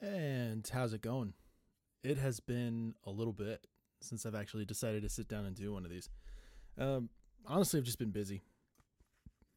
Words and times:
And 0.00 0.68
how's 0.72 0.92
it 0.92 1.02
going? 1.02 1.32
It 2.02 2.18
has 2.18 2.40
been 2.40 2.94
a 3.04 3.10
little 3.10 3.32
bit 3.32 3.66
since 4.00 4.26
I've 4.26 4.34
actually 4.34 4.64
decided 4.64 5.02
to 5.02 5.08
sit 5.08 5.28
down 5.28 5.44
and 5.44 5.56
do 5.56 5.72
one 5.72 5.84
of 5.84 5.90
these. 5.90 6.08
Um, 6.78 7.08
honestly, 7.46 7.78
I've 7.78 7.86
just 7.86 7.98
been 7.98 8.10
busy. 8.10 8.42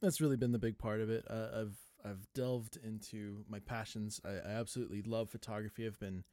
That's 0.01 0.21
really 0.21 0.37
been 0.37 0.53
the 0.53 0.59
big 0.59 0.77
part 0.77 1.01
of 1.01 1.09
it. 1.09 1.25
Uh, 1.29 1.47
I've 1.61 1.77
I've 2.03 2.27
delved 2.33 2.77
into 2.81 3.43
my 3.49 3.59
passions. 3.59 4.21
I, 4.23 4.29
I, 4.29 4.51
absolutely 4.53 5.01
love 5.01 5.29
photography. 5.29 5.85
I've 5.85 5.99
been 5.99 6.23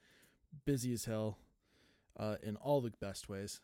busy 0.64 0.92
as 0.92 1.06
hell 1.06 1.38
uh, 2.16 2.36
in 2.40 2.54
all 2.54 2.80
the 2.80 2.92
best 3.00 3.28
ways. 3.28 3.60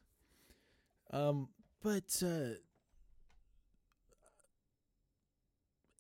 Um, 1.13 1.51
but 1.81 2.21
uh, 2.25 2.57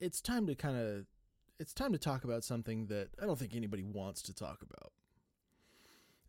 it's 0.01 0.21
time 0.21 0.49
to 0.49 0.57
kind 0.57 0.77
of 0.77 1.07
it's 1.59 1.73
time 1.73 1.93
to 1.93 1.99
talk 1.99 2.25
about 2.25 2.45
something 2.45 2.87
that 2.87 3.09
I 3.21 3.27
don't 3.27 3.39
think 3.39 3.55
anybody 3.55 3.85
wants 3.85 4.23
to 4.23 4.35
talk 4.35 4.63
about. 4.63 4.93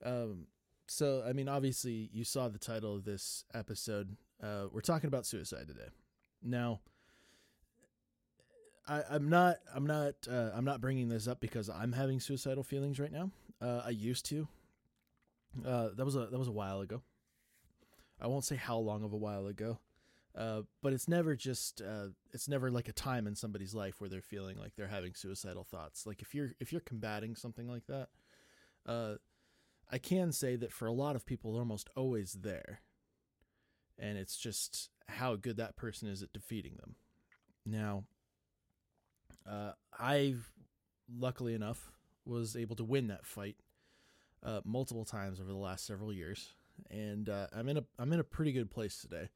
Um, 0.05 0.47
so 0.87 1.23
I 1.27 1.33
mean, 1.33 1.47
obviously, 1.47 2.09
you 2.13 2.23
saw 2.23 2.49
the 2.49 2.59
title 2.59 2.95
of 2.95 3.05
this 3.05 3.45
episode. 3.53 4.15
Uh, 4.41 4.65
we're 4.71 4.81
talking 4.81 5.07
about 5.07 5.25
suicide 5.25 5.67
today. 5.67 5.87
Now, 6.41 6.81
I, 8.87 9.01
am 9.11 9.29
not, 9.29 9.57
I'm 9.73 9.87
not, 9.87 10.15
uh, 10.29 10.51
I'm 10.53 10.65
not 10.65 10.81
bringing 10.81 11.07
this 11.07 11.27
up 11.27 11.39
because 11.39 11.69
I'm 11.69 11.93
having 11.93 12.19
suicidal 12.19 12.63
feelings 12.63 12.99
right 12.99 13.11
now. 13.11 13.31
Uh, 13.61 13.81
I 13.85 13.91
used 13.91 14.25
to. 14.27 14.47
Uh, 15.65 15.89
that 15.95 16.03
was 16.03 16.15
a 16.15 16.25
that 16.25 16.37
was 16.37 16.47
a 16.47 16.51
while 16.51 16.81
ago. 16.81 17.01
I 18.19 18.27
won't 18.27 18.43
say 18.43 18.55
how 18.55 18.77
long 18.77 19.03
of 19.03 19.13
a 19.13 19.17
while 19.17 19.47
ago. 19.47 19.79
Uh, 20.35 20.61
but 20.81 20.93
it's 20.93 21.07
never 21.07 21.35
just 21.35 21.81
uh, 21.81 22.07
it's 22.31 22.47
never 22.47 22.71
like 22.71 22.87
a 22.87 22.93
time 22.93 23.27
in 23.27 23.35
somebody's 23.35 23.75
life 23.75 24.01
where 24.01 24.09
they're 24.09 24.21
feeling 24.21 24.57
like 24.57 24.75
they're 24.75 24.87
having 24.87 25.13
suicidal 25.13 25.63
thoughts. 25.63 26.07
Like 26.07 26.21
if 26.21 26.33
you're 26.33 26.51
if 26.59 26.71
you're 26.71 26.81
combating 26.81 27.35
something 27.35 27.67
like 27.67 27.85
that, 27.87 28.07
uh, 28.87 29.15
I 29.91 29.99
can 29.99 30.31
say 30.31 30.55
that 30.55 30.71
for 30.71 30.87
a 30.87 30.91
lot 30.91 31.15
of 31.15 31.25
people, 31.25 31.53
they're 31.53 31.61
almost 31.61 31.89
always 31.95 32.33
there, 32.33 32.81
and 33.99 34.17
it's 34.17 34.35
just 34.35 34.89
how 35.07 35.35
good 35.35 35.57
that 35.57 35.75
person 35.75 36.07
is 36.07 36.23
at 36.23 36.33
defeating 36.33 36.77
them. 36.79 36.95
Now, 37.63 38.05
uh, 39.47 39.73
I 39.99 40.35
luckily 41.15 41.53
enough 41.53 41.91
was 42.25 42.55
able 42.55 42.75
to 42.77 42.83
win 42.83 43.07
that 43.09 43.27
fight 43.27 43.57
uh, 44.41 44.61
multiple 44.65 45.05
times 45.05 45.39
over 45.39 45.51
the 45.51 45.57
last 45.57 45.85
several 45.85 46.11
years, 46.11 46.55
and 46.89 47.29
I'm 47.29 47.69
in 47.69 47.77
a 47.77 47.83
I'm 47.99 48.11
in 48.13 48.19
a 48.19 48.23
pretty 48.23 48.51
good 48.51 48.71
place 48.71 48.99
today 48.99 49.29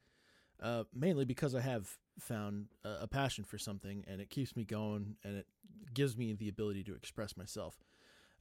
uh, 0.62 0.84
mainly 0.94 1.26
because 1.26 1.54
I 1.56 1.62
have 1.62 1.98
found 2.20 2.68
a, 2.84 3.08
passion 3.08 3.44
for 3.44 3.58
something 3.58 4.04
and 4.08 4.20
it 4.20 4.30
keeps 4.30 4.56
me 4.56 4.64
going 4.64 5.16
and 5.24 5.38
it 5.38 5.48
gives 5.94 6.18
me 6.18 6.34
the 6.34 6.50
ability 6.50 6.84
to 6.86 6.96
express 6.96 7.38
myself. 7.38 7.78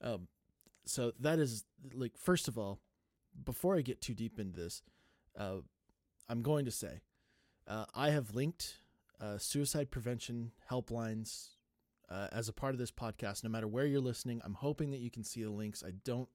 Um, 0.00 0.28
so 0.84 1.12
that 1.20 1.38
is 1.38 1.64
like, 1.92 2.16
first 2.16 2.48
of 2.48 2.56
all, 2.56 2.80
before 3.44 3.76
I 3.76 3.82
get 3.82 4.00
too 4.00 4.14
deep 4.14 4.38
into 4.38 4.58
this, 4.58 4.82
uh, 5.38 5.56
I'm 6.28 6.42
going 6.42 6.64
to 6.64 6.70
say 6.70 7.00
uh, 7.66 7.84
I 7.94 8.10
have 8.10 8.34
linked 8.34 8.76
uh, 9.20 9.38
suicide 9.38 9.90
prevention 9.90 10.52
helplines 10.70 11.48
uh, 12.08 12.28
as 12.32 12.48
a 12.48 12.52
part 12.52 12.74
of 12.74 12.78
this 12.78 12.90
podcast. 12.90 13.44
No 13.44 13.50
matter 13.50 13.68
where 13.68 13.86
you're 13.86 14.00
listening, 14.00 14.40
I'm 14.44 14.54
hoping 14.54 14.90
that 14.92 15.00
you 15.00 15.10
can 15.10 15.24
see 15.24 15.42
the 15.42 15.50
links. 15.50 15.82
I 15.86 15.90
don't. 16.04 16.28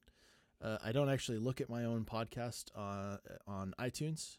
Uh, 0.62 0.78
I 0.84 0.92
don't 0.92 1.10
actually 1.10 1.40
look 1.40 1.60
at 1.60 1.72
my 1.72 1.86
own 1.86 2.06
podcast 2.06 2.66
on 2.76 3.18
on 3.48 3.73
iTunes 3.80 4.38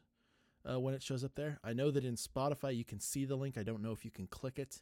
uh, 0.68 0.78
when 0.78 0.94
it 0.94 1.02
shows 1.02 1.24
up 1.24 1.34
there. 1.34 1.58
I 1.64 1.72
know 1.72 1.90
that 1.90 2.04
in 2.04 2.16
Spotify 2.16 2.76
you 2.76 2.84
can 2.84 3.00
see 3.00 3.24
the 3.24 3.36
link. 3.36 3.56
I 3.58 3.62
don't 3.62 3.82
know 3.82 3.92
if 3.92 4.04
you 4.04 4.10
can 4.10 4.26
click 4.26 4.58
it. 4.58 4.80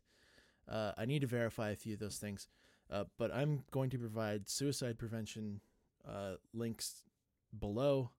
Uh, 0.68 0.92
I 0.96 1.04
need 1.04 1.20
to 1.20 1.26
verify 1.26 1.70
a 1.70 1.76
few 1.76 1.94
of 1.94 2.00
those 2.00 2.18
things. 2.18 2.48
Uh, 2.90 3.04
but 3.18 3.32
I'm 3.32 3.64
going 3.70 3.90
to 3.90 3.98
provide 3.98 4.48
suicide 4.48 4.98
prevention 4.98 5.60
uh, 6.08 6.34
links 6.52 7.04
below. 7.58 8.10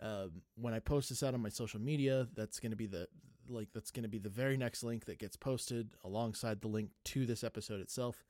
Um, 0.00 0.42
when 0.56 0.74
I 0.74 0.78
post 0.78 1.08
this 1.08 1.22
out 1.22 1.34
on 1.34 1.42
my 1.42 1.48
social 1.48 1.80
media, 1.80 2.28
that's 2.34 2.60
going 2.60 2.70
to 2.70 2.76
be 2.76 2.86
the 2.86 3.08
like 3.48 3.68
that's 3.72 3.90
going 3.90 4.02
to 4.02 4.08
be 4.08 4.18
the 4.18 4.28
very 4.28 4.56
next 4.56 4.82
link 4.82 5.06
that 5.06 5.18
gets 5.18 5.36
posted 5.36 5.94
alongside 6.04 6.60
the 6.60 6.68
link 6.68 6.90
to 7.06 7.26
this 7.26 7.42
episode 7.42 7.80
itself. 7.80 8.24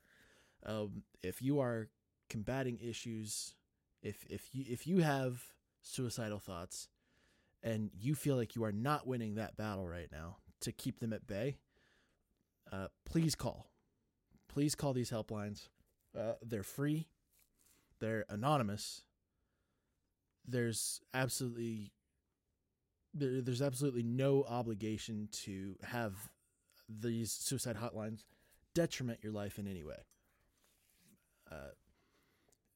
Um, 0.65 1.03
if 1.23 1.43
you 1.43 1.61
are 1.61 1.89
combating 2.31 2.79
issues, 2.79 3.55
if 4.03 4.25
if 4.31 4.55
you 4.55 4.65
if 4.69 4.87
you 4.87 4.99
have 4.99 5.43
suicidal 5.83 6.39
thoughts, 6.39 6.89
and 7.63 7.91
you 7.99 8.15
feel 8.15 8.37
like 8.37 8.55
you 8.55 8.65
are 8.65 8.73
not 8.73 9.07
winning 9.07 9.35
that 9.35 9.57
battle 9.57 9.87
right 9.89 10.09
now 10.13 10.37
to 10.61 10.73
keep 10.73 11.01
them 11.01 11.13
at 11.13 11.27
bay, 11.27 11.57
uh, 12.73 12.89
please 13.05 13.35
call. 13.35 13.71
Please 14.49 14.75
call 14.75 14.93
these 14.93 15.11
helplines. 15.11 15.69
Uh, 16.19 16.33
they're 16.43 16.63
free, 16.63 17.09
they're 18.01 18.25
anonymous. 18.29 19.03
There's 20.47 21.01
absolutely 21.13 21.93
there, 23.15 23.41
there's 23.41 23.63
absolutely 23.63 24.03
no 24.03 24.45
obligation 24.49 25.29
to 25.33 25.77
have 25.83 26.15
these 26.89 27.33
suicide 27.33 27.77
hotlines 27.77 28.25
detriment 28.75 29.19
your 29.23 29.33
life 29.33 29.59
in 29.59 29.67
any 29.67 29.83
way. 29.85 29.99
Uh, 31.51 31.73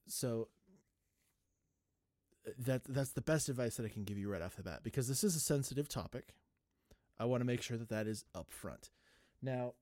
so 0.06 0.48
that 2.58 2.82
that's 2.88 3.12
the 3.12 3.20
best 3.20 3.48
advice 3.48 3.76
that 3.76 3.86
I 3.86 3.88
can 3.88 4.04
give 4.04 4.18
you 4.18 4.30
right 4.30 4.42
off 4.42 4.56
the 4.56 4.62
bat 4.62 4.80
because 4.82 5.08
this 5.08 5.22
is 5.24 5.36
a 5.36 5.40
sensitive 5.40 5.88
topic. 5.88 6.34
I 7.18 7.24
want 7.24 7.40
to 7.40 7.46
make 7.46 7.62
sure 7.62 7.76
that 7.76 7.90
that 7.90 8.06
is 8.06 8.24
upfront. 8.34 8.90
Now, 9.40 9.74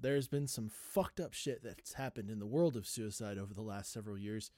there's 0.00 0.28
been 0.28 0.46
some 0.46 0.68
fucked 0.68 1.20
up 1.20 1.32
shit 1.32 1.62
that's 1.62 1.94
happened 1.94 2.30
in 2.30 2.38
the 2.38 2.46
world 2.46 2.76
of 2.76 2.86
suicide 2.86 3.38
over 3.38 3.54
the 3.54 3.62
last 3.62 3.92
several 3.92 4.18
years. 4.18 4.50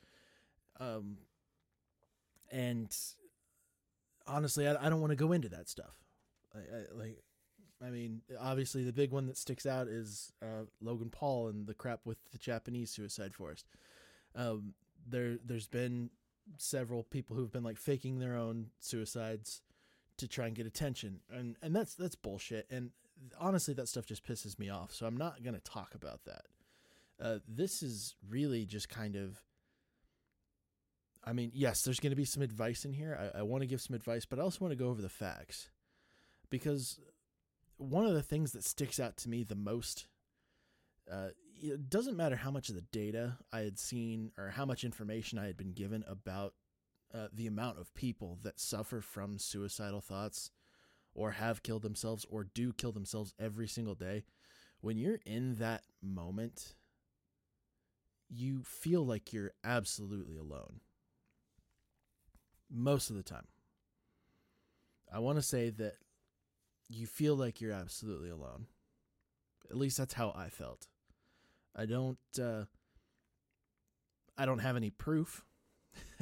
Um, 0.79 1.19
and 2.51 2.95
honestly, 4.27 4.67
I, 4.67 4.87
I 4.87 4.89
don't 4.89 5.01
want 5.01 5.11
to 5.11 5.17
go 5.17 5.33
into 5.33 5.49
that 5.51 5.69
stuff. 5.69 5.95
I, 6.55 6.59
I, 6.59 6.99
like, 6.99 7.23
I 7.85 7.91
mean, 7.91 8.23
obviously, 8.39 8.85
the 8.85 8.93
big 8.93 9.11
one 9.11 9.27
that 9.27 9.39
sticks 9.39 9.67
out 9.67 9.89
is 9.89 10.33
uh, 10.43 10.65
Logan 10.81 11.11
Paul 11.11 11.49
and 11.49 11.67
the 11.67 11.75
crap 11.75 12.01
with 12.05 12.19
the 12.33 12.39
Japanese 12.39 12.91
suicide 12.91 13.35
forest. 13.35 13.67
Um, 14.35 14.75
there, 15.09 15.39
there's 15.45 15.69
been 15.69 16.11
several 16.57 17.03
people 17.03 17.37
who've 17.37 17.53
been 17.53 17.65
like 17.65 17.79
faking 17.79 18.19
their 18.19 18.37
own 18.37 18.67
suicides 18.81 19.63
to 20.19 20.29
try 20.29 20.47
and 20.47 20.55
get 20.55 20.67
attention. 20.67 21.21
And 21.31 21.57
and 21.63 21.75
that's 21.75 21.95
that's 21.95 22.15
bullshit. 22.15 22.67
And 22.71 22.91
honestly 23.39 23.75
that 23.75 23.89
stuff 23.89 24.07
just 24.07 24.25
pisses 24.25 24.59
me 24.59 24.71
off. 24.71 24.93
So 24.93 25.07
i'm 25.07 25.17
not 25.17 25.43
going 25.43 25.55
to 25.55 25.61
talk 25.61 25.95
about 25.95 26.25
that. 26.25 26.43
Uh, 27.23 27.39
this 27.47 27.83
is 27.83 28.15
really 28.29 28.65
just 28.65 28.89
kind 28.89 29.15
of 29.15 29.43
i 31.23 31.35
mean 31.35 31.51
yes 31.53 31.83
there's 31.83 32.01
going 32.01 32.13
to 32.13 32.17
be 32.17 32.25
some 32.25 32.43
advice 32.43 32.85
in 32.85 32.93
here. 32.93 33.33
I, 33.35 33.41
I 33.41 33.43
want 33.43 33.63
to 33.63 33.67
give 33.67 33.81
some 33.81 33.95
advice 33.95 34.25
but 34.25 34.39
i 34.39 34.43
also 34.43 34.65
want 34.65 34.73
to 34.73 34.83
go 34.83 34.91
over 34.91 35.03
the 35.03 35.09
facts. 35.09 35.69
Because 36.49 36.99
one 37.77 38.07
of 38.07 38.15
the 38.15 38.23
things 38.23 38.53
that 38.53 38.65
sticks 38.65 38.99
out 38.99 39.17
to 39.19 39.29
me 39.29 39.43
the 39.43 39.55
most 39.55 40.07
uh, 41.11 41.29
it 41.63 41.91
doesn't 41.91 42.17
matter 42.17 42.37
how 42.37 42.51
much 42.51 42.69
of 42.69 42.75
the 42.75 42.85
data 42.93 43.37
I 43.53 43.61
had 43.61 43.79
seen 43.79 44.33
or 44.39 44.51
how 44.51 44.65
much 44.65 44.85
information 44.85 45.39
I 45.39 45.47
had 45.47 45.57
been 45.57 45.73
given 45.73 46.05
about 46.09 46.55
uh, 47.13 47.29
the 47.33 47.47
amount 47.47 47.79
of 47.79 47.95
people 47.95 48.39
that 48.43 48.61
suffer 48.61 49.01
from 49.01 49.39
suicidal 49.39 50.01
thoughts 50.01 50.51
or 51.15 51.33
have 51.33 51.63
killed 51.63 51.83
themselves 51.83 52.25
or 52.31 52.45
do 52.45 52.73
kill 52.73 52.93
themselves 52.93 53.35
every 53.39 53.69
single 53.69 53.95
day. 53.95 54.25
When 54.81 54.97
you're 54.97 55.19
in 55.27 55.57
that 55.57 55.83
moment, 56.01 56.75
you 58.29 58.63
feel 58.63 59.05
like 59.05 59.33
you're 59.33 59.53
absolutely 59.65 60.37
alone. 60.37 60.81
Most 62.71 63.11
of 63.11 63.17
the 63.17 63.23
time. 63.23 63.49
I 65.13 65.19
want 65.19 65.39
to 65.39 65.43
say 65.43 65.71
that 65.71 65.95
you 66.89 67.07
feel 67.07 67.35
like 67.35 67.61
you're 67.61 67.73
absolutely 67.73 68.31
alone. 68.31 68.67
At 69.69 69.77
least 69.77 69.99
that's 69.99 70.15
how 70.15 70.33
I 70.37 70.49
felt. 70.49 70.87
I 71.75 71.87
don't 71.87 72.19
uh, 72.41 72.65
I 74.37 74.47
don't 74.47 74.59
have 74.61 74.77
any 74.77 74.91
proof. 74.91 75.45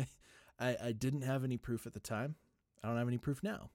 I, 0.61 0.76
I 0.82 0.93
didn't 0.93 1.23
have 1.23 1.44
any 1.44 1.56
proof 1.56 1.87
at 1.87 1.93
the 1.93 2.00
time. 2.00 2.34
I 2.82 2.88
don't 2.88 2.96
have 2.96 3.08
any 3.08 3.19
proof 3.19 3.43
now. 3.43 3.70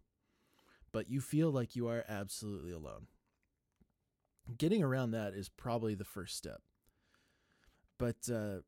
But 0.92 1.10
you 1.10 1.22
feel 1.22 1.50
like 1.50 1.76
you 1.76 1.88
are 1.88 2.04
absolutely 2.08 2.72
alone. 2.72 3.08
Getting 4.58 4.84
around 4.84 5.12
that 5.12 5.34
is 5.34 5.50
probably 5.50 5.96
the 5.96 6.04
first 6.04 6.36
step. 6.36 6.62
But 7.98 8.30
uh, 8.32 8.60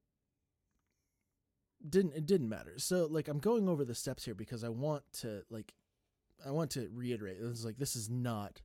didn't 1.88 2.14
it 2.14 2.26
didn't 2.26 2.50
matter. 2.50 2.74
So 2.78 3.08
like 3.10 3.28
I'm 3.28 3.40
going 3.40 3.68
over 3.68 3.84
the 3.84 3.96
steps 3.96 4.26
here 4.26 4.36
because 4.36 4.64
I 4.64 4.70
want 4.70 5.04
to 5.20 5.44
like 5.50 5.74
I 6.46 6.52
want 6.52 6.72
to 6.72 6.90
reiterate. 6.94 7.38
It's 7.42 7.66
like 7.66 7.78
this 7.78 7.96
is 7.96 8.10
not 8.10 8.62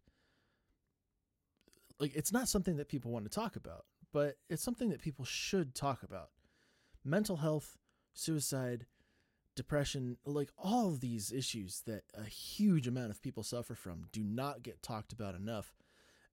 like 1.98 2.14
it's 2.14 2.32
not 2.32 2.48
something 2.48 2.76
that 2.76 2.88
people 2.88 3.10
want 3.10 3.24
to 3.24 3.30
talk 3.30 3.56
about 3.56 3.84
but 4.12 4.36
it's 4.48 4.62
something 4.62 4.90
that 4.90 5.02
people 5.02 5.24
should 5.24 5.74
talk 5.74 6.02
about. 6.02 6.30
Mental 7.04 7.36
health, 7.36 7.78
suicide, 8.12 8.86
depression, 9.56 10.16
like 10.24 10.50
all 10.58 10.88
of 10.88 11.00
these 11.00 11.32
issues 11.32 11.82
that 11.86 12.04
a 12.14 12.24
huge 12.24 12.86
amount 12.86 13.10
of 13.10 13.22
people 13.22 13.42
suffer 13.42 13.74
from 13.74 14.06
do 14.12 14.22
not 14.22 14.62
get 14.62 14.82
talked 14.82 15.12
about 15.12 15.34
enough. 15.34 15.74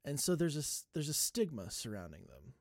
And 0.06 0.20
so 0.20 0.36
there's 0.36 0.56
a 0.56 0.64
there's 0.94 1.10
a 1.10 1.14
stigma 1.14 1.70
surrounding 1.70 2.22
them. 2.28 2.54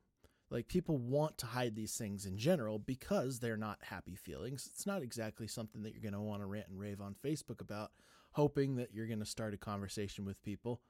Like 0.49 0.67
people 0.67 0.97
want 0.97 1.37
to 1.39 1.45
hide 1.45 1.75
these 1.75 1.97
things 1.97 2.25
in 2.25 2.37
general 2.37 2.79
because 2.79 3.39
they're 3.39 3.57
not 3.57 3.79
happy 3.81 4.15
feelings. 4.15 4.69
It's 4.73 4.85
not 4.85 5.01
exactly 5.01 5.47
something 5.47 5.83
that 5.83 5.93
you're 5.93 6.01
going 6.01 6.13
to 6.13 6.21
want 6.21 6.41
to 6.41 6.45
rant 6.47 6.67
and 6.69 6.79
rave 6.79 7.01
on 7.01 7.15
Facebook 7.23 7.59
about, 7.59 7.91
hoping 8.31 8.77
that 8.77 8.93
you're 8.93 9.07
going 9.07 9.19
to 9.19 9.25
start 9.25 9.53
a 9.53 9.57
conversation 9.57 10.23
with 10.23 10.41
people 10.43 10.81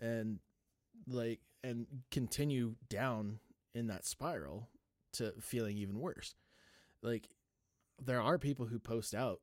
and 0.00 0.38
like 1.08 1.40
and 1.64 1.86
continue 2.10 2.74
down 2.88 3.38
in 3.74 3.86
that 3.88 4.04
spiral 4.04 4.68
to 5.14 5.32
feeling 5.40 5.76
even 5.76 6.00
worse. 6.00 6.34
Like 7.02 7.28
there 8.02 8.20
are 8.20 8.38
people 8.38 8.66
who 8.66 8.78
post 8.78 9.14
out 9.14 9.40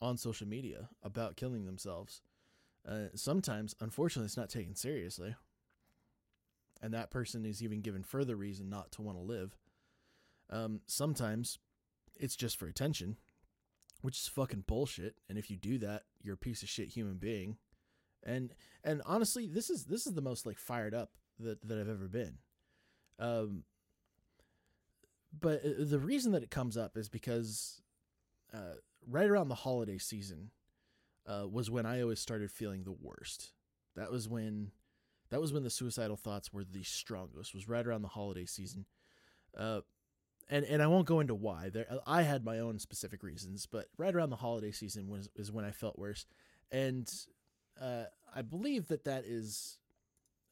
on 0.00 0.16
social 0.16 0.46
media 0.46 0.88
about 1.02 1.36
killing 1.36 1.66
themselves. 1.66 2.22
Uh, 2.88 3.08
sometimes, 3.14 3.74
unfortunately, 3.80 4.26
it's 4.26 4.36
not 4.36 4.48
taken 4.48 4.74
seriously 4.74 5.34
and 6.82 6.94
that 6.94 7.10
person 7.10 7.44
is 7.44 7.62
even 7.62 7.80
given 7.80 8.02
further 8.02 8.36
reason 8.36 8.68
not 8.68 8.90
to 8.92 9.02
want 9.02 9.18
to 9.18 9.22
live. 9.22 9.56
Um, 10.48 10.80
sometimes 10.86 11.58
it's 12.18 12.36
just 12.36 12.56
for 12.56 12.66
attention, 12.66 13.16
which 14.00 14.18
is 14.18 14.28
fucking 14.28 14.64
bullshit. 14.66 15.16
And 15.28 15.38
if 15.38 15.50
you 15.50 15.56
do 15.56 15.78
that, 15.78 16.04
you're 16.22 16.34
a 16.34 16.38
piece 16.38 16.62
of 16.62 16.68
shit 16.68 16.88
human 16.88 17.16
being. 17.16 17.56
And 18.22 18.54
and 18.84 19.02
honestly, 19.06 19.46
this 19.46 19.70
is 19.70 19.84
this 19.84 20.06
is 20.06 20.14
the 20.14 20.20
most 20.20 20.46
like 20.46 20.58
fired 20.58 20.94
up 20.94 21.12
that 21.38 21.66
that 21.66 21.78
I've 21.78 21.88
ever 21.88 22.08
been. 22.08 22.38
Um, 23.20 23.64
but 25.38 25.64
uh, 25.64 25.84
the 25.84 25.98
reason 25.98 26.32
that 26.32 26.42
it 26.42 26.50
comes 26.50 26.76
up 26.76 26.96
is 26.96 27.08
because 27.08 27.82
uh, 28.52 28.74
right 29.08 29.28
around 29.28 29.48
the 29.48 29.54
holiday 29.54 29.98
season 29.98 30.50
uh, 31.26 31.46
was 31.48 31.70
when 31.70 31.86
I 31.86 32.00
always 32.02 32.20
started 32.20 32.50
feeling 32.50 32.84
the 32.84 32.92
worst. 32.92 33.52
That 33.96 34.10
was 34.10 34.28
when 34.28 34.72
that 35.30 35.40
was 35.40 35.52
when 35.52 35.62
the 35.62 35.70
suicidal 35.70 36.16
thoughts 36.16 36.52
were 36.52 36.64
the 36.64 36.82
strongest. 36.82 37.54
Was 37.54 37.68
right 37.68 37.86
around 37.86 38.02
the 38.02 38.08
holiday 38.08 38.46
season, 38.46 38.86
uh, 39.56 39.80
and 40.48 40.64
and 40.64 40.82
I 40.82 40.86
won't 40.86 41.06
go 41.06 41.20
into 41.20 41.34
why. 41.34 41.68
There, 41.68 41.86
I 42.06 42.22
had 42.22 42.44
my 42.44 42.58
own 42.58 42.78
specific 42.78 43.22
reasons, 43.22 43.66
but 43.66 43.86
right 43.96 44.14
around 44.14 44.30
the 44.30 44.36
holiday 44.36 44.72
season 44.72 45.08
was 45.08 45.28
is 45.36 45.52
when 45.52 45.64
I 45.64 45.70
felt 45.70 45.98
worse, 45.98 46.26
and 46.72 47.10
uh, 47.80 48.04
I 48.34 48.42
believe 48.42 48.88
that 48.88 49.04
that 49.04 49.24
is. 49.24 49.76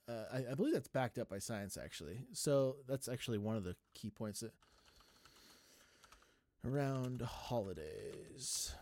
Uh, 0.08 0.24
I, 0.32 0.52
I 0.52 0.54
believe 0.54 0.72
that's 0.72 0.88
backed 0.88 1.18
up 1.18 1.28
by 1.28 1.38
science, 1.38 1.76
actually. 1.76 2.20
So 2.32 2.76
that's 2.88 3.08
actually 3.08 3.38
one 3.38 3.56
of 3.56 3.64
the 3.64 3.76
key 3.94 4.10
points 4.10 4.40
that 4.40 4.52
around 6.64 7.22
holidays. 7.22 8.72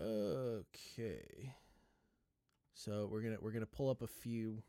Okay. 0.00 1.54
So 2.74 3.08
we're 3.10 3.20
gonna 3.22 3.36
we're 3.40 3.52
gonna 3.52 3.66
pull 3.66 3.90
up 3.90 4.02
a 4.02 4.06
few. 4.06 4.62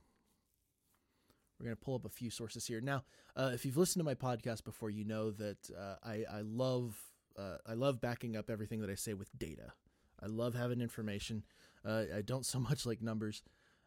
We're 1.60 1.66
gonna 1.66 1.76
pull 1.76 1.96
up 1.96 2.06
a 2.06 2.10
few 2.10 2.30
sources 2.30 2.66
here. 2.66 2.82
Now, 2.82 3.04
uh, 3.36 3.52
if 3.54 3.66
you've 3.66 3.78
listened 3.78 4.02
to 4.02 4.04
my 4.04 4.16
podcast 4.16 4.64
before, 4.64 4.90
you 4.90 5.06
know 5.06 5.32
that 5.32 5.70
uh, 5.78 5.96
I 6.04 6.26
I 6.30 6.42
love 6.42 7.00
uh, 7.38 7.58
I 7.66 7.74
love 7.74 8.02
backing 8.02 8.36
up 8.36 8.50
everything 8.50 8.82
that 8.82 8.90
I 8.90 8.96
say 8.96 9.14
with 9.14 9.30
data. 9.38 9.74
I 10.22 10.28
love 10.28 10.54
having 10.56 10.82
information. 10.82 11.44
Uh, 11.86 12.04
I 12.16 12.22
don't 12.22 12.46
so 12.46 12.60
much 12.70 12.86
like 12.86 13.02
numbers, 13.02 13.44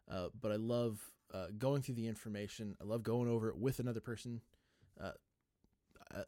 uh, 0.09 0.27
but 0.39 0.51
I 0.51 0.55
love 0.55 0.99
uh, 1.33 1.47
going 1.57 1.81
through 1.81 1.95
the 1.95 2.07
information. 2.07 2.75
I 2.81 2.85
love 2.85 3.03
going 3.03 3.29
over 3.29 3.49
it 3.49 3.57
with 3.57 3.79
another 3.79 4.01
person. 4.01 4.41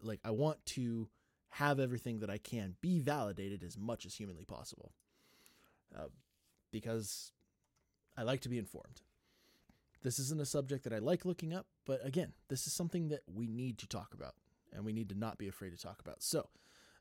like 0.02 0.20
I 0.24 0.32
want 0.32 0.66
to 0.68 1.08
have 1.50 1.80
everything 1.80 2.20
that 2.20 2.30
I 2.30 2.38
can 2.38 2.76
be 2.82 3.00
validated 3.00 3.64
as 3.64 3.78
much 3.78 4.06
as 4.06 4.16
humanly 4.16 4.46
possible. 4.46 4.92
because 6.72 7.32
I 8.18 8.24
like 8.24 8.42
to 8.42 8.50
be 8.50 8.58
informed. 8.58 9.02
This 10.04 10.20
isn't 10.20 10.42
a 10.42 10.46
subject 10.46 10.84
that 10.84 10.94
I 10.94 11.00
like 11.00 11.26
looking 11.26 11.54
up, 11.54 11.68
but 11.86 12.06
again, 12.06 12.34
this 12.50 12.68
is 12.68 12.74
something 12.74 13.10
that 13.10 13.22
we 13.34 13.48
need 13.48 13.78
to 13.80 13.88
talk 13.88 14.14
about 14.14 14.36
and 14.74 14.86
we 14.86 14.94
need 14.94 15.10
to 15.10 15.16
not 15.16 15.38
be 15.38 15.48
afraid 15.48 15.72
to 15.72 15.82
talk 15.82 16.00
about. 16.00 16.22
So, 16.22 16.50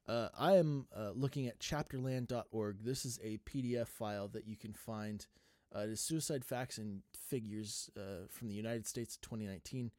uh, 0.08 0.28
I 0.38 0.56
am 0.56 0.86
uh, 0.96 1.10
looking 1.14 1.46
at 1.46 1.58
chapterland.org. 1.58 2.84
This 2.84 3.04
is 3.04 3.18
a 3.24 3.38
PDF 3.38 3.88
file 3.88 4.28
that 4.28 4.46
you 4.46 4.56
can 4.56 4.72
find. 4.72 5.26
Uh, 5.74 5.94
suicide 5.94 6.44
facts 6.44 6.78
and 6.78 7.02
figures 7.28 7.90
uh, 7.96 8.26
from 8.28 8.48
the 8.48 8.54
United 8.54 8.86
States 8.86 9.18
2019. 9.18 9.90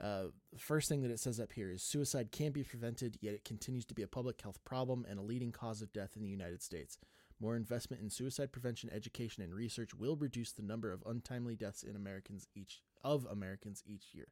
Uh, 0.00 0.24
the 0.52 0.58
first 0.58 0.88
thing 0.88 1.02
that 1.02 1.10
it 1.10 1.20
says 1.20 1.40
up 1.40 1.52
here 1.52 1.70
is 1.70 1.82
suicide 1.82 2.30
can 2.30 2.52
be 2.52 2.62
prevented, 2.62 3.16
yet 3.20 3.34
it 3.34 3.44
continues 3.44 3.84
to 3.86 3.94
be 3.94 4.02
a 4.02 4.08
public 4.08 4.40
health 4.40 4.62
problem 4.64 5.06
and 5.08 5.18
a 5.18 5.22
leading 5.22 5.52
cause 5.52 5.80
of 5.80 5.92
death 5.92 6.16
in 6.16 6.22
the 6.22 6.28
United 6.28 6.62
States. 6.62 6.98
More 7.40 7.56
investment 7.56 8.02
in 8.02 8.10
suicide 8.10 8.52
prevention, 8.52 8.90
education, 8.92 9.42
and 9.42 9.54
research 9.54 9.94
will 9.94 10.16
reduce 10.16 10.52
the 10.52 10.62
number 10.62 10.92
of 10.92 11.02
untimely 11.06 11.54
deaths 11.54 11.82
in 11.82 11.94
Americans 11.94 12.48
each 12.54 12.82
of 13.04 13.26
Americans 13.30 13.82
each 13.86 14.06
year. 14.12 14.28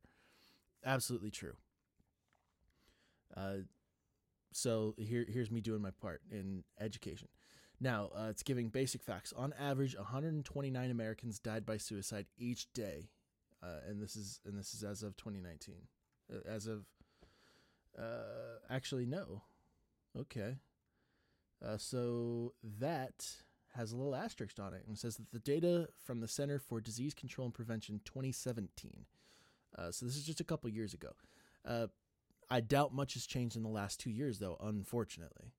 Absolutely 0.84 1.31
true. 1.31 1.55
Uh, 3.37 3.64
so 4.52 4.94
here, 4.99 5.26
here's 5.28 5.50
me 5.50 5.61
doing 5.61 5.82
my 5.82 5.90
part 5.90 6.22
in 6.31 6.64
education. 6.81 7.28
Now, 7.81 8.11
uh, 8.17 8.29
it's 8.31 8.43
giving 8.43 8.69
basic 8.69 9.03
facts. 9.03 9.32
On 9.37 9.53
average, 9.59 9.97
129 9.97 10.91
Americans 10.91 11.38
died 11.38 11.67
by 11.67 11.76
suicide 11.76 12.26
each 12.38 12.73
day, 12.73 13.11
uh, 13.62 13.81
and 13.88 14.00
this 14.00 14.17
is 14.17 14.41
and 14.47 14.59
this 14.59 14.75
is 14.75 14.85
as 14.85 15.03
of 15.03 15.17
2019. 15.17 15.75
Uh, 16.32 16.49
as 16.49 16.67
of, 16.67 16.85
uh, 17.99 18.59
actually, 18.71 19.06
no. 19.06 19.43
Okay, 20.19 20.56
uh, 21.65 21.76
so 21.76 22.55
that 22.79 23.26
has 23.75 23.91
a 23.91 23.97
little 23.97 24.15
asterisk 24.15 24.61
on 24.61 24.73
it 24.73 24.85
and 24.87 24.97
says 24.97 25.17
that 25.17 25.32
the 25.32 25.41
data 25.41 25.88
from 26.05 26.21
the 26.21 26.29
Center 26.29 26.61
for 26.61 26.81
Disease 26.81 27.12
Control 27.12 27.47
and 27.47 27.55
Prevention 27.55 28.00
2017. 28.05 29.06
Uh, 29.76 29.91
so 29.91 30.06
this 30.06 30.15
is 30.15 30.25
just 30.25 30.38
a 30.41 30.44
couple 30.44 30.71
years 30.71 30.94
ago. 30.94 31.11
I 32.50 32.61
doubt 32.61 32.94
much 32.94 33.15
has 33.15 33.26
changed 33.26 33.56
in 33.56 33.62
the 33.62 33.69
last 33.69 33.99
two 33.99 34.11
years, 34.11 34.38
though, 34.38 34.56
unfortunately. 34.61 35.55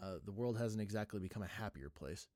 Uh, 0.00 0.16
the 0.24 0.32
world 0.32 0.58
hasn't 0.58 0.82
exactly 0.82 1.20
become 1.20 1.42
a 1.42 1.46
happier 1.46 1.90
place. 1.90 2.28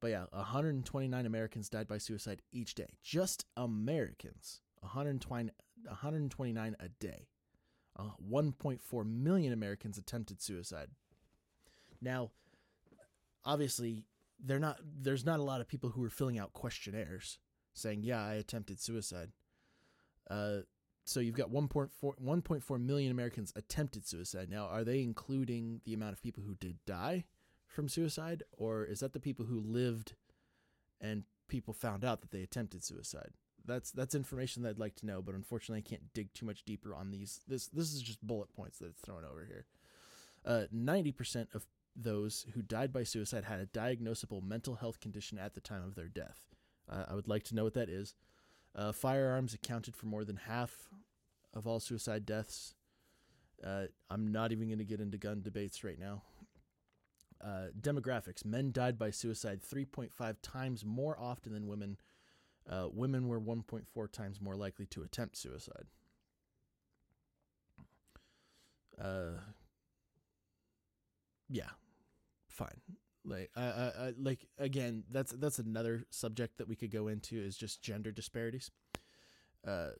But 0.00 0.10
yeah, 0.10 0.24
129 0.32 1.26
Americans 1.26 1.68
died 1.68 1.86
by 1.86 1.98
suicide 1.98 2.42
each 2.52 2.74
day. 2.74 2.88
Just 3.02 3.44
Americans. 3.56 4.60
120, 4.80 5.52
129 5.84 6.76
a 6.80 6.88
day. 6.88 7.28
Uh, 7.96 8.10
1.4 8.28 9.06
million 9.06 9.52
Americans 9.52 9.96
attempted 9.98 10.42
suicide. 10.42 10.88
Now, 12.00 12.32
obviously, 13.44 14.04
they're 14.44 14.58
not. 14.58 14.78
There's 14.82 15.24
not 15.24 15.38
a 15.38 15.44
lot 15.44 15.60
of 15.60 15.68
people 15.68 15.90
who 15.90 16.02
are 16.02 16.10
filling 16.10 16.38
out 16.38 16.52
questionnaires 16.52 17.38
saying, 17.74 18.02
"Yeah, 18.02 18.24
I 18.24 18.34
attempted 18.34 18.80
suicide." 18.80 19.30
Uh, 20.28 20.62
so 21.04 21.20
you've 21.20 21.36
got 21.36 21.50
1.4, 21.50 21.88
1.4 22.00 22.80
million 22.80 23.10
Americans 23.10 23.52
attempted 23.56 24.06
suicide. 24.06 24.48
Now, 24.48 24.66
are 24.66 24.84
they 24.84 25.02
including 25.02 25.80
the 25.84 25.94
amount 25.94 26.12
of 26.12 26.22
people 26.22 26.42
who 26.46 26.54
did 26.54 26.78
die 26.86 27.24
from 27.66 27.88
suicide, 27.88 28.42
or 28.52 28.84
is 28.84 29.00
that 29.00 29.12
the 29.12 29.20
people 29.20 29.46
who 29.46 29.60
lived 29.60 30.14
and 31.00 31.24
people 31.48 31.74
found 31.74 32.04
out 32.04 32.20
that 32.20 32.30
they 32.30 32.42
attempted 32.42 32.84
suicide? 32.84 33.32
That's 33.64 33.90
that's 33.90 34.14
information 34.14 34.62
that 34.62 34.70
I'd 34.70 34.78
like 34.78 34.96
to 34.96 35.06
know, 35.06 35.22
but 35.22 35.34
unfortunately, 35.34 35.84
I 35.86 35.88
can't 35.88 36.12
dig 36.14 36.34
too 36.34 36.46
much 36.46 36.64
deeper 36.64 36.94
on 36.94 37.10
these. 37.10 37.40
This 37.46 37.68
this 37.68 37.92
is 37.92 38.02
just 38.02 38.24
bullet 38.26 38.52
points 38.52 38.78
that 38.78 38.88
it's 38.88 39.00
thrown 39.00 39.24
over 39.24 39.44
here. 39.44 39.66
Uh, 40.44 40.66
ninety 40.72 41.12
percent 41.12 41.48
of 41.54 41.66
those 41.94 42.46
who 42.54 42.62
died 42.62 42.92
by 42.92 43.04
suicide 43.04 43.44
had 43.44 43.60
a 43.60 43.66
diagnosable 43.66 44.42
mental 44.42 44.76
health 44.76 44.98
condition 45.00 45.38
at 45.38 45.54
the 45.54 45.60
time 45.60 45.84
of 45.84 45.94
their 45.94 46.08
death. 46.08 46.48
Uh, 46.88 47.04
I 47.08 47.14
would 47.14 47.28
like 47.28 47.44
to 47.44 47.54
know 47.54 47.64
what 47.64 47.74
that 47.74 47.88
is. 47.88 48.14
Uh, 48.74 48.92
firearms 48.92 49.52
accounted 49.52 49.94
for 49.94 50.06
more 50.06 50.24
than 50.24 50.36
half 50.36 50.88
of 51.52 51.66
all 51.66 51.80
suicide 51.80 52.24
deaths. 52.24 52.74
Uh, 53.64 53.84
I'm 54.10 54.32
not 54.32 54.50
even 54.52 54.68
going 54.68 54.78
to 54.78 54.84
get 54.84 55.00
into 55.00 55.18
gun 55.18 55.42
debates 55.42 55.84
right 55.84 55.98
now. 55.98 56.22
Uh, 57.42 57.66
demographics 57.80 58.44
men 58.44 58.70
died 58.72 58.98
by 58.98 59.10
suicide 59.10 59.60
3.5 59.62 60.36
times 60.42 60.84
more 60.84 61.18
often 61.18 61.52
than 61.52 61.66
women. 61.66 61.96
Uh, 62.68 62.86
women 62.92 63.26
were 63.26 63.40
1.4 63.40 64.12
times 64.12 64.40
more 64.40 64.54
likely 64.54 64.86
to 64.86 65.02
attempt 65.02 65.36
suicide. 65.36 65.86
Uh, 69.00 69.40
yeah, 71.48 71.70
fine. 72.48 72.80
Like 73.24 73.50
I, 73.54 73.62
I, 73.62 74.12
like 74.18 74.48
again, 74.58 75.04
that's 75.10 75.32
that's 75.32 75.60
another 75.60 76.04
subject 76.10 76.58
that 76.58 76.68
we 76.68 76.74
could 76.74 76.90
go 76.90 77.06
into 77.06 77.36
is 77.36 77.56
just 77.56 77.80
gender 77.80 78.10
disparities, 78.10 78.70
uh, 79.66 79.90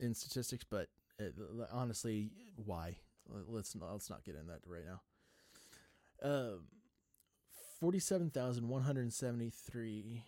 in 0.00 0.14
statistics. 0.14 0.64
But 0.64 0.88
it, 1.18 1.34
honestly, 1.70 2.30
why? 2.56 2.96
Let's 3.28 3.74
not, 3.74 3.92
let's 3.92 4.08
not 4.08 4.24
get 4.24 4.34
in 4.34 4.46
that 4.46 4.60
right 4.66 4.84
now. 4.86 5.00
Um, 6.22 6.60
forty-seven 7.78 8.30
thousand 8.30 8.68
one 8.68 8.82
hundred 8.82 9.12
seventy-three 9.12 10.24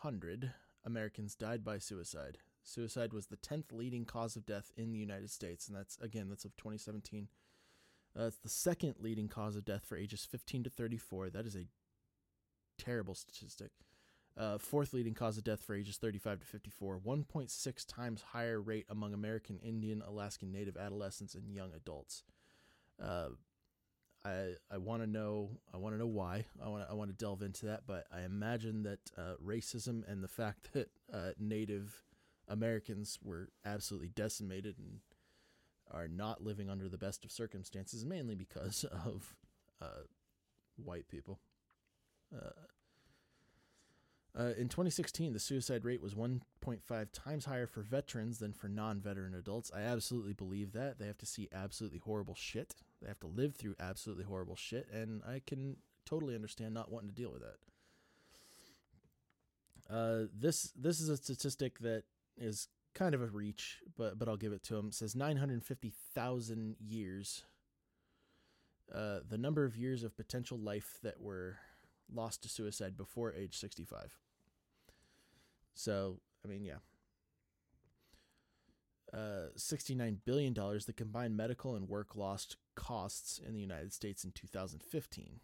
hundred 0.00 0.52
Americans 0.84 1.34
died 1.34 1.64
by 1.64 1.78
suicide. 1.78 2.38
Suicide 2.62 3.12
was 3.12 3.26
the 3.26 3.36
tenth 3.36 3.72
leading 3.72 4.04
cause 4.04 4.36
of 4.36 4.46
death 4.46 4.72
in 4.76 4.92
the 4.92 4.98
United 4.98 5.30
States, 5.30 5.66
and 5.66 5.76
that's 5.76 5.98
again 5.98 6.28
that's 6.28 6.44
of 6.44 6.56
twenty 6.56 6.78
seventeen. 6.78 7.28
Uh, 8.18 8.24
it's 8.24 8.38
the 8.38 8.48
second 8.48 8.94
leading 9.00 9.28
cause 9.28 9.56
of 9.56 9.64
death 9.64 9.84
for 9.84 9.96
ages 9.96 10.26
15 10.30 10.64
to 10.64 10.70
34. 10.70 11.30
That 11.30 11.46
is 11.46 11.56
a 11.56 11.66
terrible 12.78 13.14
statistic. 13.14 13.70
Uh, 14.36 14.58
fourth 14.58 14.92
leading 14.92 15.14
cause 15.14 15.38
of 15.38 15.44
death 15.44 15.62
for 15.62 15.74
ages 15.74 15.96
35 15.96 16.40
to 16.40 16.46
54, 16.46 16.98
1.6 17.06 17.86
times 17.86 18.22
higher 18.32 18.60
rate 18.60 18.86
among 18.88 19.14
American 19.14 19.58
Indian, 19.58 20.02
Alaskan 20.06 20.50
Native 20.50 20.76
adolescents 20.76 21.34
and 21.34 21.54
young 21.54 21.72
adults. 21.72 22.24
Uh, 23.00 23.28
I 24.24 24.54
I 24.70 24.78
want 24.78 25.02
to 25.02 25.06
know 25.06 25.50
I 25.72 25.76
want 25.76 25.94
to 25.94 25.98
know 25.98 26.06
why 26.06 26.46
I 26.64 26.68
want 26.68 26.84
I 26.90 26.94
want 26.94 27.10
to 27.10 27.16
delve 27.16 27.42
into 27.42 27.66
that, 27.66 27.82
but 27.86 28.06
I 28.12 28.22
imagine 28.22 28.82
that 28.84 29.10
uh, 29.16 29.34
racism 29.44 30.02
and 30.10 30.24
the 30.24 30.28
fact 30.28 30.72
that 30.72 30.90
uh, 31.12 31.30
Native 31.38 32.02
Americans 32.48 33.18
were 33.22 33.50
absolutely 33.64 34.08
decimated 34.08 34.76
and 34.78 35.00
are 35.94 36.08
not 36.08 36.42
living 36.42 36.68
under 36.68 36.88
the 36.88 36.98
best 36.98 37.24
of 37.24 37.30
circumstances, 37.30 38.04
mainly 38.04 38.34
because 38.34 38.84
of 39.06 39.34
uh, 39.80 40.02
white 40.76 41.08
people. 41.08 41.38
Uh, 42.34 42.50
uh, 44.36 44.52
in 44.58 44.68
2016, 44.68 45.32
the 45.32 45.38
suicide 45.38 45.84
rate 45.84 46.02
was 46.02 46.14
1.5 46.14 47.06
times 47.12 47.44
higher 47.44 47.68
for 47.68 47.82
veterans 47.82 48.38
than 48.38 48.52
for 48.52 48.68
non 48.68 49.00
veteran 49.00 49.34
adults. 49.34 49.70
I 49.74 49.82
absolutely 49.82 50.32
believe 50.32 50.72
that. 50.72 50.98
They 50.98 51.06
have 51.06 51.18
to 51.18 51.26
see 51.26 51.48
absolutely 51.54 52.00
horrible 52.00 52.34
shit. 52.34 52.74
They 53.00 53.06
have 53.06 53.20
to 53.20 53.28
live 53.28 53.54
through 53.54 53.76
absolutely 53.78 54.24
horrible 54.24 54.56
shit, 54.56 54.88
and 54.92 55.22
I 55.24 55.40
can 55.46 55.76
totally 56.04 56.34
understand 56.34 56.74
not 56.74 56.90
wanting 56.90 57.10
to 57.10 57.14
deal 57.14 57.30
with 57.30 57.42
that. 57.42 57.58
Uh, 59.94 60.26
this 60.34 60.72
this 60.74 60.98
is 60.98 61.08
a 61.08 61.16
statistic 61.16 61.78
that 61.80 62.02
is 62.36 62.68
kind 62.94 63.14
of 63.14 63.22
a 63.22 63.26
reach, 63.26 63.78
but 63.96 64.18
but 64.18 64.28
I'll 64.28 64.36
give 64.36 64.52
it 64.52 64.62
to 64.64 64.76
him. 64.76 64.88
It 64.88 64.94
says 64.94 65.14
950,000 65.16 66.76
years. 66.80 67.44
Uh, 68.94 69.20
the 69.28 69.38
number 69.38 69.64
of 69.64 69.76
years 69.76 70.02
of 70.04 70.16
potential 70.16 70.58
life 70.58 70.98
that 71.02 71.20
were 71.20 71.56
lost 72.12 72.42
to 72.42 72.48
suicide 72.48 72.96
before 72.96 73.32
age 73.32 73.56
65. 73.58 74.18
So, 75.74 76.20
I 76.44 76.48
mean, 76.48 76.64
yeah. 76.64 76.78
Uh, 79.12 79.48
$69 79.56 80.18
billion, 80.24 80.52
the 80.54 80.92
combined 80.94 81.36
medical 81.36 81.76
and 81.76 81.88
work 81.88 82.16
lost 82.16 82.56
costs 82.74 83.40
in 83.44 83.54
the 83.54 83.60
United 83.60 83.92
States 83.92 84.24
in 84.24 84.32
2015. 84.32 85.40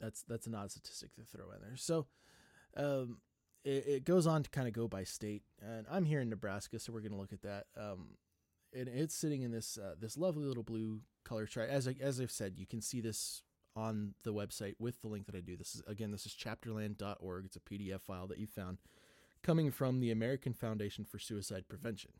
That's 0.00 0.22
that's 0.22 0.46
an 0.46 0.54
odd 0.54 0.70
statistic 0.70 1.14
to 1.16 1.22
throw 1.22 1.50
in 1.52 1.60
there. 1.62 1.76
So, 1.76 2.06
um, 2.76 3.18
it, 3.64 3.84
it 3.86 4.04
goes 4.04 4.26
on 4.26 4.42
to 4.42 4.50
kind 4.50 4.68
of 4.68 4.74
go 4.74 4.86
by 4.86 5.04
state, 5.04 5.42
and 5.60 5.86
I'm 5.90 6.04
here 6.04 6.20
in 6.20 6.28
Nebraska, 6.28 6.78
so 6.78 6.92
we're 6.92 7.00
going 7.00 7.12
to 7.12 7.18
look 7.18 7.32
at 7.32 7.42
that. 7.42 7.66
Um, 7.76 8.16
and 8.76 8.88
it's 8.88 9.14
sitting 9.14 9.42
in 9.42 9.50
this 9.50 9.78
uh, 9.78 9.94
this 9.98 10.16
lovely 10.16 10.44
little 10.44 10.62
blue 10.62 11.00
color 11.24 11.46
chart. 11.46 11.70
As 11.70 11.88
I, 11.88 11.96
as 12.00 12.20
I've 12.20 12.30
said, 12.30 12.54
you 12.58 12.66
can 12.66 12.80
see 12.80 13.00
this 13.00 13.42
on 13.76 14.14
the 14.22 14.32
website 14.32 14.74
with 14.78 15.00
the 15.00 15.08
link 15.08 15.26
that 15.26 15.34
I 15.34 15.40
do. 15.40 15.56
This 15.56 15.74
is 15.74 15.82
again, 15.86 16.10
this 16.10 16.26
is 16.26 16.32
chapterland.org. 16.32 17.44
It's 17.44 17.56
a 17.56 17.60
PDF 17.60 18.02
file 18.02 18.26
that 18.26 18.38
you 18.38 18.46
found 18.46 18.78
coming 19.42 19.70
from 19.70 20.00
the 20.00 20.10
American 20.10 20.52
Foundation 20.52 21.04
for 21.04 21.18
Suicide 21.18 21.68
Prevention. 21.68 22.12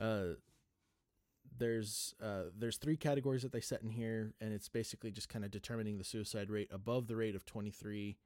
Uh, 0.00 0.34
there's 1.56 2.14
uh, 2.22 2.44
there's 2.56 2.76
three 2.76 2.96
categories 2.96 3.42
that 3.42 3.52
they 3.52 3.60
set 3.60 3.82
in 3.82 3.90
here, 3.90 4.32
and 4.40 4.52
it's 4.52 4.68
basically 4.68 5.10
just 5.10 5.28
kind 5.28 5.44
of 5.44 5.50
determining 5.50 5.98
the 5.98 6.04
suicide 6.04 6.50
rate 6.50 6.68
above 6.72 7.06
the 7.06 7.16
rate 7.16 7.34
of 7.34 7.44
23 7.44 8.16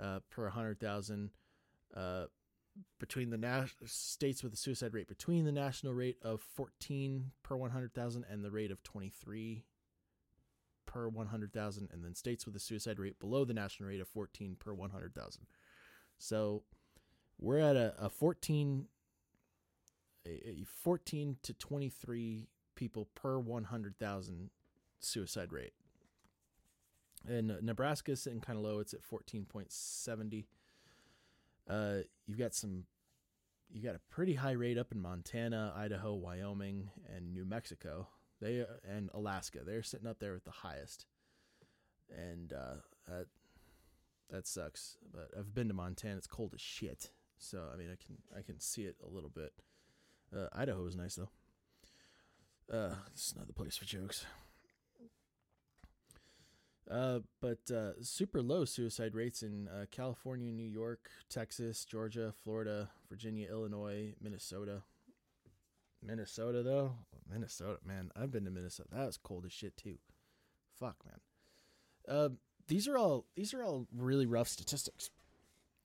uh, 0.00 0.20
per 0.30 0.44
100,000. 0.44 1.30
Uh, 1.96 2.26
between 2.98 3.30
the 3.30 3.70
states 3.86 4.42
with 4.42 4.52
the 4.52 4.58
suicide 4.58 4.92
rate 4.92 5.08
between 5.08 5.46
the 5.46 5.52
national 5.52 5.94
rate 5.94 6.18
of 6.22 6.42
14 6.42 7.30
per 7.42 7.56
100,000 7.56 8.24
and 8.30 8.44
the 8.44 8.50
rate 8.50 8.70
of 8.70 8.82
23 8.82 9.64
per 10.86 11.08
100,000, 11.08 11.88
and 11.92 12.04
then 12.04 12.14
states 12.14 12.46
with 12.46 12.56
a 12.56 12.60
suicide 12.60 12.98
rate 12.98 13.18
below 13.20 13.44
the 13.44 13.52
national 13.52 13.88
rate 13.88 14.00
of 14.00 14.08
14 14.08 14.56
per 14.58 14.72
100,000. 14.72 15.46
So 16.18 16.62
we're 17.38 17.58
at 17.58 17.76
a, 17.76 17.94
a 17.98 18.08
14, 18.08 18.86
a, 20.24 20.30
a 20.30 20.64
14 20.64 21.36
to 21.42 21.52
23 21.52 22.48
people 22.74 23.08
per 23.14 23.38
100,000 23.38 24.50
suicide 25.00 25.52
rate. 25.52 25.74
And 27.28 27.58
Nebraska 27.62 28.12
is 28.12 28.22
sitting 28.22 28.40
kind 28.40 28.58
of 28.58 28.64
low. 28.64 28.78
It's 28.78 28.94
at 28.94 29.00
14.70. 29.02 30.44
Uh, 31.68 31.98
you've 32.26 32.38
got 32.38 32.54
some, 32.54 32.84
you 33.72 33.82
got 33.82 33.96
a 33.96 34.00
pretty 34.10 34.34
high 34.34 34.52
rate 34.52 34.78
up 34.78 34.92
in 34.92 35.00
Montana, 35.00 35.72
Idaho, 35.76 36.14
Wyoming, 36.14 36.90
and 37.14 37.32
New 37.32 37.44
Mexico. 37.44 38.06
They 38.40 38.64
and 38.88 39.10
Alaska. 39.14 39.60
They're 39.64 39.82
sitting 39.82 40.06
up 40.06 40.18
there 40.18 40.34
with 40.34 40.44
the 40.44 40.50
highest, 40.50 41.06
and 42.14 42.52
uh, 42.52 42.76
that 43.08 43.26
that 44.30 44.46
sucks. 44.46 44.98
But 45.10 45.30
I've 45.36 45.54
been 45.54 45.68
to 45.68 45.74
Montana. 45.74 46.18
It's 46.18 46.26
cold 46.26 46.52
as 46.54 46.60
shit. 46.60 47.12
So 47.38 47.64
I 47.72 47.76
mean, 47.76 47.88
I 47.90 47.96
can 47.96 48.18
I 48.36 48.42
can 48.42 48.60
see 48.60 48.82
it 48.82 48.96
a 49.02 49.08
little 49.08 49.30
bit. 49.30 49.52
Uh, 50.36 50.48
Idaho 50.52 50.84
is 50.86 50.96
nice 50.96 51.14
though. 51.14 51.30
Uh, 52.72 52.96
it's 53.12 53.32
the 53.32 53.52
place 53.52 53.76
for 53.76 53.84
jokes. 53.84 54.26
Uh, 56.90 57.20
but 57.40 57.58
uh, 57.74 57.92
super 58.00 58.40
low 58.40 58.64
suicide 58.64 59.14
rates 59.14 59.42
in 59.42 59.68
uh, 59.68 59.86
California, 59.90 60.52
New 60.52 60.68
York, 60.68 61.10
Texas, 61.28 61.84
Georgia, 61.84 62.32
Florida, 62.44 62.90
Virginia, 63.08 63.48
Illinois, 63.50 64.14
Minnesota. 64.20 64.82
Minnesota 66.02 66.62
though, 66.62 66.92
Minnesota, 67.28 67.78
man, 67.84 68.10
I've 68.14 68.30
been 68.30 68.44
to 68.44 68.50
Minnesota. 68.50 68.90
That 68.92 69.06
was 69.06 69.16
cold 69.16 69.44
as 69.44 69.52
shit 69.52 69.76
too. 69.76 69.96
Fuck, 70.78 70.96
man. 71.04 71.18
Uh, 72.08 72.28
these 72.68 72.86
are 72.86 72.96
all 72.96 73.24
these 73.34 73.52
are 73.54 73.64
all 73.64 73.88
really 73.96 74.26
rough 74.26 74.48
statistics. 74.48 75.10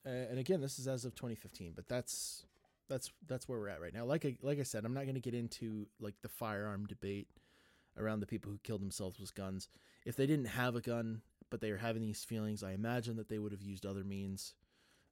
and 0.04 0.38
again, 0.38 0.60
this 0.60 0.78
is 0.78 0.86
as 0.86 1.04
of 1.04 1.14
2015, 1.16 1.72
but 1.74 1.88
that's 1.88 2.44
that's 2.88 3.10
that's 3.26 3.48
where 3.48 3.58
we're 3.58 3.68
at 3.68 3.80
right 3.80 3.94
now. 3.94 4.04
Like 4.04 4.24
I 4.24 4.36
like 4.42 4.60
I 4.60 4.64
said, 4.64 4.84
I'm 4.84 4.94
not 4.94 5.04
going 5.04 5.14
to 5.14 5.20
get 5.20 5.34
into 5.34 5.86
like 5.98 6.14
the 6.22 6.28
firearm 6.28 6.86
debate 6.86 7.28
around 7.96 8.20
the 8.20 8.26
people 8.26 8.52
who 8.52 8.58
killed 8.62 8.82
themselves 8.82 9.18
with 9.18 9.34
guns. 9.34 9.68
If 10.04 10.16
they 10.16 10.26
didn't 10.26 10.46
have 10.46 10.74
a 10.74 10.80
gun, 10.80 11.22
but 11.50 11.60
they 11.60 11.70
were 11.70 11.78
having 11.78 12.02
these 12.02 12.24
feelings, 12.24 12.62
I 12.62 12.72
imagine 12.72 13.16
that 13.16 13.28
they 13.28 13.38
would 13.38 13.52
have 13.52 13.62
used 13.62 13.86
other 13.86 14.04
means. 14.04 14.54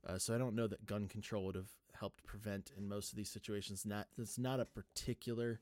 Uh, 0.06 0.18
so 0.18 0.34
I 0.34 0.38
don't 0.38 0.54
know 0.54 0.66
that 0.66 0.86
gun 0.86 1.06
control 1.06 1.44
would 1.46 1.54
have 1.54 1.68
helped 1.98 2.24
prevent 2.24 2.70
in 2.76 2.88
most 2.88 3.12
of 3.12 3.16
these 3.16 3.30
situations. 3.30 3.84
Not 3.84 4.08
that's 4.16 4.38
not 4.38 4.60
a 4.60 4.64
particular 4.64 5.60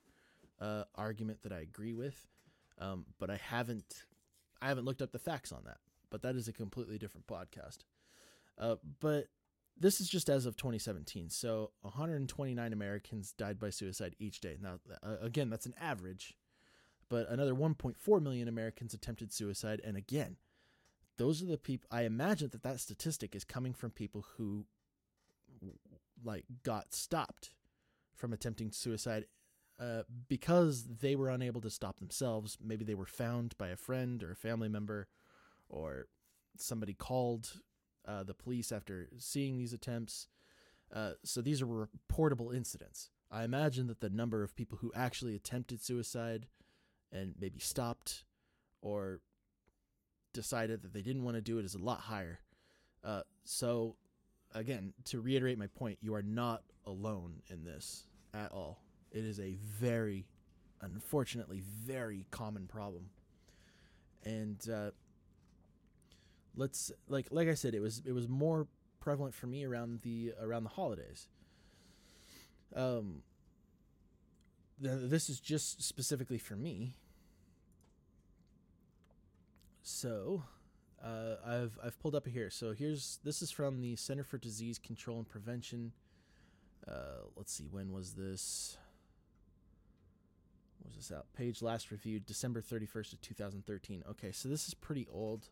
uh, 0.61 0.85
argument 0.95 1.43
that 1.43 1.53
I 1.53 1.59
agree 1.59 1.93
with, 1.93 2.29
um, 2.79 3.07
but 3.19 3.31
I 3.31 3.37
haven't 3.37 4.05
I 4.63 4.69
haven't 4.69 4.85
looked 4.85 5.03
up 5.03 5.13
the 5.13 5.19
facts 5.19 5.53
on 5.53 5.63
that. 5.65 5.79
But 6.11 6.23
that 6.23 6.37
is 6.37 6.49
a 6.49 6.53
completely 6.53 6.99
different 6.99 7.27
podcast. 7.27 7.79
Uh, 8.57 8.77
but 9.01 9.27
this 9.79 10.01
is 10.01 10.09
just 10.09 10.29
as 10.29 10.47
of 10.47 10.57
2017. 10.57 11.31
So 11.31 11.71
129 11.83 12.73
Americans 12.73 13.33
died 13.33 13.59
by 13.59 13.71
suicide 13.71 14.17
each 14.19 14.41
day. 14.41 14.57
Now, 14.61 14.79
uh, 15.03 15.17
again, 15.21 15.51
that's 15.51 15.67
an 15.67 15.75
average, 15.81 16.35
but 17.09 17.29
another 17.29 17.55
1.4 17.55 18.23
million 18.23 18.49
Americans 18.49 18.95
attempted 18.95 19.33
suicide. 19.33 19.81
And 19.85 19.97
again, 19.97 20.37
those 21.17 21.43
are 21.43 21.47
the 21.47 21.59
people. 21.59 21.88
I 21.91 22.03
imagine 22.03 22.50
that 22.53 22.62
that 22.62 22.81
statistic 22.81 23.35
is 23.35 23.45
coming 23.45 23.73
from 23.73 23.91
people 23.91 24.25
who, 24.37 24.67
like, 26.25 26.45
got 26.62 26.95
stopped 26.95 27.53
from 28.15 28.33
attempting 28.33 28.73
suicide 28.73 29.27
uh, 29.81 30.03
because 30.29 30.85
they 31.00 31.15
were 31.15 31.31
unable 31.31 31.61
to 31.61 31.71
stop 31.71 31.99
themselves. 31.99 32.59
Maybe 32.62 32.85
they 32.85 32.95
were 32.95 33.07
found 33.07 33.57
by 33.59 33.69
a 33.69 33.77
friend 33.77 34.23
or 34.23 34.33
a 34.33 34.37
family 34.37 34.69
member, 34.69 35.09
or 35.69 36.07
somebody 36.57 36.95
called 36.95 37.61
uh, 38.07 38.25
the 38.25 38.35
police 38.35 38.73
after 38.73 39.09
seeing 39.19 39.57
these 39.57 39.73
attempts. 39.73 40.27
Uh, 40.93 41.12
so 41.25 41.41
these 41.41 41.62
are 41.62 41.67
reportable 41.67 42.55
incidents. 42.55 43.11
I 43.31 43.45
imagine 43.45 43.87
that 43.88 44.00
the 44.00 44.09
number 44.09 44.43
of 44.43 44.57
people 44.57 44.79
who 44.81 44.91
actually 44.95 45.35
attempted 45.35 45.83
suicide 45.83 46.47
and 47.12 47.35
maybe 47.41 47.59
stopped 47.59 48.25
or 48.81 49.21
decided 50.33 50.83
that 50.83 50.93
they 50.93 51.03
didn't 51.03 51.25
want 51.25 51.37
to 51.37 51.41
do 51.41 51.59
it 51.59 51.65
is 51.65 51.75
a 51.75 51.79
lot 51.79 52.00
higher. 52.00 52.41
Uh, 53.05 53.23
so, 53.45 53.97
again, 54.55 54.93
to 55.05 55.21
reiterate 55.21 55.59
my 55.59 55.67
point, 55.67 55.99
you 56.00 56.15
are 56.15 56.23
not 56.23 56.62
alone 56.87 57.43
in 57.49 57.65
this 57.65 58.05
at 58.35 58.53
all. 58.53 58.83
It 59.11 59.25
is 59.25 59.41
a 59.41 59.57
very, 59.62 60.27
unfortunately, 60.83 61.62
very 61.65 62.27
common 62.31 62.67
problem. 62.67 63.11
And 64.25 64.59
uh, 64.73 64.91
let's 66.57 66.93
like 67.09 67.29
like 67.31 67.49
I 67.49 67.55
said, 67.55 67.75
it 67.75 67.81
was 67.81 68.03
it 68.05 68.12
was 68.12 68.29
more 68.29 68.67
prevalent 69.00 69.35
for 69.35 69.47
me 69.47 69.65
around 69.65 70.00
the 70.03 70.33
around 70.41 70.65
the 70.65 70.71
holidays. 70.71 71.29
Um, 72.75 73.23
this 74.81 75.29
is 75.29 75.41
just 75.41 75.83
specifically 75.83 76.39
for 76.39 76.57
me. 76.57 76.95
So, 79.83 80.43
uh, 81.03 81.37
I've 81.47 81.79
I've 81.83 81.99
pulled 82.01 82.15
up 82.15 82.27
here. 82.27 82.51
So 82.51 82.73
here's 82.73 83.19
this 83.25 83.43
is 83.43 83.51
from 83.51 83.81
the 83.81 83.97
Center 83.97 84.25
for 84.25 84.39
Disease 84.39 84.79
Control 84.79 85.19
and 85.19 85.29
Prevention. 85.29 85.93
Uh, 86.87 87.25
let's 87.37 87.53
see, 87.53 87.69
when 87.71 87.93
was 87.93 88.15
this? 88.15 88.79
was 90.89 90.97
this 90.97 91.17
out? 91.17 91.27
Page 91.35 91.63
last 91.63 91.91
reviewed 91.91 92.27
December 92.27 92.63
31st 92.63 93.13
of 93.15 93.21
2013. 93.21 94.05
Okay, 94.11 94.33
so 94.33 94.49
this 94.49 94.67
is 94.69 94.75
pretty 94.75 95.07
old. 95.13 95.49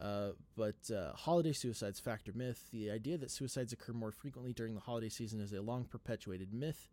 Uh, 0.00 0.30
but 0.56 0.90
uh, 0.94 1.12
holiday 1.12 1.52
suicides 1.52 2.00
factor 2.00 2.32
myth. 2.34 2.68
The 2.72 2.90
idea 2.90 3.18
that 3.18 3.30
suicides 3.30 3.72
occur 3.72 3.92
more 3.92 4.10
frequently 4.10 4.52
during 4.52 4.74
the 4.74 4.80
holiday 4.80 5.08
season 5.08 5.40
is 5.40 5.52
a 5.52 5.60
long 5.60 5.84
perpetuated 5.84 6.52
myth. 6.52 6.88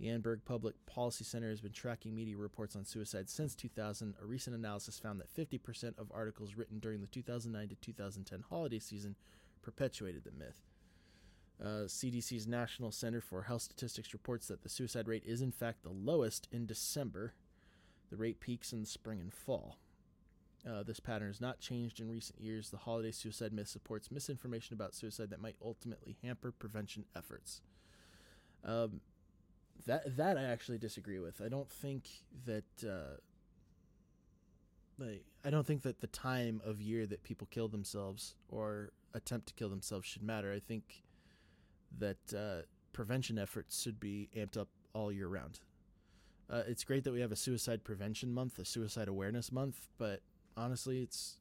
The 0.00 0.08
Annenberg 0.08 0.46
Public 0.46 0.74
Policy 0.86 1.24
Center 1.24 1.50
has 1.50 1.60
been 1.60 1.72
tracking 1.72 2.14
media 2.14 2.34
reports 2.34 2.74
on 2.74 2.86
suicide 2.86 3.28
since 3.28 3.54
2000. 3.54 4.14
A 4.22 4.24
recent 4.24 4.56
analysis 4.56 4.98
found 4.98 5.20
that 5.20 5.34
50% 5.34 5.98
of 5.98 6.10
articles 6.10 6.54
written 6.54 6.78
during 6.78 7.02
the 7.02 7.06
2009 7.06 7.68
to 7.68 7.74
2010 7.74 8.44
holiday 8.48 8.78
season 8.78 9.14
perpetuated 9.60 10.24
the 10.24 10.30
myth. 10.30 10.62
Uh, 11.62 11.84
CDC's 11.86 12.46
National 12.46 12.90
Center 12.90 13.20
for 13.20 13.42
Health 13.42 13.60
Statistics 13.60 14.14
reports 14.14 14.48
that 14.48 14.62
the 14.62 14.70
suicide 14.70 15.06
rate 15.06 15.24
is, 15.26 15.42
in 15.42 15.52
fact, 15.52 15.82
the 15.82 15.90
lowest 15.90 16.48
in 16.50 16.64
December. 16.64 17.34
The 18.08 18.16
rate 18.16 18.40
peaks 18.40 18.72
in 18.72 18.80
the 18.80 18.86
spring 18.86 19.20
and 19.20 19.34
fall. 19.34 19.76
Uh, 20.66 20.82
this 20.82 20.98
pattern 20.98 21.28
has 21.28 21.42
not 21.42 21.60
changed 21.60 22.00
in 22.00 22.10
recent 22.10 22.40
years. 22.40 22.70
The 22.70 22.78
holiday 22.78 23.10
suicide 23.10 23.52
myth 23.52 23.68
supports 23.68 24.10
misinformation 24.10 24.72
about 24.72 24.94
suicide 24.94 25.28
that 25.28 25.42
might 25.42 25.56
ultimately 25.62 26.16
hamper 26.22 26.52
prevention 26.52 27.04
efforts. 27.14 27.60
Um, 28.64 29.02
that 29.86 30.16
that 30.16 30.36
I 30.36 30.44
actually 30.44 30.78
disagree 30.78 31.18
with. 31.18 31.40
I 31.44 31.48
don't 31.48 31.70
think 31.70 32.08
that 32.46 32.64
uh, 32.84 33.16
like 34.98 35.24
I 35.44 35.50
don't 35.50 35.66
think 35.66 35.82
that 35.82 36.00
the 36.00 36.06
time 36.06 36.60
of 36.64 36.80
year 36.80 37.06
that 37.06 37.22
people 37.22 37.48
kill 37.50 37.68
themselves 37.68 38.34
or 38.48 38.90
attempt 39.14 39.48
to 39.48 39.54
kill 39.54 39.68
themselves 39.68 40.06
should 40.06 40.22
matter. 40.22 40.52
I 40.52 40.60
think 40.60 41.02
that 41.98 42.34
uh, 42.36 42.62
prevention 42.92 43.38
efforts 43.38 43.82
should 43.82 43.98
be 43.98 44.28
amped 44.36 44.56
up 44.56 44.68
all 44.92 45.10
year 45.10 45.28
round. 45.28 45.60
Uh, 46.48 46.62
it's 46.66 46.84
great 46.84 47.04
that 47.04 47.12
we 47.12 47.20
have 47.20 47.32
a 47.32 47.36
suicide 47.36 47.84
prevention 47.84 48.32
month, 48.32 48.58
a 48.58 48.64
suicide 48.64 49.08
awareness 49.08 49.52
month, 49.52 49.88
but 49.98 50.20
honestly, 50.56 51.00
it's 51.00 51.36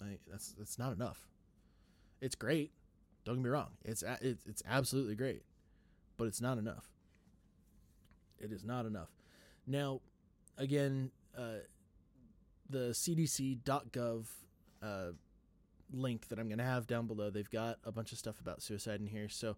like, 0.00 0.20
that's 0.30 0.52
that's 0.58 0.78
not 0.78 0.92
enough. 0.92 1.28
It's 2.20 2.34
great. 2.34 2.72
Don't 3.24 3.36
get 3.36 3.44
me 3.44 3.50
wrong. 3.50 3.70
It's 3.84 4.02
it's 4.20 4.44
it's 4.46 4.62
absolutely 4.68 5.14
great, 5.14 5.42
but 6.16 6.26
it's 6.26 6.40
not 6.40 6.58
enough. 6.58 6.95
It 8.40 8.52
is 8.52 8.64
not 8.64 8.86
enough. 8.86 9.08
Now, 9.66 10.00
again, 10.58 11.10
uh, 11.36 11.60
the 12.68 12.90
CDC.gov 12.90 14.26
uh, 14.82 15.12
link 15.92 16.28
that 16.28 16.38
I'm 16.38 16.48
going 16.48 16.58
to 16.58 16.64
have 16.64 16.86
down 16.86 17.06
below, 17.06 17.30
they've 17.30 17.50
got 17.50 17.78
a 17.84 17.92
bunch 17.92 18.12
of 18.12 18.18
stuff 18.18 18.40
about 18.40 18.62
suicide 18.62 19.00
in 19.00 19.06
here. 19.06 19.28
So 19.28 19.56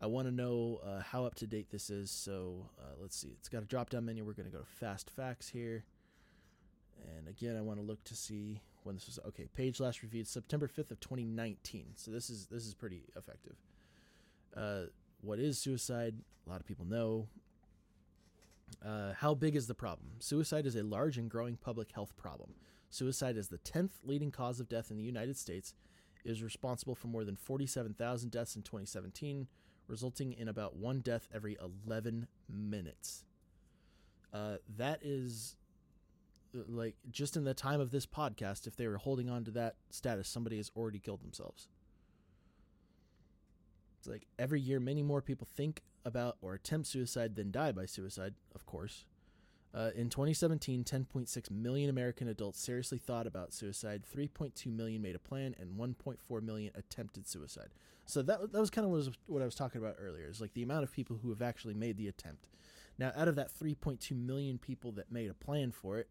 I 0.00 0.06
want 0.06 0.26
to 0.28 0.32
know 0.32 0.80
uh, 0.84 1.00
how 1.00 1.24
up 1.24 1.34
to 1.36 1.46
date 1.46 1.70
this 1.70 1.90
is. 1.90 2.10
So 2.10 2.70
uh, 2.78 2.94
let's 3.00 3.16
see. 3.16 3.34
It's 3.38 3.48
got 3.48 3.62
a 3.62 3.66
drop 3.66 3.90
down 3.90 4.04
menu. 4.04 4.24
We're 4.24 4.32
going 4.32 4.50
to 4.50 4.52
go 4.52 4.60
to 4.62 4.66
fast 4.66 5.10
facts 5.10 5.48
here. 5.48 5.84
And 7.16 7.28
again, 7.28 7.56
I 7.56 7.60
want 7.60 7.78
to 7.78 7.84
look 7.84 8.02
to 8.04 8.16
see 8.16 8.60
when 8.82 8.94
this 8.96 9.06
was 9.06 9.18
okay. 9.26 9.48
Page 9.54 9.80
last 9.80 10.02
reviewed 10.02 10.26
September 10.26 10.66
5th 10.66 10.90
of 10.90 11.00
2019. 11.00 11.88
So 11.94 12.10
this 12.10 12.30
is 12.30 12.46
this 12.46 12.66
is 12.66 12.74
pretty 12.74 13.02
effective. 13.16 13.56
Uh, 14.56 14.84
what 15.20 15.38
is 15.38 15.58
suicide? 15.58 16.14
A 16.46 16.50
lot 16.50 16.60
of 16.60 16.66
people 16.66 16.86
know. 16.86 17.28
Uh, 18.84 19.12
how 19.14 19.34
big 19.34 19.56
is 19.56 19.66
the 19.66 19.74
problem? 19.74 20.12
Suicide 20.18 20.66
is 20.66 20.76
a 20.76 20.82
large 20.82 21.18
and 21.18 21.30
growing 21.30 21.56
public 21.56 21.92
health 21.92 22.16
problem. 22.16 22.54
Suicide 22.90 23.36
is 23.36 23.48
the 23.48 23.58
10th 23.58 23.90
leading 24.04 24.30
cause 24.30 24.60
of 24.60 24.68
death 24.68 24.90
in 24.90 24.96
the 24.96 25.02
United 25.02 25.36
States, 25.36 25.74
it 26.26 26.30
is 26.30 26.42
responsible 26.42 26.96
for 26.96 27.06
more 27.06 27.24
than 27.24 27.36
47,000 27.36 28.32
deaths 28.32 28.56
in 28.56 28.62
2017, 28.62 29.46
resulting 29.86 30.32
in 30.32 30.48
about 30.48 30.74
one 30.74 30.98
death 30.98 31.28
every 31.32 31.56
11 31.86 32.26
minutes. 32.48 33.24
Uh, 34.34 34.56
that 34.76 34.98
is 35.02 35.54
uh, 36.52 36.62
like 36.66 36.96
just 37.12 37.36
in 37.36 37.44
the 37.44 37.54
time 37.54 37.80
of 37.80 37.92
this 37.92 38.06
podcast, 38.06 38.66
if 38.66 38.74
they 38.74 38.88
were 38.88 38.96
holding 38.96 39.30
on 39.30 39.44
to 39.44 39.52
that 39.52 39.76
status, 39.90 40.28
somebody 40.28 40.56
has 40.56 40.72
already 40.74 40.98
killed 40.98 41.22
themselves. 41.22 41.68
It's 44.00 44.08
like 44.08 44.26
every 44.36 44.60
year, 44.60 44.80
many 44.80 45.04
more 45.04 45.22
people 45.22 45.46
think 45.54 45.82
about 46.06 46.38
or 46.40 46.54
attempt 46.54 46.86
suicide 46.86 47.34
than 47.34 47.50
die 47.50 47.72
by 47.72 47.84
suicide, 47.84 48.34
of 48.54 48.64
course. 48.64 49.04
Uh, 49.74 49.90
in 49.94 50.08
2017, 50.08 50.84
10.6 50.84 51.50
million 51.50 51.90
American 51.90 52.28
adults 52.28 52.58
seriously 52.58 52.96
thought 52.96 53.26
about 53.26 53.52
suicide, 53.52 54.04
3.2 54.10 54.74
million 54.74 55.02
made 55.02 55.14
a 55.14 55.18
plan, 55.18 55.54
and 55.60 55.78
1.4 55.78 56.42
million 56.42 56.72
attempted 56.74 57.28
suicide. 57.28 57.68
So 58.06 58.22
that, 58.22 58.52
that 58.52 58.60
was 58.60 58.70
kind 58.70 58.86
of 58.86 58.92
was 58.92 59.10
what 59.26 59.42
I 59.42 59.44
was 59.44 59.56
talking 59.56 59.82
about 59.82 59.96
earlier, 60.00 60.30
is 60.30 60.40
like 60.40 60.54
the 60.54 60.62
amount 60.62 60.84
of 60.84 60.92
people 60.92 61.18
who 61.20 61.28
have 61.28 61.42
actually 61.42 61.74
made 61.74 61.98
the 61.98 62.08
attempt. 62.08 62.48
Now, 62.98 63.12
out 63.14 63.28
of 63.28 63.34
that 63.34 63.50
3.2 63.52 64.12
million 64.12 64.56
people 64.56 64.92
that 64.92 65.12
made 65.12 65.28
a 65.28 65.34
plan 65.34 65.72
for 65.72 65.98
it, 65.98 66.08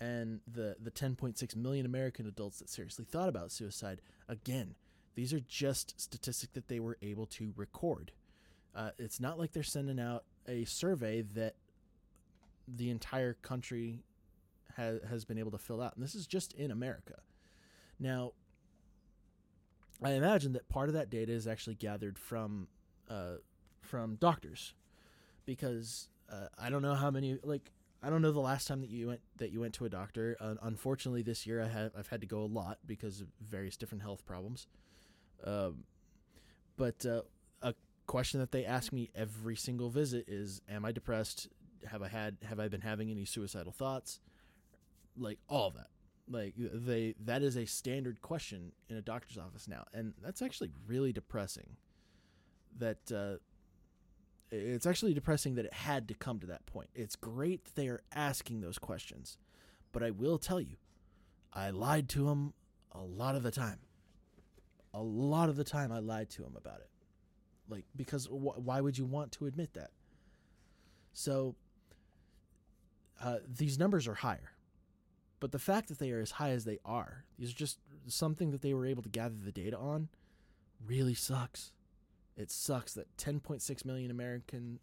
and 0.00 0.40
the, 0.50 0.76
the 0.80 0.92
10.6 0.92 1.56
million 1.56 1.84
American 1.84 2.26
adults 2.26 2.60
that 2.60 2.70
seriously 2.70 3.04
thought 3.04 3.28
about 3.28 3.52
suicide, 3.52 4.00
again, 4.28 4.76
these 5.14 5.34
are 5.34 5.40
just 5.40 6.00
statistics 6.00 6.52
that 6.54 6.68
they 6.68 6.78
were 6.78 6.96
able 7.02 7.26
to 7.26 7.52
record. 7.56 8.12
Uh, 8.78 8.90
it's 8.96 9.18
not 9.18 9.40
like 9.40 9.50
they're 9.52 9.64
sending 9.64 9.98
out 9.98 10.22
a 10.46 10.64
survey 10.64 11.20
that 11.20 11.56
the 12.68 12.90
entire 12.90 13.34
country 13.34 14.04
has 14.76 15.00
has 15.10 15.24
been 15.24 15.36
able 15.36 15.50
to 15.50 15.58
fill 15.58 15.82
out, 15.82 15.96
and 15.96 16.04
this 16.04 16.14
is 16.14 16.28
just 16.28 16.52
in 16.52 16.70
America. 16.70 17.16
Now, 17.98 18.34
I 20.00 20.12
imagine 20.12 20.52
that 20.52 20.68
part 20.68 20.88
of 20.88 20.94
that 20.94 21.10
data 21.10 21.32
is 21.32 21.48
actually 21.48 21.74
gathered 21.74 22.20
from 22.20 22.68
uh, 23.10 23.38
from 23.80 24.14
doctors, 24.14 24.74
because 25.44 26.08
uh, 26.30 26.46
I 26.56 26.70
don't 26.70 26.82
know 26.82 26.94
how 26.94 27.10
many 27.10 27.36
like 27.42 27.72
I 28.00 28.10
don't 28.10 28.22
know 28.22 28.30
the 28.30 28.38
last 28.38 28.68
time 28.68 28.80
that 28.82 28.90
you 28.90 29.08
went 29.08 29.22
that 29.38 29.50
you 29.50 29.58
went 29.58 29.74
to 29.74 29.86
a 29.86 29.88
doctor. 29.88 30.36
Uh, 30.38 30.54
unfortunately, 30.62 31.22
this 31.22 31.48
year 31.48 31.60
I 31.60 31.66
have 31.66 31.90
I've 31.98 32.08
had 32.08 32.20
to 32.20 32.28
go 32.28 32.42
a 32.42 32.46
lot 32.46 32.78
because 32.86 33.20
of 33.22 33.26
various 33.40 33.76
different 33.76 34.02
health 34.02 34.24
problems. 34.24 34.68
Um, 35.42 35.82
but 36.76 37.04
uh, 37.04 37.22
question 38.08 38.40
that 38.40 38.50
they 38.50 38.64
ask 38.64 38.92
me 38.92 39.10
every 39.14 39.54
single 39.54 39.88
visit 39.88 40.24
is, 40.26 40.60
"Am 40.68 40.84
I 40.84 40.90
depressed? 40.90 41.48
have 41.86 42.02
I 42.02 42.08
had 42.08 42.38
have 42.44 42.60
I 42.60 42.68
been 42.68 42.80
having 42.80 43.10
any 43.10 43.24
suicidal 43.24 43.72
thoughts? 43.72 44.20
Like 45.16 45.38
all 45.48 45.70
that. 45.70 45.88
Like 46.30 46.54
they 46.56 47.14
that 47.24 47.42
is 47.42 47.56
a 47.56 47.64
standard 47.64 48.20
question 48.20 48.72
in 48.88 48.96
a 48.96 49.02
doctor's 49.02 49.38
office 49.38 49.66
now, 49.66 49.84
and 49.94 50.12
that's 50.22 50.42
actually 50.42 50.70
really 50.86 51.12
depressing. 51.12 51.76
That 52.78 53.10
uh, 53.10 53.38
it's 54.50 54.86
actually 54.86 55.14
depressing 55.14 55.54
that 55.54 55.64
it 55.64 55.72
had 55.72 56.08
to 56.08 56.14
come 56.14 56.38
to 56.40 56.46
that 56.48 56.66
point. 56.66 56.90
It's 56.94 57.16
great 57.16 57.64
that 57.64 57.74
they 57.74 57.88
are 57.88 58.02
asking 58.14 58.60
those 58.60 58.78
questions, 58.78 59.38
but 59.90 60.02
I 60.02 60.10
will 60.10 60.38
tell 60.38 60.60
you, 60.60 60.76
I 61.52 61.70
lied 61.70 62.08
to 62.10 62.26
them 62.26 62.52
a 62.92 63.00
lot 63.00 63.34
of 63.34 63.42
the 63.42 63.50
time. 63.50 63.78
A 64.94 65.02
lot 65.02 65.48
of 65.48 65.56
the 65.56 65.64
time, 65.64 65.92
I 65.92 65.98
lied 65.98 66.30
to 66.30 66.42
them 66.42 66.56
about 66.56 66.80
it, 66.80 66.90
like 67.68 67.84
because 67.96 68.26
wh- 68.26 68.58
why 68.64 68.80
would 68.80 68.98
you 68.98 69.04
want 69.04 69.32
to 69.32 69.46
admit 69.46 69.74
that? 69.74 69.90
So 71.12 71.54
uh, 73.22 73.38
these 73.46 73.78
numbers 73.78 74.06
are 74.06 74.14
higher. 74.14 74.52
But 75.40 75.52
the 75.52 75.58
fact 75.58 75.88
that 75.88 75.98
they 75.98 76.10
are 76.10 76.20
as 76.20 76.32
high 76.32 76.50
as 76.50 76.64
they 76.64 76.78
are, 76.84 77.24
these 77.38 77.50
are 77.50 77.56
just 77.56 77.78
something 78.06 78.50
that 78.50 78.62
they 78.62 78.74
were 78.74 78.86
able 78.86 79.02
to 79.02 79.08
gather 79.08 79.36
the 79.36 79.52
data 79.52 79.76
on, 79.76 80.08
really 80.84 81.14
sucks. 81.14 81.72
It 82.36 82.50
sucks 82.50 82.94
that 82.94 83.16
10.6 83.16 83.84
million 83.84 84.10
Americans 84.10 84.80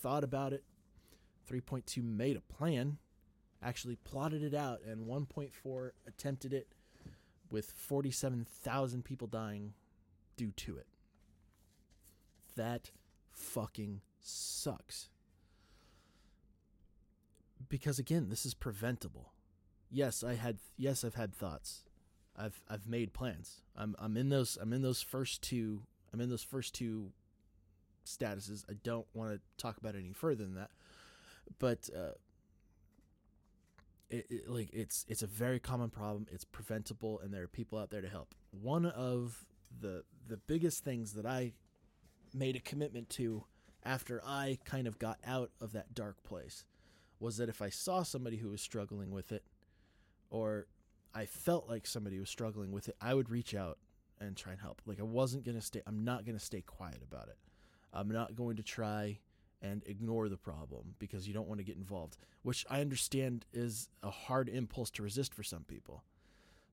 thought 0.00 0.24
about 0.24 0.52
it, 0.52 0.64
3.2 1.50 2.02
made 2.02 2.36
a 2.36 2.40
plan, 2.40 2.98
actually 3.62 3.96
plotted 3.96 4.42
it 4.42 4.54
out, 4.54 4.80
and 4.86 5.06
1.4 5.06 5.90
attempted 6.06 6.52
it, 6.52 6.68
with 7.50 7.72
47,000 7.76 9.04
people 9.04 9.26
dying 9.26 9.74
due 10.36 10.52
to 10.52 10.76
it. 10.78 10.86
That 12.56 12.90
fucking 13.32 14.00
sucks 14.20 15.08
because 17.68 17.98
again, 17.98 18.28
this 18.28 18.44
is 18.44 18.54
preventable. 18.54 19.32
Yes, 19.90 20.22
I 20.22 20.34
had 20.34 20.58
yes, 20.76 21.04
I've 21.04 21.14
had 21.14 21.34
thoughts. 21.34 21.84
I've 22.36 22.60
I've 22.68 22.86
made 22.86 23.12
plans. 23.12 23.62
I'm 23.76 23.96
I'm 23.98 24.16
in 24.16 24.28
those 24.28 24.58
I'm 24.60 24.72
in 24.72 24.82
those 24.82 25.02
first 25.02 25.42
two 25.42 25.82
I'm 26.12 26.20
in 26.20 26.28
those 26.28 26.42
first 26.42 26.74
two 26.74 27.12
statuses. 28.04 28.64
I 28.68 28.74
don't 28.84 29.06
want 29.14 29.32
to 29.32 29.40
talk 29.56 29.78
about 29.78 29.94
any 29.94 30.12
further 30.12 30.44
than 30.44 30.54
that. 30.54 30.70
But 31.58 31.88
uh, 31.96 32.12
it, 34.10 34.26
it, 34.28 34.48
like 34.48 34.70
it's 34.72 35.06
it's 35.08 35.22
a 35.22 35.26
very 35.26 35.58
common 35.58 35.90
problem. 35.90 36.26
It's 36.30 36.44
preventable, 36.44 37.20
and 37.20 37.32
there 37.32 37.42
are 37.42 37.48
people 37.48 37.78
out 37.78 37.90
there 37.90 38.02
to 38.02 38.08
help. 38.08 38.34
One 38.50 38.86
of 38.86 39.46
the 39.80 40.04
the 40.28 40.36
biggest 40.36 40.84
things 40.84 41.14
that 41.14 41.26
I 41.26 41.52
made 42.34 42.56
a 42.56 42.60
commitment 42.60 43.10
to 43.10 43.44
after 43.84 44.22
I 44.24 44.58
kind 44.64 44.86
of 44.86 44.98
got 44.98 45.18
out 45.26 45.50
of 45.60 45.72
that 45.72 45.94
dark 45.94 46.22
place 46.22 46.64
was 47.18 47.36
that 47.36 47.48
if 47.48 47.62
I 47.62 47.68
saw 47.68 48.02
somebody 48.02 48.36
who 48.36 48.50
was 48.50 48.60
struggling 48.60 49.10
with 49.10 49.32
it, 49.32 49.44
or 50.30 50.66
I 51.14 51.26
felt 51.26 51.68
like 51.68 51.86
somebody 51.86 52.18
was 52.18 52.30
struggling 52.30 52.72
with 52.72 52.88
it, 52.88 52.96
I 53.00 53.14
would 53.14 53.30
reach 53.30 53.54
out 53.54 53.78
and 54.20 54.36
try 54.36 54.52
and 54.52 54.60
help. 54.60 54.82
Like 54.86 55.00
I 55.00 55.04
wasn't 55.04 55.44
gonna 55.44 55.60
stay. 55.60 55.82
I'm 55.86 56.04
not 56.04 56.24
gonna 56.24 56.38
stay 56.38 56.62
quiet 56.62 57.00
about 57.02 57.28
it. 57.28 57.36
I'm 57.92 58.08
not 58.08 58.34
going 58.34 58.56
to 58.56 58.62
try 58.62 59.18
and 59.60 59.82
ignore 59.86 60.28
the 60.28 60.36
problem 60.36 60.94
because 60.98 61.28
you 61.28 61.34
don't 61.34 61.46
want 61.46 61.58
to 61.58 61.64
get 61.64 61.76
involved, 61.76 62.16
which 62.42 62.66
I 62.68 62.80
understand 62.80 63.46
is 63.52 63.88
a 64.02 64.10
hard 64.10 64.48
impulse 64.48 64.90
to 64.92 65.02
resist 65.02 65.34
for 65.34 65.42
some 65.42 65.64
people. 65.64 66.02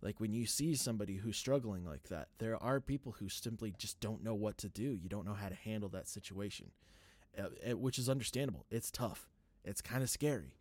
Like 0.02 0.20
when 0.20 0.34
you 0.34 0.46
see 0.46 0.76
somebody 0.76 1.18
who's 1.18 1.38
struggling 1.38 1.86
like 1.86 2.04
that, 2.10 2.30
there 2.38 2.62
are 2.62 2.80
people 2.80 3.16
who 3.20 3.28
simply 3.28 3.74
just 3.78 4.00
don't 4.00 4.24
know 4.24 4.34
what 4.34 4.58
to 4.60 4.70
do. 4.70 4.98
You 5.02 5.10
don't 5.10 5.26
know 5.26 5.34
how 5.34 5.50
to 5.50 5.56
handle 5.56 5.90
that 5.90 6.08
situation, 6.08 6.72
uh, 7.38 7.76
which 7.76 8.00
is 8.00 8.08
understandable. 8.08 8.66
It's 8.72 8.92
tough. 8.92 9.28
It's 9.66 9.82
kind 9.82 10.02
of 10.02 10.10
scary. 10.10 10.56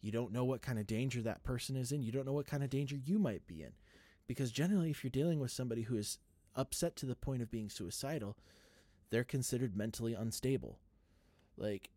You 0.00 0.12
don't 0.12 0.32
know 0.32 0.44
what 0.44 0.62
kind 0.62 0.78
of 0.78 0.86
danger 0.86 1.20
that 1.22 1.42
person 1.42 1.74
is 1.74 1.90
in. 1.90 2.02
You 2.02 2.12
don't 2.12 2.26
know 2.26 2.32
what 2.32 2.46
kind 2.46 2.62
of 2.62 2.70
danger 2.70 2.96
you 2.96 3.18
might 3.18 3.46
be 3.46 3.62
in. 3.62 3.72
Because 4.28 4.52
generally, 4.52 4.90
if 4.90 5.02
you're 5.02 5.10
dealing 5.10 5.40
with 5.40 5.50
somebody 5.50 5.82
who 5.82 5.96
is 5.96 6.18
upset 6.54 6.96
to 6.96 7.06
the 7.06 7.16
point 7.16 7.42
of 7.42 7.50
being 7.50 7.68
suicidal, 7.68 8.36
they're 9.10 9.24
considered 9.24 9.76
mentally 9.76 10.14
unstable. 10.14 10.78
Like 11.56 11.90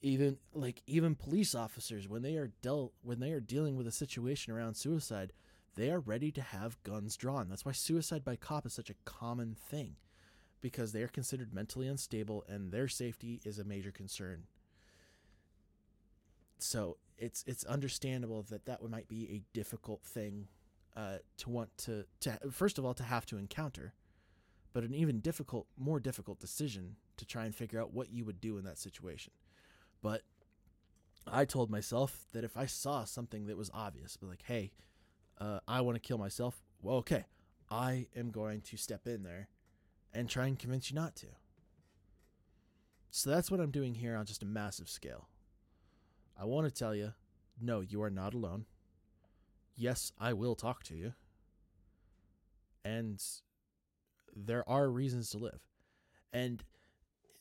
even 0.00 0.38
like 0.52 0.82
even 0.86 1.14
police 1.14 1.54
officers 1.54 2.08
when 2.08 2.22
they 2.22 2.36
are 2.36 2.50
dealt 2.60 2.92
when 3.02 3.20
they 3.20 3.32
are 3.32 3.40
dealing 3.40 3.76
with 3.76 3.86
a 3.86 3.92
situation 3.92 4.52
around 4.52 4.74
suicide, 4.74 5.32
they 5.74 5.90
are 5.90 6.00
ready 6.00 6.30
to 6.32 6.42
have 6.42 6.82
guns 6.82 7.16
drawn. 7.16 7.48
That's 7.48 7.64
why 7.64 7.72
suicide 7.72 8.24
by 8.24 8.36
cop 8.36 8.66
is 8.66 8.74
such 8.74 8.90
a 8.90 8.94
common 9.04 9.54
thing 9.54 9.96
because 10.60 10.92
they 10.92 11.02
are 11.02 11.08
considered 11.08 11.52
mentally 11.52 11.88
unstable 11.88 12.44
and 12.48 12.70
their 12.70 12.88
safety 12.88 13.40
is 13.44 13.58
a 13.58 13.64
major 13.64 13.90
concern. 13.90 14.44
So, 16.58 16.98
it's 17.18 17.44
it's 17.46 17.64
understandable 17.64 18.42
that 18.50 18.66
that 18.66 18.88
might 18.88 19.08
be 19.08 19.28
a 19.30 19.42
difficult 19.52 20.02
thing 20.02 20.48
uh, 20.96 21.18
to 21.38 21.50
want 21.50 21.76
to 21.78 22.04
to 22.20 22.38
first 22.50 22.78
of 22.78 22.84
all 22.84 22.94
to 22.94 23.02
have 23.02 23.26
to 23.26 23.38
encounter, 23.38 23.94
but 24.72 24.84
an 24.84 24.94
even 24.94 25.20
difficult, 25.20 25.66
more 25.76 26.00
difficult 26.00 26.38
decision 26.38 26.96
to 27.16 27.24
try 27.24 27.44
and 27.44 27.54
figure 27.54 27.80
out 27.80 27.92
what 27.92 28.10
you 28.10 28.24
would 28.24 28.40
do 28.40 28.58
in 28.58 28.64
that 28.64 28.78
situation. 28.78 29.32
But 30.02 30.22
I 31.26 31.44
told 31.44 31.70
myself 31.70 32.26
that 32.32 32.44
if 32.44 32.56
I 32.56 32.66
saw 32.66 33.04
something 33.04 33.46
that 33.46 33.56
was 33.56 33.70
obvious, 33.72 34.16
but 34.16 34.28
like, 34.28 34.44
hey, 34.46 34.72
uh, 35.38 35.60
I 35.66 35.80
want 35.80 35.96
to 35.96 36.00
kill 36.00 36.18
myself, 36.18 36.62
well, 36.80 36.96
okay, 36.96 37.24
I 37.70 38.06
am 38.16 38.30
going 38.30 38.60
to 38.62 38.76
step 38.76 39.06
in 39.06 39.22
there 39.22 39.48
and 40.12 40.28
try 40.28 40.46
and 40.46 40.58
convince 40.58 40.90
you 40.90 40.94
not 40.94 41.16
to. 41.16 41.26
So 43.10 43.30
that's 43.30 43.50
what 43.50 43.60
I'm 43.60 43.70
doing 43.70 43.94
here 43.94 44.16
on 44.16 44.24
just 44.24 44.42
a 44.42 44.46
massive 44.46 44.88
scale. 44.88 45.28
I 46.38 46.44
want 46.44 46.66
to 46.66 46.72
tell 46.72 46.94
you 46.94 47.12
no, 47.60 47.80
you 47.80 48.02
are 48.02 48.10
not 48.10 48.34
alone. 48.34 48.64
Yes, 49.76 50.12
I 50.18 50.32
will 50.32 50.54
talk 50.54 50.82
to 50.84 50.94
you. 50.94 51.12
And 52.84 53.22
there 54.34 54.68
are 54.68 54.90
reasons 54.90 55.30
to 55.30 55.38
live. 55.38 55.60
And 56.32 56.64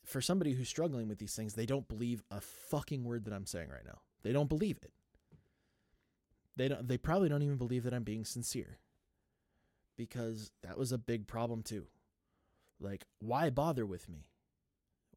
for 0.06 0.22
somebody 0.22 0.54
who's 0.54 0.70
struggling 0.70 1.08
with 1.08 1.18
these 1.18 1.36
things, 1.36 1.54
they 1.54 1.66
don't 1.66 1.88
believe 1.88 2.24
a 2.30 2.42
fucking 2.42 3.04
word 3.04 3.26
that 3.26 3.34
I'm 3.34 3.46
saying 3.46 3.70
right 3.70 3.86
now. 3.86 4.00
They 4.24 4.34
don't 4.34 4.50
believe 4.50 4.78
it. 4.84 4.92
They 6.62 6.68
don't 6.68 6.88
they 6.88 7.00
probably 7.00 7.28
don't 7.28 7.42
even 7.42 7.58
believe 7.58 7.86
that 7.86 7.94
I'm 7.94 8.04
being 8.04 8.24
sincere. 8.24 8.78
Because 9.98 10.52
that 10.62 10.78
was 10.78 10.92
a 10.92 11.00
big 11.00 11.26
problem 11.26 11.64
too. 11.64 11.88
Like, 12.80 13.08
why 13.18 13.50
bother 13.50 13.84
with 13.84 14.08
me? 14.08 14.28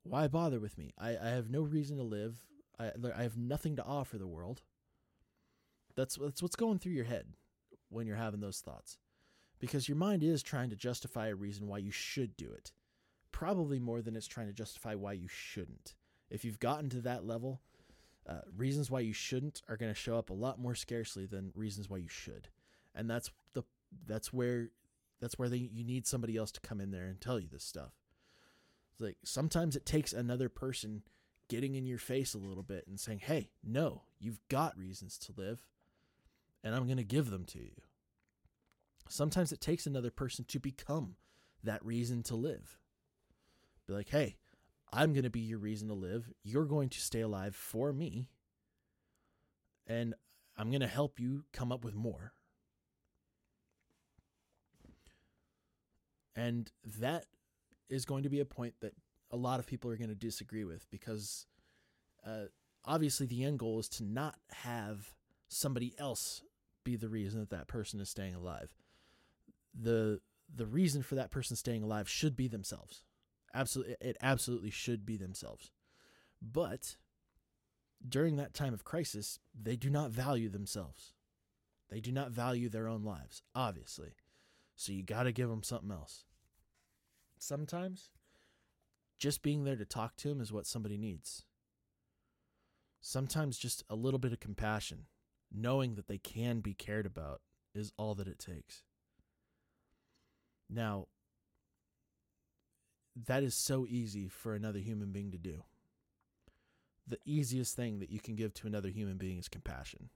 Why 0.04 0.26
bother 0.26 0.58
with 0.58 0.78
me? 0.78 0.94
I, 0.98 1.18
I 1.18 1.28
have 1.28 1.50
no 1.50 1.60
reason 1.60 1.98
to 1.98 2.02
live. 2.02 2.46
I 2.78 2.92
I 3.14 3.24
have 3.24 3.36
nothing 3.36 3.76
to 3.76 3.84
offer 3.84 4.16
the 4.16 4.26
world. 4.26 4.62
That's 5.94 6.16
that's 6.16 6.40
what's 6.40 6.56
going 6.56 6.78
through 6.78 6.92
your 6.92 7.04
head 7.04 7.26
when 7.90 8.06
you're 8.06 8.16
having 8.16 8.40
those 8.40 8.60
thoughts. 8.60 8.96
Because 9.60 9.86
your 9.86 9.98
mind 9.98 10.24
is 10.24 10.42
trying 10.42 10.70
to 10.70 10.76
justify 10.76 11.26
a 11.26 11.34
reason 11.34 11.66
why 11.66 11.76
you 11.76 11.90
should 11.90 12.38
do 12.38 12.50
it. 12.52 12.72
Probably 13.32 13.78
more 13.78 14.00
than 14.00 14.16
it's 14.16 14.26
trying 14.26 14.46
to 14.46 14.54
justify 14.54 14.94
why 14.94 15.12
you 15.12 15.28
shouldn't. 15.28 15.94
If 16.30 16.42
you've 16.42 16.58
gotten 16.58 16.88
to 16.88 17.02
that 17.02 17.26
level, 17.26 17.60
uh, 18.28 18.40
reasons 18.56 18.90
why 18.90 19.00
you 19.00 19.12
shouldn't 19.12 19.62
are 19.68 19.76
going 19.76 19.92
to 19.92 19.98
show 19.98 20.16
up 20.16 20.30
a 20.30 20.34
lot 20.34 20.58
more 20.58 20.74
scarcely 20.74 21.26
than 21.26 21.52
reasons 21.54 21.88
why 21.90 21.98
you 21.98 22.08
should. 22.08 22.48
And 22.94 23.08
that's 23.10 23.30
the 23.52 23.64
that's 24.06 24.32
where 24.32 24.70
that's 25.20 25.38
where 25.38 25.48
they, 25.48 25.56
you 25.72 25.84
need 25.84 26.06
somebody 26.06 26.36
else 26.36 26.50
to 26.52 26.60
come 26.60 26.80
in 26.80 26.90
there 26.90 27.06
and 27.06 27.20
tell 27.20 27.38
you 27.38 27.48
this 27.50 27.64
stuff. 27.64 27.92
It's 28.92 29.00
like 29.00 29.16
sometimes 29.24 29.76
it 29.76 29.86
takes 29.86 30.12
another 30.12 30.48
person 30.48 31.02
getting 31.48 31.74
in 31.74 31.86
your 31.86 31.98
face 31.98 32.34
a 32.34 32.38
little 32.38 32.62
bit 32.62 32.86
and 32.86 32.98
saying, 32.98 33.20
"Hey, 33.20 33.50
no, 33.62 34.02
you've 34.18 34.40
got 34.48 34.78
reasons 34.78 35.18
to 35.18 35.34
live 35.36 35.66
and 36.64 36.74
I'm 36.74 36.86
going 36.86 36.96
to 36.96 37.04
give 37.04 37.30
them 37.30 37.44
to 37.44 37.58
you. 37.58 37.72
Sometimes 39.08 39.52
it 39.52 39.60
takes 39.60 39.86
another 39.86 40.10
person 40.10 40.46
to 40.48 40.58
become 40.58 41.16
that 41.62 41.84
reason 41.84 42.22
to 42.24 42.34
live. 42.34 42.78
Be 43.86 43.92
like, 43.92 44.08
hey, 44.08 44.36
I'm 44.94 45.12
going 45.12 45.24
to 45.24 45.30
be 45.30 45.40
your 45.40 45.58
reason 45.58 45.88
to 45.88 45.94
live. 45.94 46.30
You're 46.44 46.66
going 46.66 46.88
to 46.90 47.00
stay 47.00 47.20
alive 47.20 47.56
for 47.56 47.92
me. 47.92 48.28
And 49.88 50.14
I'm 50.56 50.70
going 50.70 50.82
to 50.82 50.86
help 50.86 51.18
you 51.18 51.44
come 51.52 51.72
up 51.72 51.84
with 51.84 51.96
more. 51.96 52.32
And 56.36 56.70
that 57.00 57.26
is 57.90 58.04
going 58.04 58.22
to 58.22 58.28
be 58.28 58.38
a 58.38 58.44
point 58.44 58.74
that 58.80 58.92
a 59.32 59.36
lot 59.36 59.58
of 59.58 59.66
people 59.66 59.90
are 59.90 59.96
going 59.96 60.10
to 60.10 60.14
disagree 60.14 60.64
with 60.64 60.88
because 60.90 61.46
uh, 62.24 62.44
obviously 62.84 63.26
the 63.26 63.42
end 63.42 63.58
goal 63.58 63.80
is 63.80 63.88
to 63.88 64.04
not 64.04 64.36
have 64.50 65.12
somebody 65.48 65.92
else 65.98 66.42
be 66.84 66.94
the 66.94 67.08
reason 67.08 67.40
that 67.40 67.50
that 67.50 67.66
person 67.66 68.00
is 68.00 68.08
staying 68.08 68.34
alive. 68.34 68.74
The 69.74 70.20
the 70.54 70.66
reason 70.66 71.02
for 71.02 71.14
that 71.16 71.30
person 71.30 71.56
staying 71.56 71.82
alive 71.82 72.08
should 72.08 72.36
be 72.36 72.46
themselves. 72.46 73.02
Absolutely 73.54 73.96
it 74.00 74.16
absolutely 74.20 74.70
should 74.70 75.06
be 75.06 75.16
themselves. 75.16 75.70
But 76.42 76.96
during 78.06 78.36
that 78.36 78.52
time 78.52 78.74
of 78.74 78.84
crisis, 78.84 79.38
they 79.58 79.76
do 79.76 79.88
not 79.88 80.10
value 80.10 80.48
themselves. 80.48 81.14
They 81.88 82.00
do 82.00 82.12
not 82.12 82.32
value 82.32 82.68
their 82.68 82.88
own 82.88 83.04
lives, 83.04 83.42
obviously. 83.54 84.16
So 84.74 84.92
you 84.92 85.02
got 85.02 85.22
to 85.22 85.32
give 85.32 85.48
them 85.48 85.62
something 85.62 85.92
else. 85.92 86.24
Sometimes 87.38 88.10
just 89.18 89.42
being 89.42 89.64
there 89.64 89.76
to 89.76 89.84
talk 89.84 90.16
to 90.16 90.28
them 90.28 90.40
is 90.40 90.52
what 90.52 90.66
somebody 90.66 90.98
needs. 90.98 91.44
Sometimes 93.00 93.58
just 93.58 93.84
a 93.88 93.94
little 93.94 94.18
bit 94.18 94.32
of 94.32 94.40
compassion 94.40 95.06
knowing 95.52 95.94
that 95.94 96.08
they 96.08 96.18
can 96.18 96.60
be 96.60 96.74
cared 96.74 97.06
about 97.06 97.40
is 97.74 97.92
all 97.96 98.14
that 98.14 98.26
it 98.26 98.38
takes. 98.38 98.82
Now, 100.68 101.06
that 103.16 103.42
is 103.42 103.54
so 103.54 103.86
easy 103.88 104.28
for 104.28 104.54
another 104.54 104.78
human 104.78 105.12
being 105.12 105.30
to 105.30 105.38
do. 105.38 105.62
The 107.06 107.20
easiest 107.24 107.76
thing 107.76 108.00
that 108.00 108.10
you 108.10 108.18
can 108.18 108.34
give 108.34 108.54
to 108.54 108.66
another 108.66 108.88
human 108.88 109.18
being 109.18 109.38
is 109.38 109.48
compassion. 109.48 110.10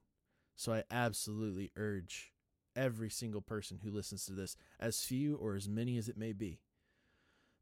So 0.57 0.73
I 0.73 0.85
absolutely 0.91 1.71
urge 1.77 2.33
every 2.75 3.11
single 3.11 3.41
person 3.41 3.81
who 3.83 3.91
listens 3.91 4.25
to 4.27 4.33
this, 4.33 4.57
as 4.81 5.03
few 5.03 5.37
or 5.37 5.55
as 5.55 5.69
many 5.69 5.99
as 5.99 6.09
it 6.09 6.17
may 6.17 6.33
be, 6.33 6.61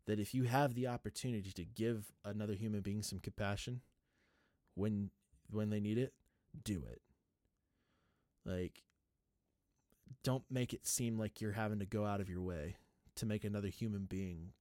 that 0.07 0.21
if 0.21 0.35
you 0.35 0.45
have 0.45 0.75
the 0.75 0.87
opportunity 0.87 1.53
to 1.53 1.65
give 1.65 2.13
another 2.25 2.55
human 2.55 2.81
being 2.81 3.03
some 3.03 3.19
compassion 3.19 3.81
when 4.75 5.11
when 5.51 5.71
they 5.71 5.81
need 5.81 5.99
it, 5.99 6.13
do 6.65 6.83
it. 6.91 7.01
Like, 8.45 8.83
don't 10.23 10.45
make 10.51 10.73
it 10.73 10.87
seem 10.87 11.19
like 11.19 11.41
you're 11.41 11.53
having 11.53 11.79
to 11.79 11.87
go 11.87 12.05
out 12.05 12.21
of 12.21 12.29
your 12.29 12.41
way 12.41 12.77
to 13.17 13.27
make 13.27 13.45
another 13.45 13.69
human 13.69 14.05
being 14.05 14.53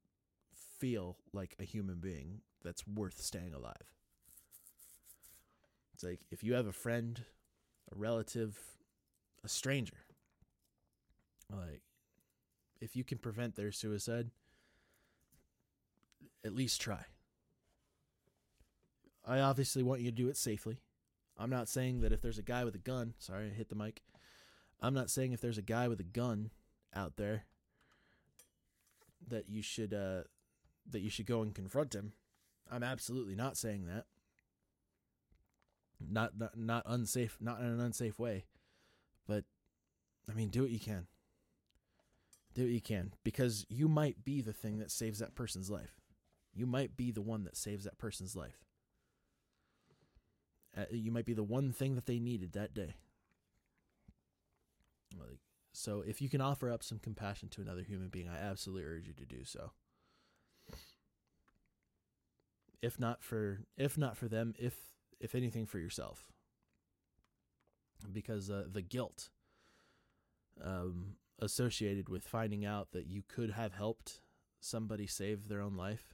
feel 0.80 1.18
like 1.34 1.56
a 1.60 1.64
human 1.64 2.00
being 2.00 2.42
that's 2.64 2.86
worth 2.88 3.22
staying 3.22 3.54
alive. 3.54 3.94
It's 5.94 6.04
like 6.04 6.20
if 6.32 6.44
you 6.44 6.54
have 6.56 6.68
a 6.68 6.74
friend, 6.74 7.24
a 7.92 7.98
relative, 7.98 8.60
a 9.44 9.48
stranger, 9.48 10.06
like 11.50 11.82
if 12.82 12.96
you 12.96 13.04
can 13.04 13.18
prevent 13.18 13.56
their 13.56 13.72
suicide, 13.72 14.30
at 16.44 16.54
least 16.54 16.82
try. 16.82 17.06
I 19.26 19.40
obviously 19.40 19.84
want 19.84 20.02
you 20.02 20.12
to 20.12 20.16
do 20.16 20.28
it 20.28 20.38
safely. 20.38 20.80
I'm 21.38 21.50
not 21.50 21.68
saying 21.68 22.02
that 22.02 22.12
if 22.12 22.22
there's 22.22 22.38
a 22.38 22.44
guy 22.44 22.64
with 22.64 22.76
a 22.76 22.80
gun, 22.80 23.14
sorry, 23.18 23.48
I 23.48 23.50
hit 23.50 23.70
the 23.70 23.76
mic. 23.76 24.02
I'm 24.82 24.94
not 24.94 25.10
saying 25.10 25.32
if 25.32 25.42
there's 25.42 25.58
a 25.58 25.64
guy 25.64 25.88
with 25.88 26.00
a 26.00 26.04
gun 26.04 26.52
out 26.96 27.18
there 27.18 27.46
that 29.28 29.50
you 29.50 29.62
should 29.62 29.94
uh 29.94 30.22
that 30.90 31.02
you 31.02 31.10
should 31.10 31.26
go 31.26 31.42
and 31.42 31.54
confront 31.54 31.96
him. 31.96 32.14
I'm 32.72 32.84
absolutely 32.84 33.36
not 33.36 33.58
saying 33.58 33.86
that. 33.88 34.06
Not 36.00 36.38
not, 36.38 36.58
not 36.58 36.84
unsafe, 36.86 37.38
not 37.40 37.60
in 37.60 37.66
an 37.66 37.80
unsafe 37.80 38.20
way. 38.20 38.46
But 39.28 39.46
I 40.30 40.34
mean, 40.34 40.50
do 40.50 40.62
what 40.62 40.72
you 40.72 40.80
can. 40.80 41.08
Do 42.54 42.64
what 42.64 42.72
you 42.72 42.82
can 42.82 43.14
because 43.24 43.66
you 43.70 43.88
might 43.88 44.24
be 44.24 44.42
the 44.42 44.54
thing 44.54 44.80
that 44.80 44.92
saves 44.92 45.20
that 45.20 45.36
person's 45.36 45.70
life. 45.70 45.96
You 46.54 46.66
might 46.66 46.96
be 46.96 47.12
the 47.12 47.22
one 47.22 47.44
that 47.44 47.58
saves 47.58 47.84
that 47.84 47.98
person's 47.98 48.36
life. 48.36 48.64
Uh, 50.78 50.86
you 50.92 51.12
might 51.12 51.26
be 51.26 51.34
the 51.34 51.44
one 51.44 51.72
thing 51.72 51.96
that 51.96 52.06
they 52.06 52.20
needed 52.20 52.54
that 52.54 52.74
day. 52.74 52.96
Like, 55.18 55.40
so 55.74 56.04
if 56.06 56.22
you 56.22 56.30
can 56.30 56.42
offer 56.42 56.72
up 56.72 56.84
some 56.84 57.00
compassion 57.00 57.50
to 57.50 57.62
another 57.62 57.82
human 57.82 58.10
being, 58.10 58.30
I 58.30 58.38
absolutely 58.38 58.84
urge 58.84 59.08
you 59.08 59.14
to 59.14 59.26
do 59.26 59.44
so. 59.44 59.72
If 62.86 63.00
not 63.00 63.24
for 63.24 63.62
if 63.78 63.98
not 63.98 64.16
for 64.16 64.28
them, 64.28 64.54
if 64.60 64.76
if 65.20 65.34
anything 65.34 65.66
for 65.66 65.80
yourself. 65.80 66.32
Because 68.12 68.52
uh, 68.52 68.66
the 68.72 68.84
guilt 68.84 69.30
um, 70.64 71.16
associated 71.40 72.10
with 72.10 72.28
finding 72.28 72.64
out 72.64 72.92
that 72.92 73.08
you 73.08 73.24
could 73.28 73.50
have 73.52 73.74
helped 73.74 74.22
somebody 74.60 75.08
save 75.08 75.48
their 75.48 75.62
own 75.62 75.76
life, 75.76 76.14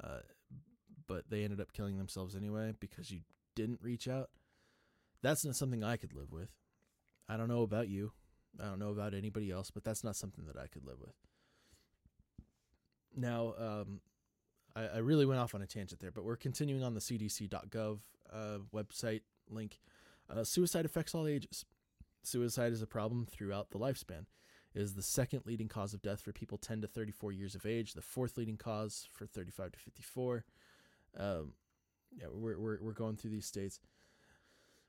uh, 0.00 0.20
but 1.08 1.30
they 1.30 1.42
ended 1.42 1.60
up 1.60 1.72
killing 1.72 1.98
themselves 1.98 2.36
anyway 2.36 2.72
because 2.78 3.10
you 3.10 3.22
didn't 3.56 3.80
reach 3.82 4.06
out. 4.06 4.30
That's 5.20 5.44
not 5.44 5.56
something 5.56 5.82
I 5.82 5.96
could 5.96 6.14
live 6.14 6.30
with. 6.30 6.50
I 7.28 7.36
don't 7.36 7.48
know 7.48 7.62
about 7.62 7.88
you. 7.88 8.12
I 8.60 8.66
don't 8.66 8.78
know 8.78 8.90
about 8.90 9.14
anybody 9.14 9.50
else, 9.50 9.72
but 9.72 9.82
that's 9.82 10.04
not 10.04 10.14
something 10.14 10.44
that 10.46 10.56
I 10.56 10.68
could 10.68 10.84
live 10.84 11.00
with. 11.00 11.16
Now, 13.16 13.54
um, 13.58 14.00
I, 14.76 14.86
I, 14.86 14.98
really 14.98 15.26
went 15.26 15.40
off 15.40 15.54
on 15.54 15.62
a 15.62 15.66
tangent 15.66 16.00
there, 16.00 16.10
but 16.10 16.24
we're 16.24 16.36
continuing 16.36 16.82
on 16.82 16.94
the 16.94 17.00
CDC.gov 17.00 17.98
uh, 18.32 18.58
website 18.74 19.22
link. 19.48 19.80
Uh, 20.28 20.44
suicide 20.44 20.84
affects 20.84 21.14
all 21.14 21.26
ages. 21.26 21.64
Suicide 22.22 22.72
is 22.72 22.82
a 22.82 22.86
problem 22.86 23.26
throughout 23.26 23.70
the 23.70 23.78
lifespan. 23.78 24.26
It 24.74 24.82
is 24.82 24.94
the 24.94 25.02
second 25.02 25.42
leading 25.46 25.68
cause 25.68 25.94
of 25.94 26.02
death 26.02 26.20
for 26.20 26.32
people 26.32 26.58
10 26.58 26.80
to 26.80 26.88
34 26.88 27.32
years 27.32 27.54
of 27.54 27.64
age, 27.64 27.92
the 27.92 28.02
fourth 28.02 28.36
leading 28.36 28.56
cause 28.56 29.06
for 29.12 29.26
35 29.26 29.72
to 29.72 29.78
54. 29.78 30.44
Um, 31.16 31.52
yeah, 32.16 32.26
we're, 32.32 32.58
we're, 32.58 32.78
we're 32.80 32.92
going 32.92 33.16
through 33.16 33.30
these 33.30 33.46
states. 33.46 33.80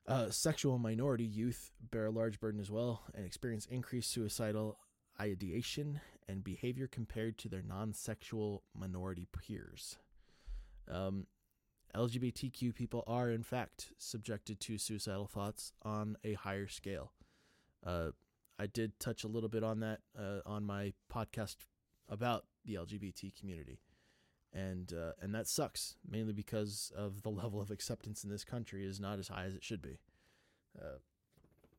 Uh, 0.08 0.30
sexual 0.30 0.78
minority 0.78 1.24
youth 1.24 1.72
bear 1.92 2.06
a 2.06 2.12
large 2.12 2.40
burden 2.40 2.60
as 2.60 2.70
well 2.70 3.02
and 3.16 3.26
experience 3.26 3.66
increased 3.66 4.12
suicidal 4.12 4.78
ideation 5.20 6.02
and 6.28 6.44
behavior 6.44 6.88
compared 6.88 7.38
to 7.40 7.50
their 7.50 7.62
non 7.62 7.94
sexual 7.94 8.64
minority 8.74 9.28
peers. 9.32 9.98
Um, 10.90 11.28
LGBTQ 11.96 12.76
people 12.76 13.04
are, 13.08 13.30
in 13.30 13.44
fact, 13.44 13.92
subjected 13.98 14.60
to 14.62 14.78
suicidal 14.78 15.28
thoughts 15.28 15.72
on 15.84 16.18
a 16.24 16.34
higher 16.34 16.68
scale. 16.68 17.14
Uh, 17.86 18.10
I 18.60 18.68
did 18.68 19.00
touch 19.00 19.24
a 19.24 19.28
little 19.28 19.50
bit 19.50 19.64
on 19.64 19.80
that 19.82 20.00
uh, 20.18 20.40
on 20.46 20.66
my 20.66 20.94
podcast 21.14 21.56
about 22.10 22.46
the 22.66 22.76
LGBT 22.76 23.38
community, 23.38 23.80
and 24.54 24.92
uh, 24.94 25.12
and 25.22 25.34
that 25.34 25.48
sucks 25.48 25.96
mainly 26.10 26.34
because 26.34 26.92
of 26.96 27.22
the 27.22 27.30
level 27.32 27.62
of 27.62 27.72
acceptance 27.72 28.24
in 28.24 28.30
this 28.30 28.44
country 28.44 28.86
is 28.86 29.00
not 29.00 29.20
as 29.20 29.30
high 29.30 29.46
as 29.46 29.56
it 29.56 29.64
should 29.64 29.82
be. 29.82 30.00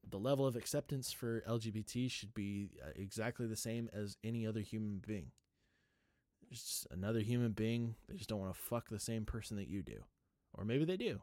Uh, 0.06 0.10
the 0.10 0.18
level 0.18 0.46
of 0.46 0.56
acceptance 0.56 1.12
for 1.12 1.42
LGBT 1.48 2.10
should 2.10 2.34
be 2.34 2.70
uh, 2.84 2.90
exactly 2.96 3.46
the 3.46 3.56
same 3.56 3.88
as 3.92 4.16
any 4.24 4.46
other 4.46 4.60
human 4.60 5.02
being. 5.06 5.32
It's 6.50 6.62
just 6.62 6.86
another 6.90 7.20
human 7.20 7.52
being. 7.52 7.96
They 8.08 8.16
just 8.16 8.28
don't 8.28 8.40
want 8.40 8.54
to 8.54 8.60
fuck 8.60 8.88
the 8.88 9.00
same 9.00 9.24
person 9.24 9.56
that 9.56 9.68
you 9.68 9.82
do, 9.82 10.04
or 10.54 10.64
maybe 10.64 10.84
they 10.84 10.96
do. 10.96 11.20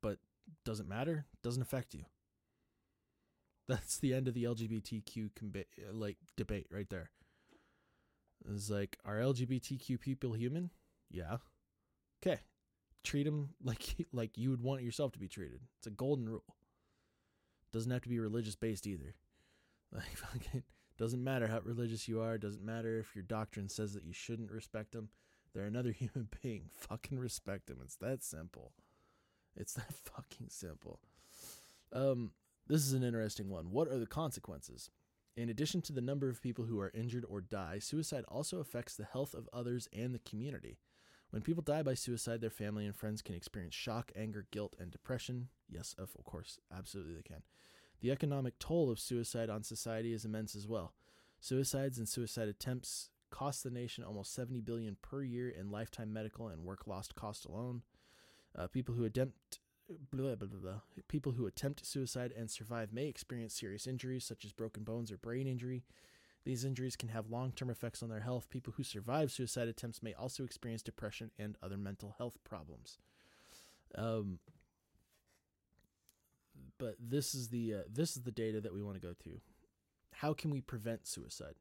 But 0.00 0.18
doesn't 0.64 0.88
matter. 0.88 1.26
Doesn't 1.42 1.62
affect 1.62 1.94
you. 1.94 2.04
That's 3.68 3.98
the 3.98 4.14
end 4.14 4.28
of 4.28 4.34
the 4.34 4.44
LGBTQ 4.44 5.30
combi- 5.32 5.64
like 5.92 6.16
debate 6.36 6.66
right 6.70 6.88
there. 6.90 7.10
It's 8.48 8.70
like, 8.70 8.98
are 9.04 9.18
LGBTQ 9.18 10.00
people 10.00 10.32
human? 10.32 10.70
Yeah. 11.10 11.38
Okay. 12.22 12.40
Treat 13.02 13.24
them 13.24 13.50
like 13.64 14.06
like 14.12 14.36
you 14.36 14.50
would 14.50 14.62
want 14.62 14.82
yourself 14.82 15.12
to 15.12 15.18
be 15.18 15.28
treated. 15.28 15.60
It's 15.78 15.86
a 15.86 15.90
golden 15.90 16.28
rule. 16.28 16.56
Doesn't 17.72 17.90
have 17.90 18.02
to 18.02 18.08
be 18.08 18.18
religious 18.18 18.56
based 18.56 18.86
either. 18.86 19.14
Like 19.92 20.16
fucking 20.16 20.62
doesn't 20.98 21.24
matter 21.24 21.48
how 21.48 21.58
religious 21.64 22.06
you 22.06 22.20
are. 22.20 22.38
Doesn't 22.38 22.64
matter 22.64 23.00
if 23.00 23.16
your 23.16 23.24
doctrine 23.24 23.68
says 23.68 23.92
that 23.94 24.04
you 24.04 24.12
shouldn't 24.12 24.52
respect 24.52 24.92
them. 24.92 25.08
They're 25.52 25.64
another 25.64 25.90
human 25.98 26.28
being. 26.42 26.66
Fucking 26.72 27.18
respect 27.18 27.66
them. 27.66 27.78
It's 27.82 27.96
that 27.96 28.22
simple. 28.22 28.72
It's 29.56 29.72
that 29.72 29.92
fucking 29.92 30.48
simple. 30.48 31.00
Um, 31.92 32.32
this 32.68 32.82
is 32.82 32.92
an 32.92 33.02
interesting 33.02 33.48
one. 33.48 33.72
What 33.72 33.88
are 33.88 33.98
the 33.98 34.06
consequences? 34.06 34.90
In 35.36 35.48
addition 35.48 35.80
to 35.82 35.92
the 35.92 36.00
number 36.00 36.28
of 36.28 36.42
people 36.42 36.66
who 36.66 36.78
are 36.80 36.92
injured 36.94 37.24
or 37.28 37.40
die, 37.40 37.78
suicide 37.78 38.24
also 38.28 38.58
affects 38.60 38.94
the 38.94 39.04
health 39.04 39.34
of 39.34 39.48
others 39.52 39.88
and 39.92 40.14
the 40.14 40.18
community. 40.20 40.78
When 41.30 41.42
people 41.42 41.62
die 41.62 41.82
by 41.82 41.94
suicide, 41.94 42.40
their 42.40 42.50
family 42.50 42.86
and 42.86 42.94
friends 42.94 43.22
can 43.22 43.34
experience 43.34 43.74
shock, 43.74 44.10
anger, 44.16 44.46
guilt, 44.50 44.74
and 44.78 44.90
depression. 44.90 45.48
Yes, 45.68 45.94
of 45.98 46.12
course, 46.24 46.58
absolutely 46.76 47.14
they 47.14 47.22
can. 47.22 47.42
The 48.00 48.10
economic 48.10 48.58
toll 48.58 48.90
of 48.90 48.98
suicide 48.98 49.50
on 49.50 49.62
society 49.62 50.12
is 50.12 50.24
immense 50.24 50.56
as 50.56 50.66
well. 50.66 50.94
Suicides 51.40 51.98
and 51.98 52.08
suicide 52.08 52.48
attempts 52.48 53.10
cost 53.30 53.62
the 53.62 53.70
nation 53.70 54.02
almost 54.02 54.34
70 54.34 54.60
billion 54.62 54.96
per 55.00 55.22
year 55.22 55.48
in 55.48 55.70
lifetime 55.70 56.12
medical 56.12 56.48
and 56.48 56.64
work 56.64 56.86
lost 56.86 57.14
cost 57.14 57.44
alone. 57.44 57.82
Uh, 58.56 58.66
people 58.66 58.94
who 58.94 59.04
attempt 59.04 59.60
blah, 60.12 60.34
blah, 60.34 60.48
blah. 60.48 60.80
People 61.08 61.32
who 61.32 61.46
attempt 61.46 61.86
suicide 61.86 62.32
and 62.36 62.50
survive 62.50 62.92
may 62.92 63.06
experience 63.06 63.54
serious 63.54 63.86
injuries 63.86 64.24
such 64.24 64.44
as 64.44 64.52
broken 64.52 64.82
bones 64.82 65.12
or 65.12 65.16
brain 65.16 65.46
injury. 65.46 65.84
These 66.44 66.64
injuries 66.64 66.96
can 66.96 67.10
have 67.10 67.30
long 67.30 67.52
term 67.52 67.70
effects 67.70 68.02
on 68.02 68.08
their 68.08 68.20
health. 68.20 68.48
People 68.50 68.72
who 68.76 68.82
survive 68.82 69.30
suicide 69.30 69.68
attempts 69.68 70.02
may 70.02 70.14
also 70.14 70.44
experience 70.44 70.82
depression 70.82 71.30
and 71.38 71.56
other 71.62 71.76
mental 71.76 72.14
health 72.16 72.38
problems. 72.44 72.98
Um, 73.94 74.38
but 76.78 76.96
this 76.98 77.34
is 77.34 77.48
the 77.48 77.74
uh, 77.74 77.82
this 77.92 78.16
is 78.16 78.22
the 78.22 78.30
data 78.30 78.60
that 78.60 78.72
we 78.72 78.82
want 78.82 79.00
to 79.00 79.06
go 79.06 79.12
to. 79.24 79.40
How 80.14 80.32
can 80.32 80.50
we 80.50 80.60
prevent 80.60 81.06
suicide? 81.06 81.56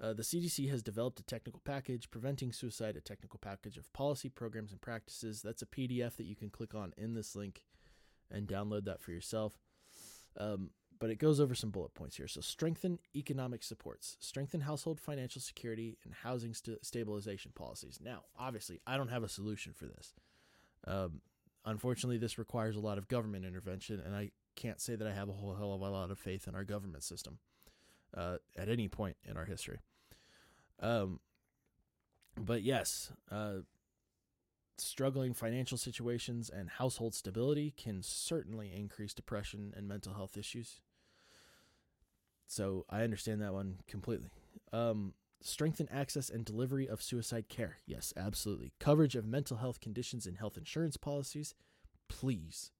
Uh, 0.00 0.12
the 0.12 0.22
CDC 0.22 0.68
has 0.68 0.82
developed 0.82 1.20
a 1.20 1.24
technical 1.24 1.60
package, 1.64 2.10
Preventing 2.10 2.50
Suicide, 2.52 2.96
a 2.96 3.00
technical 3.00 3.38
package 3.38 3.76
of 3.76 3.92
policy, 3.92 4.28
programs, 4.28 4.72
and 4.72 4.80
practices. 4.80 5.42
That's 5.42 5.62
a 5.62 5.66
PDF 5.66 6.16
that 6.16 6.26
you 6.26 6.34
can 6.34 6.50
click 6.50 6.74
on 6.74 6.92
in 6.96 7.14
this 7.14 7.36
link 7.36 7.62
and 8.28 8.48
download 8.48 8.84
that 8.86 9.00
for 9.00 9.12
yourself. 9.12 9.52
Um, 10.36 10.70
but 11.02 11.10
it 11.10 11.18
goes 11.18 11.40
over 11.40 11.52
some 11.52 11.70
bullet 11.70 11.92
points 11.94 12.16
here. 12.16 12.28
So, 12.28 12.40
strengthen 12.40 13.00
economic 13.16 13.64
supports, 13.64 14.16
strengthen 14.20 14.60
household 14.60 15.00
financial 15.00 15.42
security, 15.42 15.98
and 16.04 16.14
housing 16.14 16.54
st- 16.54 16.86
stabilization 16.86 17.50
policies. 17.56 17.98
Now, 18.00 18.22
obviously, 18.38 18.78
I 18.86 18.96
don't 18.96 19.08
have 19.08 19.24
a 19.24 19.28
solution 19.28 19.72
for 19.72 19.86
this. 19.86 20.14
Um, 20.86 21.20
unfortunately, 21.64 22.18
this 22.18 22.38
requires 22.38 22.76
a 22.76 22.80
lot 22.80 22.98
of 22.98 23.08
government 23.08 23.44
intervention, 23.44 23.98
and 23.98 24.14
I 24.14 24.30
can't 24.54 24.80
say 24.80 24.94
that 24.94 25.04
I 25.04 25.12
have 25.12 25.28
a 25.28 25.32
whole 25.32 25.56
hell 25.56 25.72
of 25.72 25.80
a 25.80 25.90
lot 25.90 26.12
of 26.12 26.20
faith 26.20 26.46
in 26.46 26.54
our 26.54 26.62
government 26.62 27.02
system 27.02 27.38
uh, 28.16 28.36
at 28.56 28.68
any 28.68 28.86
point 28.86 29.16
in 29.28 29.36
our 29.36 29.46
history. 29.46 29.80
Um, 30.78 31.18
but 32.40 32.62
yes, 32.62 33.10
uh, 33.28 33.62
struggling 34.78 35.34
financial 35.34 35.78
situations 35.78 36.48
and 36.48 36.70
household 36.70 37.16
stability 37.16 37.74
can 37.76 38.04
certainly 38.04 38.72
increase 38.72 39.12
depression 39.12 39.74
and 39.76 39.88
mental 39.88 40.14
health 40.14 40.36
issues. 40.36 40.80
So 42.52 42.84
I 42.90 43.00
understand 43.00 43.40
that 43.40 43.54
one 43.54 43.76
completely. 43.88 44.28
Um, 44.74 45.14
strengthen 45.40 45.88
access 45.90 46.28
and 46.28 46.44
delivery 46.44 46.86
of 46.86 47.00
suicide 47.00 47.48
care. 47.48 47.78
Yes, 47.86 48.12
absolutely. 48.14 48.74
Coverage 48.78 49.16
of 49.16 49.24
mental 49.24 49.56
health 49.56 49.80
conditions 49.80 50.26
in 50.26 50.34
health 50.34 50.58
insurance 50.58 50.98
policies. 50.98 51.54
Please. 52.10 52.70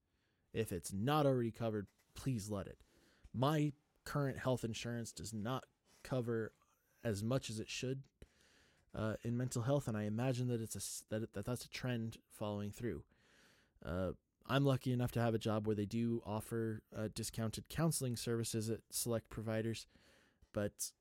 If 0.53 0.71
it's 0.71 0.93
not 0.93 1.25
already 1.25 1.49
covered, 1.49 1.87
please 2.13 2.51
let 2.51 2.67
it. 2.67 2.77
My 3.33 3.73
current 4.05 4.37
health 4.37 4.63
insurance 4.63 5.11
does 5.11 5.33
not 5.33 5.63
cover 6.03 6.51
as 7.03 7.23
much 7.23 7.49
as 7.49 7.59
it 7.59 7.67
should 7.67 8.03
uh, 8.93 9.15
in 9.23 9.35
mental 9.35 9.63
health, 9.63 9.87
and 9.87 9.97
I 9.97 10.03
imagine 10.03 10.49
that 10.49 10.61
it's 10.61 10.75
a 10.75 11.15
that, 11.15 11.33
that 11.33 11.45
that's 11.45 11.65
a 11.65 11.69
trend 11.69 12.17
following 12.31 12.69
through. 12.69 13.01
Uh, 13.83 14.11
I'm 14.47 14.65
lucky 14.65 14.91
enough 14.91 15.11
to 15.13 15.21
have 15.21 15.33
a 15.33 15.39
job 15.39 15.67
where 15.67 15.75
they 15.75 15.85
do 15.85 16.21
offer 16.25 16.81
uh, 16.95 17.07
discounted 17.13 17.69
counseling 17.69 18.15
services 18.15 18.69
at 18.69 18.81
select 18.91 19.29
providers, 19.29 19.87
but 20.53 20.91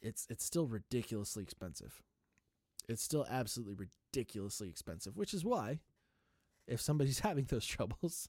it's 0.00 0.26
it's 0.30 0.44
still 0.44 0.66
ridiculously 0.66 1.42
expensive. 1.42 2.02
It's 2.88 3.02
still 3.02 3.26
absolutely 3.28 3.88
ridiculously 4.12 4.68
expensive, 4.68 5.16
which 5.16 5.34
is 5.34 5.44
why, 5.44 5.80
if 6.66 6.80
somebody's 6.80 7.20
having 7.20 7.44
those 7.44 7.66
troubles, 7.66 8.28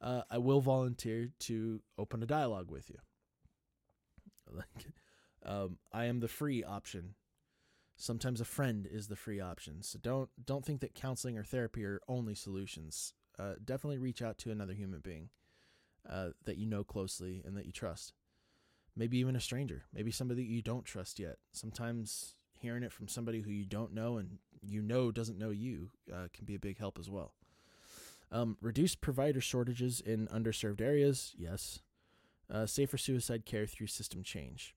uh, 0.00 0.22
I 0.30 0.38
will 0.38 0.60
volunteer 0.60 1.30
to 1.40 1.80
open 1.98 2.22
a 2.22 2.26
dialogue 2.26 2.70
with 2.70 2.90
you. 2.90 2.98
Like, 4.50 4.86
um, 5.44 5.78
I 5.92 6.04
am 6.04 6.20
the 6.20 6.28
free 6.28 6.62
option. 6.62 7.14
Sometimes 7.96 8.40
a 8.40 8.44
friend 8.44 8.86
is 8.90 9.08
the 9.08 9.16
free 9.16 9.40
option. 9.40 9.82
So 9.82 9.98
don't 10.00 10.30
don't 10.44 10.64
think 10.64 10.80
that 10.80 10.94
counseling 10.94 11.38
or 11.38 11.44
therapy 11.44 11.84
are 11.84 12.00
only 12.08 12.34
solutions. 12.34 13.14
Uh, 13.38 13.54
definitely 13.64 13.98
reach 13.98 14.22
out 14.22 14.38
to 14.38 14.50
another 14.50 14.74
human 14.74 15.00
being 15.00 15.28
uh, 16.08 16.28
that 16.44 16.56
you 16.56 16.66
know 16.66 16.84
closely 16.84 17.42
and 17.44 17.56
that 17.56 17.66
you 17.66 17.72
trust. 17.72 18.12
Maybe 18.96 19.18
even 19.18 19.34
a 19.34 19.40
stranger. 19.40 19.84
Maybe 19.92 20.10
somebody 20.10 20.44
you 20.44 20.62
don't 20.62 20.84
trust 20.84 21.18
yet. 21.18 21.38
Sometimes 21.52 22.36
hearing 22.58 22.84
it 22.84 22.92
from 22.92 23.08
somebody 23.08 23.40
who 23.40 23.50
you 23.50 23.64
don't 23.64 23.92
know 23.92 24.18
and 24.18 24.38
you 24.62 24.80
know 24.80 25.10
doesn't 25.10 25.38
know 25.38 25.50
you 25.50 25.90
uh, 26.12 26.28
can 26.32 26.44
be 26.44 26.54
a 26.54 26.60
big 26.60 26.78
help 26.78 26.98
as 26.98 27.10
well. 27.10 27.34
Um, 28.30 28.56
reduce 28.60 28.94
provider 28.94 29.40
shortages 29.40 30.00
in 30.00 30.28
underserved 30.28 30.80
areas. 30.80 31.34
Yes. 31.36 31.80
Uh, 32.52 32.66
safer 32.66 32.98
suicide 32.98 33.46
care 33.46 33.66
through 33.66 33.86
system 33.86 34.22
change. 34.22 34.74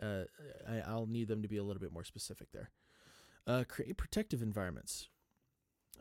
Uh, 0.00 0.24
I, 0.68 0.94
will 0.94 1.06
need 1.06 1.28
them 1.28 1.42
to 1.42 1.48
be 1.48 1.56
a 1.56 1.64
little 1.64 1.80
bit 1.80 1.92
more 1.92 2.04
specific 2.04 2.52
there. 2.52 2.70
Uh, 3.46 3.64
create 3.66 3.96
protective 3.96 4.42
environments, 4.42 5.08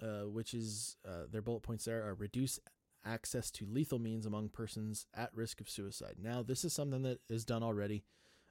uh, 0.01 0.27
which 0.27 0.53
is 0.53 0.97
uh, 1.07 1.23
their 1.31 1.41
bullet 1.41 1.63
points 1.63 1.86
there 1.86 2.03
are 2.05 2.13
reduce 2.13 2.60
access 3.05 3.49
to 3.51 3.65
lethal 3.65 3.99
means 3.99 4.25
among 4.25 4.49
persons 4.49 5.05
at 5.13 5.29
risk 5.33 5.62
of 5.62 5.69
suicide. 5.69 6.15
Now, 6.21 6.43
this 6.43 6.65
is 6.65 6.73
something 6.73 7.03
that 7.03 7.19
is 7.29 7.45
done 7.45 7.63
already. 7.63 8.03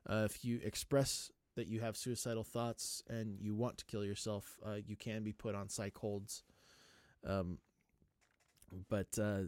Uh, 0.09 0.27
if 0.31 0.45
you 0.45 0.61
express 0.63 1.31
that 1.57 1.67
you 1.67 1.81
have 1.81 1.97
suicidal 1.97 2.45
thoughts 2.45 3.03
and 3.09 3.39
you 3.41 3.55
want 3.55 3.79
to 3.79 3.85
kill 3.85 4.05
yourself, 4.05 4.59
uh, 4.65 4.77
you 4.87 4.97
can 4.97 5.25
be 5.25 5.33
put 5.33 5.55
on 5.55 5.69
psych 5.69 5.97
holds. 5.97 6.43
Um, 7.27 7.59
but 8.89 9.19
uh, 9.21 9.43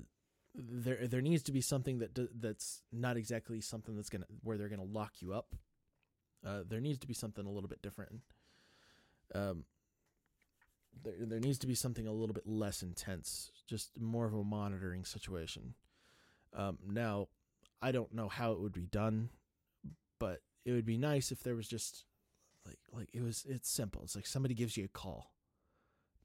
there 0.54 1.06
there 1.06 1.20
needs 1.20 1.42
to 1.44 1.52
be 1.52 1.61
something 1.61 1.98
that 1.98 2.18
that's 2.40 2.82
not 2.92 3.16
exactly 3.16 3.61
something 3.61 3.94
that's 3.96 4.08
gonna 4.08 4.26
where 4.42 4.56
they're 4.56 4.68
gonna 4.68 4.82
lock 4.82 5.14
you 5.20 5.32
up. 5.32 5.54
Uh, 6.44 6.62
there 6.68 6.80
needs 6.80 6.98
to 6.98 7.06
be 7.06 7.14
something 7.14 7.46
a 7.46 7.50
little 7.50 7.68
bit 7.68 7.82
different. 7.82 8.20
Um, 9.34 9.64
there 11.04 11.14
there 11.20 11.40
needs 11.40 11.58
to 11.58 11.66
be 11.66 11.74
something 11.74 12.06
a 12.06 12.12
little 12.12 12.34
bit 12.34 12.46
less 12.46 12.82
intense, 12.82 13.50
just 13.66 13.90
more 14.00 14.26
of 14.26 14.34
a 14.34 14.44
monitoring 14.44 15.04
situation. 15.04 15.74
Um, 16.54 16.78
now, 16.87 17.28
I 17.82 17.92
don't 17.92 18.14
know 18.14 18.28
how 18.28 18.52
it 18.52 18.61
would 18.61 18.72
be 18.72 18.87
done, 18.87 19.30
but 20.18 20.40
it 20.64 20.72
would 20.72 20.87
be 20.87 20.96
nice 20.96 21.30
if 21.30 21.42
there 21.42 21.56
was 21.56 21.68
just 21.68 22.04
like 22.66 22.78
like 22.92 23.08
it 23.12 23.22
was 23.22 23.46
it's 23.48 23.70
simple. 23.70 24.02
It's 24.02 24.16
like 24.16 24.26
somebody 24.26 24.54
gives 24.54 24.76
you 24.76 24.84
a 24.84 24.88
call, 24.88 25.32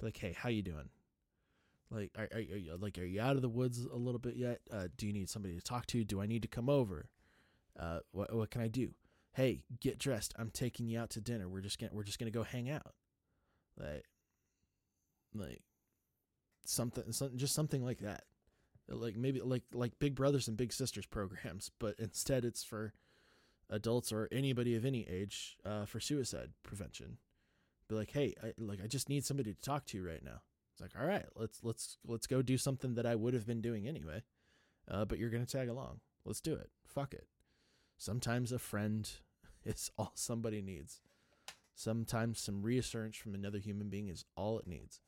like, 0.02 0.18
hey, 0.18 0.36
how 0.38 0.50
you 0.50 0.62
doing? 0.62 0.90
Like, 1.90 2.12
are, 2.18 2.28
are, 2.32 2.38
are 2.38 2.58
you 2.58 2.78
like 2.80 2.98
are 2.98 3.06
you 3.06 3.22
out 3.22 3.36
of 3.36 3.42
the 3.42 3.50
woods 3.50 3.86
a 3.86 3.98
little 3.98 4.20
bit 4.20 4.36
yet? 4.36 4.62
Uh, 4.72 4.88
do 4.98 5.06
you 5.08 5.14
need 5.14 5.30
somebody 5.30 5.56
to 5.56 5.62
talk 5.62 5.86
to? 5.88 6.04
Do 6.04 6.22
I 6.22 6.26
need 6.26 6.42
to 6.42 6.48
come 6.48 6.70
over? 6.70 7.10
Uh, 7.80 8.00
what 8.12 8.34
what 8.34 8.52
can 8.52 8.62
I 8.62 8.68
do? 8.68 8.90
Hey, 9.34 9.64
get 9.80 9.98
dressed. 9.98 10.34
I'm 10.38 10.50
taking 10.50 10.88
you 10.88 11.00
out 11.00 11.12
to 11.12 11.22
dinner. 11.22 11.48
We're 11.48 11.62
just 11.62 11.80
gonna 11.80 11.92
we're 11.94 12.04
just 12.04 12.20
gonna 12.20 12.32
go 12.32 12.44
hang 12.44 12.70
out. 12.70 12.94
Like, 13.80 14.06
like 15.36 15.62
something 16.66 17.12
something 17.12 17.38
just 17.38 17.56
something 17.56 17.84
like 17.84 18.00
that. 18.00 18.24
Like 18.90 19.16
maybe 19.16 19.42
like 19.42 19.64
like 19.74 20.00
Big 20.00 20.16
Brothers 20.16 20.48
and 20.48 20.58
Big 20.58 20.74
Sisters 20.74 21.06
programs, 21.06 21.72
but 21.80 21.96
instead 22.00 22.46
it's 22.46 22.64
for 22.64 22.94
adults 23.70 24.12
or 24.12 24.28
anybody 24.32 24.76
of 24.76 24.86
any 24.86 25.08
age 25.08 25.58
uh, 25.66 25.86
for 25.86 26.00
suicide 26.00 26.52
prevention. 26.64 27.18
Be 27.88 27.96
like, 27.96 28.12
hey, 28.12 28.34
I, 28.44 28.54
like 28.58 28.80
I 28.84 28.88
just 28.88 29.10
need 29.10 29.26
somebody 29.26 29.54
to 29.54 29.62
talk 29.62 29.86
to 29.88 30.06
right 30.06 30.24
now. 30.24 30.42
It's 30.74 30.82
like, 30.82 30.92
all 31.00 31.08
right, 31.08 31.26
let's 31.36 31.60
let's 31.64 31.98
let's 32.06 32.28
go 32.28 32.42
do 32.42 32.58
something 32.58 32.96
that 32.96 33.06
I 33.06 33.16
would 33.16 33.34
have 33.34 33.46
been 33.46 33.62
doing 33.62 33.88
anyway, 33.88 34.24
uh, 34.90 35.06
but 35.06 35.20
you're 35.20 35.30
gonna 35.30 35.46
tag 35.46 35.70
along. 35.70 36.00
Let's 36.26 36.42
do 36.42 36.54
it. 36.54 36.70
Fuck 36.86 37.14
it. 37.14 37.28
Sometimes 37.98 38.52
a 38.52 38.60
friend 38.60 39.10
is 39.66 39.92
all 39.98 40.12
somebody 40.16 40.62
needs. 40.62 41.02
Sometimes 41.76 42.40
some 42.40 42.62
reassurance 42.62 43.18
from 43.18 43.34
another 43.34 43.60
human 43.60 43.90
being 43.90 44.08
is 44.08 44.26
all 44.36 44.60
it 44.60 44.68
needs. 44.68 45.02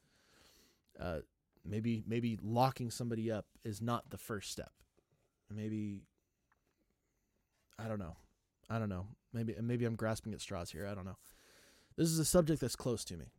Uh, 0.99 1.19
maybe 1.63 2.03
maybe 2.08 2.38
locking 2.41 2.89
somebody 2.91 3.31
up 3.31 3.45
is 3.63 3.81
not 3.81 4.10
the 4.10 4.17
first 4.17 4.51
step. 4.51 4.71
Maybe 5.53 6.03
I 7.77 7.88
don't 7.88 7.99
know. 7.99 8.15
I 8.69 8.79
don't 8.79 8.89
know. 8.89 9.08
Maybe 9.34 9.55
maybe 9.62 9.86
I'm 9.86 9.95
grasping 9.95 10.34
at 10.34 10.41
straws 10.41 10.71
here. 10.71 10.88
I 10.88 10.95
don't 10.95 11.05
know. 11.05 11.17
This 11.97 12.10
is 12.10 12.19
a 12.19 12.25
subject 12.25 12.62
that's 12.62 12.75
close 12.75 13.05
to 13.05 13.17
me, 13.17 13.31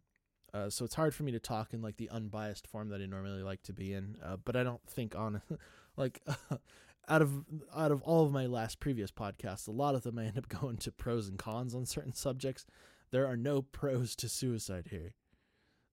uh, 0.54 0.70
so 0.70 0.84
it's 0.84 0.94
hard 0.94 1.14
for 1.14 1.22
me 1.22 1.32
to 1.32 1.38
talk 1.38 1.74
in 1.74 1.82
like 1.82 1.96
the 1.96 2.08
unbiased 2.10 2.66
form 2.66 2.88
that 2.88 3.00
I 3.00 3.06
normally 3.06 3.42
like 3.42 3.62
to 3.64 3.72
be 3.72 3.92
in. 3.92 4.16
Uh, 4.22 4.36
but 4.42 4.56
I 4.56 4.62
don't 4.62 4.80
think 4.88 5.14
on 5.14 5.42
like 5.96 6.22
out 7.08 7.22
of 7.22 7.44
out 7.74 7.92
of 7.92 8.02
all 8.02 8.24
of 8.24 8.32
my 8.32 8.46
last 8.46 8.80
previous 8.80 9.10
podcasts, 9.10 9.68
a 9.68 9.72
lot 9.72 9.94
of 9.94 10.02
them 10.02 10.18
I 10.18 10.24
end 10.24 10.38
up 10.38 10.48
going 10.60 10.76
to 10.78 10.92
pros 10.92 11.28
and 11.28 11.38
cons 11.38 11.74
on 11.74 11.86
certain 11.86 12.14
subjects. 12.14 12.66
There 13.10 13.26
are 13.26 13.36
no 13.36 13.62
pros 13.62 14.16
to 14.16 14.28
suicide 14.28 14.88
here, 14.90 15.14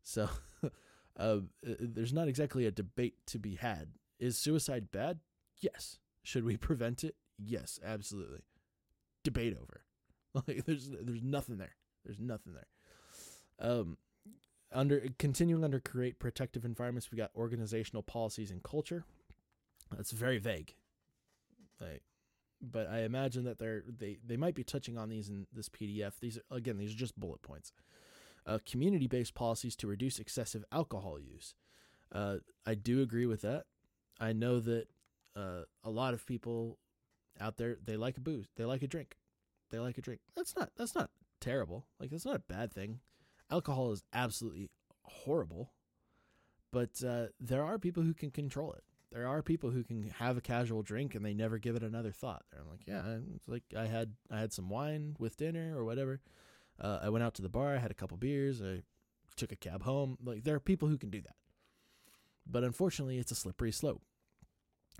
so 0.02 0.30
uh, 1.17 1.39
there's 1.62 2.13
not 2.13 2.28
exactly 2.28 2.65
a 2.65 2.71
debate 2.71 3.15
to 3.28 3.39
be 3.39 3.56
had. 3.56 3.89
Is 4.19 4.38
suicide 4.38 4.91
bad? 4.91 5.19
Yes. 5.60 5.97
Should 6.23 6.43
we 6.43 6.58
prevent 6.69 7.04
it? 7.04 7.15
Yes, 7.38 7.80
absolutely 7.84 8.41
debate 9.23 9.58
over. 9.60 9.82
Like 10.47 10.65
there's 10.65 10.89
there's 10.89 11.21
nothing 11.21 11.58
there. 11.58 11.76
There's 12.04 12.19
nothing 12.19 12.54
there. 12.56 13.69
Um, 13.69 13.97
under 14.71 15.06
continuing 15.19 15.63
under 15.63 15.80
create 15.80 16.17
protective 16.17 16.65
environments, 16.65 17.12
we 17.12 17.19
got 17.19 17.30
organizational 17.36 18.02
policies 18.02 18.49
and 18.49 18.63
culture. 18.63 19.06
That's 19.95 20.10
very 20.10 20.39
vague. 20.39 20.73
Like, 21.80 22.02
but 22.60 22.89
I 22.89 23.02
imagine 23.02 23.43
that 23.43 23.60
they're 23.60 23.84
they 23.88 24.17
they 24.26 24.36
might 24.36 24.56
be 24.56 24.63
touching 24.63 24.97
on 24.97 25.10
these 25.10 25.30
in 25.30 25.45
this 25.54 25.69
PDF. 25.69 26.13
These 26.19 26.39
again, 26.49 26.80
these 26.80 26.93
are 26.93 26.97
just 26.97 27.19
bullet 27.19 27.43
points. 27.43 27.71
Uh, 28.45 28.60
community 28.65 29.08
based 29.08 29.34
policies 29.34 29.75
to 29.77 29.88
reduce 29.88 30.19
excessive 30.19 30.65
alcohol 30.71 31.19
use. 31.19 31.56
Uh, 32.12 32.38
I 32.65 32.75
do 32.75 33.01
agree 33.01 33.25
with 33.25 33.41
that. 33.41 33.63
I 34.19 34.34
know 34.34 34.60
that 34.60 34.88
uh, 35.36 35.63
a 35.84 35.89
lot 35.89 36.13
of 36.13 36.25
people 36.25 36.77
out 37.39 37.58
there 37.58 37.77
they 37.84 37.97
like 37.97 38.17
a 38.17 38.21
booze, 38.21 38.47
they 38.56 38.65
like 38.65 38.84
a 38.84 38.88
drink 38.88 39.15
they 39.73 39.79
like 39.79 39.97
a 39.97 40.01
drink. 40.01 40.21
That's 40.36 40.56
not 40.56 40.69
that's 40.77 40.95
not 40.95 41.10
terrible. 41.41 41.88
Like 41.99 42.12
that's 42.12 42.25
not 42.25 42.36
a 42.36 42.39
bad 42.39 42.71
thing. 42.71 42.99
Alcohol 43.51 43.91
is 43.91 44.03
absolutely 44.13 44.69
horrible, 45.03 45.73
but 46.71 47.03
uh, 47.06 47.27
there 47.39 47.63
are 47.65 47.77
people 47.79 48.03
who 48.03 48.13
can 48.13 48.32
control 48.32 48.71
it. 48.73 48.84
There 49.12 49.27
are 49.27 49.41
people 49.41 49.71
who 49.71 49.84
can 49.84 50.12
have 50.19 50.38
a 50.38 50.41
casual 50.41 50.84
drink 50.84 51.13
and 51.13 51.25
they 51.25 51.34
never 51.34 51.58
give 51.58 51.75
it 51.75 51.84
another 51.84 52.12
thought. 52.12 52.43
They're 52.51 52.63
like, 52.69 52.82
yeah, 52.88 53.17
it's 53.36 53.47
like 53.47 53.63
I 53.75 53.88
had 53.88 54.13
I 54.32 54.39
had 54.39 54.53
some 54.53 54.69
wine 54.69 55.15
with 55.19 55.38
dinner 55.38 55.77
or 55.77 55.84
whatever. 55.84 56.21
Uh, 56.84 57.00
I 57.02 57.10
went 57.10 57.24
out 57.24 57.34
to 57.36 57.41
the 57.41 57.50
bar, 57.50 57.76
I 57.76 57.80
had 57.80 57.91
a 57.91 57.96
couple 57.96 58.17
beers, 58.17 58.62
I 58.62 58.82
took 59.38 59.52
a 59.54 59.56
cab 59.56 59.84
home. 59.84 60.17
Like 60.24 60.43
there 60.43 60.56
are 60.56 60.60
people 60.60 60.89
who 60.89 60.98
can 60.98 61.10
do 61.10 61.22
that, 61.22 61.36
but 62.46 62.63
unfortunately, 62.63 63.17
it's 63.17 63.32
a 63.32 63.36
slippery 63.36 63.72
slope. 63.72 64.02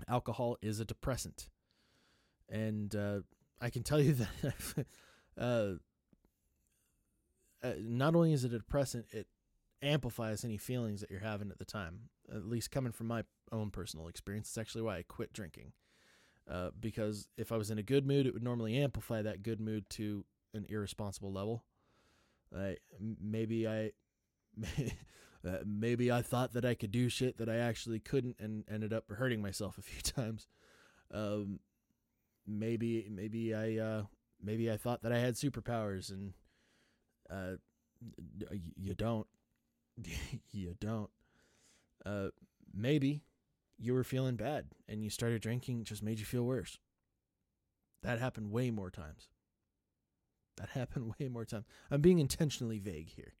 Alcohol 0.08 0.56
is 0.62 0.80
a 0.80 0.84
depressant, 0.84 1.48
and 2.48 2.94
uh, 2.96 3.20
I 3.60 3.68
can 3.68 3.82
tell 3.82 4.00
you 4.02 4.14
that 4.14 4.86
uh, 5.38 5.74
uh, 7.62 7.72
not 7.80 8.14
only 8.14 8.32
is 8.32 8.44
it 8.44 8.52
a 8.52 8.58
depressant, 8.58 9.06
it 9.10 9.26
amplifies 9.82 10.44
any 10.44 10.56
feelings 10.56 11.02
that 11.02 11.10
you're 11.10 11.20
having 11.20 11.50
at 11.50 11.58
the 11.58 11.64
time. 11.64 12.08
At 12.34 12.46
least 12.46 12.70
coming 12.70 12.92
from 12.92 13.08
my 13.08 13.24
own 13.52 13.70
personal 13.70 14.08
experience, 14.08 14.48
it's 14.48 14.58
actually 14.58 14.82
why 14.82 14.96
I 14.96 15.02
quit 15.02 15.32
drinking. 15.34 15.72
Uh, 16.50 16.70
because 16.78 17.28
if 17.36 17.52
I 17.52 17.56
was 17.56 17.70
in 17.70 17.78
a 17.78 17.82
good 17.82 18.06
mood, 18.06 18.26
it 18.26 18.34
would 18.34 18.42
normally 18.42 18.76
amplify 18.76 19.22
that 19.22 19.42
good 19.42 19.60
mood 19.60 19.88
to 19.90 20.24
an 20.52 20.66
irresponsible 20.68 21.32
level. 21.32 21.64
I 22.56 22.76
maybe 23.20 23.66
I 23.66 23.92
uh, 25.46 25.58
maybe 25.64 26.10
I 26.10 26.22
thought 26.22 26.52
that 26.54 26.64
I 26.64 26.74
could 26.74 26.90
do 26.90 27.08
shit 27.08 27.38
that 27.38 27.48
I 27.48 27.56
actually 27.56 28.00
couldn't, 28.00 28.36
and 28.38 28.64
ended 28.70 28.92
up 28.92 29.10
hurting 29.10 29.42
myself 29.42 29.78
a 29.78 29.82
few 29.82 30.00
times. 30.02 30.46
Um, 31.12 31.60
maybe 32.46 33.08
maybe 33.10 33.54
I 33.54 33.78
uh, 33.78 34.02
maybe 34.42 34.70
I 34.70 34.76
thought 34.76 35.02
that 35.02 35.12
I 35.12 35.18
had 35.18 35.34
superpowers 35.34 36.10
and 36.10 36.34
uh, 37.30 37.56
you 38.76 38.94
don't. 38.94 39.26
You 40.52 40.74
don't. 40.80 41.10
Uh, 42.06 42.28
maybe 42.72 43.22
you 43.78 43.92
were 43.92 44.04
feeling 44.04 44.36
bad 44.36 44.66
and 44.88 45.02
you 45.02 45.10
started 45.10 45.42
drinking 45.42 45.84
just 45.84 46.02
made 46.02 46.18
you 46.20 46.24
feel 46.24 46.44
worse. 46.44 46.78
That 48.02 48.20
happened 48.20 48.52
way 48.52 48.70
more 48.70 48.90
times 48.90 49.28
that 50.56 50.70
happened 50.70 51.14
way 51.20 51.28
more 51.28 51.44
times 51.44 51.66
i'm 51.90 52.00
being 52.00 52.18
intentionally 52.18 52.78
vague 52.78 53.10
here 53.10 53.34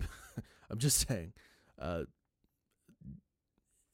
i'm 0.70 0.78
just 0.78 1.06
saying 1.08 1.32
uh, 1.78 2.02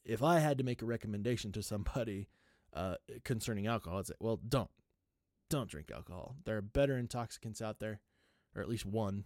if 0.03 0.23
i 0.23 0.39
had 0.39 0.57
to 0.57 0.63
make 0.63 0.81
a 0.81 0.85
recommendation 0.85 1.51
to 1.51 1.61
somebody 1.61 2.27
uh, 2.77 2.95
concerning 3.23 3.67
alcohol. 3.67 3.99
It's 3.99 4.09
like, 4.09 4.17
well, 4.19 4.39
don't, 4.47 4.69
don't 5.49 5.69
drink 5.69 5.91
alcohol. 5.93 6.35
There 6.45 6.57
are 6.57 6.61
better 6.61 6.97
intoxicants 6.97 7.61
out 7.61 7.79
there, 7.79 8.01
or 8.55 8.61
at 8.61 8.69
least 8.69 8.85
one 8.85 9.25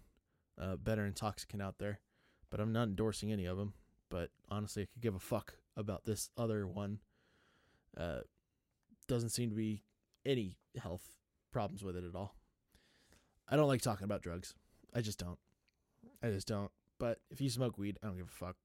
uh, 0.60 0.76
better 0.76 1.04
intoxicant 1.04 1.62
out 1.62 1.76
there. 1.78 2.00
But 2.50 2.60
I'm 2.60 2.72
not 2.72 2.88
endorsing 2.88 3.32
any 3.32 3.44
of 3.46 3.56
them. 3.56 3.74
But 4.10 4.30
honestly, 4.48 4.82
I 4.82 4.86
could 4.86 5.02
give 5.02 5.14
a 5.14 5.20
fuck 5.20 5.54
about 5.76 6.04
this 6.04 6.30
other 6.36 6.66
one. 6.66 7.00
Uh, 7.96 8.20
doesn't 9.08 9.30
seem 9.30 9.50
to 9.50 9.56
be 9.56 9.82
any 10.24 10.56
health 10.80 11.02
problems 11.52 11.82
with 11.82 11.96
it 11.96 12.04
at 12.04 12.14
all. 12.14 12.36
I 13.48 13.56
don't 13.56 13.68
like 13.68 13.82
talking 13.82 14.04
about 14.04 14.22
drugs. 14.22 14.54
I 14.94 15.00
just 15.00 15.18
don't. 15.18 15.38
I 16.22 16.30
just 16.30 16.46
don't. 16.46 16.70
But 16.98 17.18
if 17.30 17.40
you 17.40 17.50
smoke 17.50 17.78
weed, 17.78 17.98
I 18.02 18.06
don't 18.06 18.16
give 18.16 18.28
a 18.28 18.30
fuck. 18.30 18.56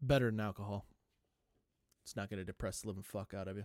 Better 0.00 0.30
than 0.30 0.40
alcohol. 0.40 0.86
It's 2.04 2.16
not 2.16 2.28
going 2.28 2.38
to 2.38 2.44
depress 2.44 2.80
the 2.80 2.88
living 2.88 3.02
fuck 3.02 3.32
out 3.34 3.48
of 3.48 3.56
you. 3.56 3.64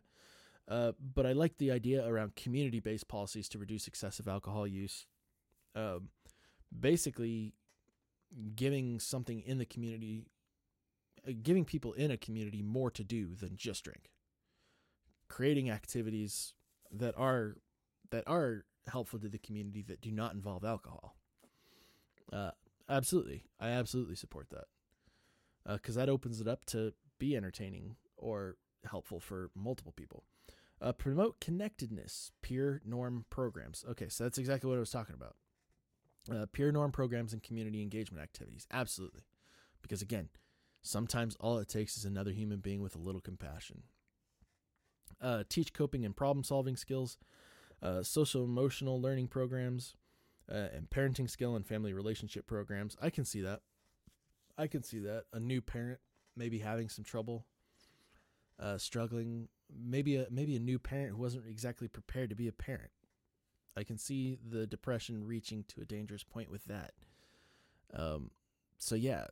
Uh, 0.68 0.92
but 1.14 1.26
I 1.26 1.32
like 1.32 1.58
the 1.58 1.72
idea 1.72 2.06
around 2.06 2.36
community 2.36 2.80
based 2.80 3.08
policies 3.08 3.48
to 3.50 3.60
reduce 3.60 3.88
excessive 3.88 4.28
alcohol 4.28 4.68
use. 4.68 5.06
Um, 5.76 6.10
basically, 6.78 7.54
giving 8.56 9.00
something 9.00 9.42
in 9.42 9.58
the 9.58 9.66
community, 9.66 10.28
uh, 11.28 11.32
giving 11.42 11.66
people 11.66 11.94
in 11.94 12.12
a 12.12 12.18
community 12.18 12.62
more 12.62 12.92
to 12.92 13.04
do 13.04 13.34
than 13.34 13.56
just 13.56 13.84
drink. 13.84 14.12
Creating 15.30 15.70
activities 15.70 16.54
that 16.92 17.14
are 17.18 17.58
that 18.12 18.24
are 18.28 18.66
helpful 18.88 19.20
to 19.20 19.30
the 19.30 19.38
community 19.38 19.82
that 19.84 20.02
do 20.02 20.12
not 20.12 20.34
involve 20.34 20.64
alcohol. 20.64 21.16
Uh, 22.32 22.52
absolutely, 22.90 23.44
I 23.60 23.70
absolutely 23.70 24.16
support 24.16 24.50
that 24.52 24.66
because 25.76 25.98
uh, 25.98 26.02
that 26.02 26.10
opens 26.10 26.40
it 26.40 26.48
up 26.48 26.66
to 26.66 26.94
be 27.20 27.36
entertaining 27.36 27.96
or 28.16 28.58
helpful 28.90 29.20
for 29.20 29.50
multiple 29.56 29.92
people. 29.92 30.24
Uh, 30.80 30.92
promote 30.92 31.40
connectedness, 31.42 32.32
peer 32.42 32.82
norm 32.86 33.26
programs. 33.30 33.84
Okay, 33.90 34.10
so 34.10 34.24
that's 34.24 34.38
exactly 34.38 34.70
what 34.70 34.78
I 34.78 34.80
was 34.80 34.92
talking 34.92 35.16
about. 35.16 35.36
Uh, 36.32 36.46
peer 36.52 36.72
norm 36.72 36.92
programs 36.92 37.34
and 37.34 37.42
community 37.42 37.82
engagement 37.82 38.22
activities. 38.22 38.68
Absolutely. 38.72 39.22
Because 39.82 40.02
again, 40.02 40.30
sometimes 40.82 41.36
all 41.40 41.58
it 41.58 41.70
takes 41.70 41.98
is 41.98 42.06
another 42.06 42.32
human 42.32 42.60
being 42.60 42.82
with 42.82 42.96
a 42.96 43.00
little 43.00 43.22
compassion. 43.22 43.84
Uh, 45.20 45.44
teach 45.50 45.74
coping 45.74 46.06
and 46.06 46.16
problem 46.16 46.44
solving 46.44 46.76
skills, 46.76 47.18
uh, 47.82 48.04
social 48.04 48.44
emotional 48.44 49.02
learning 49.02 49.28
programs, 49.28 49.96
uh, 50.52 50.68
and 50.74 50.90
parenting 50.90 51.30
skill 51.30 51.56
and 51.56 51.66
family 51.66 51.94
relationship 51.94 52.48
programs. 52.48 52.96
I 53.02 53.10
can 53.10 53.26
see 53.26 53.42
that. 53.42 53.62
I 54.58 54.68
can 54.68 54.84
see 54.84 55.00
that. 55.00 55.26
A 55.34 55.40
new 55.40 55.62
parent 55.62 56.00
maybe 56.36 56.60
having 56.60 56.88
some 56.88 57.04
trouble, 57.04 57.46
uh, 58.60 58.78
struggling. 58.78 59.50
Maybe 59.76 60.16
a 60.16 60.28
maybe 60.30 60.56
a 60.56 60.60
new 60.60 60.80
parent 60.80 61.12
who 61.12 61.18
wasn't 61.18 61.48
exactly 61.48 61.88
prepared 61.88 62.30
to 62.30 62.36
be 62.36 62.48
a 62.48 62.54
parent. 62.54 62.92
I 63.76 63.84
can 63.84 63.98
see 63.98 64.38
the 64.48 64.66
depression 64.66 65.28
reaching 65.28 65.66
to 65.68 65.82
a 65.82 65.86
dangerous 65.86 66.24
point 66.24 66.50
with 66.50 66.66
that. 66.66 66.94
Um, 67.94 68.32
so 68.78 68.96
yeah, 68.96 69.26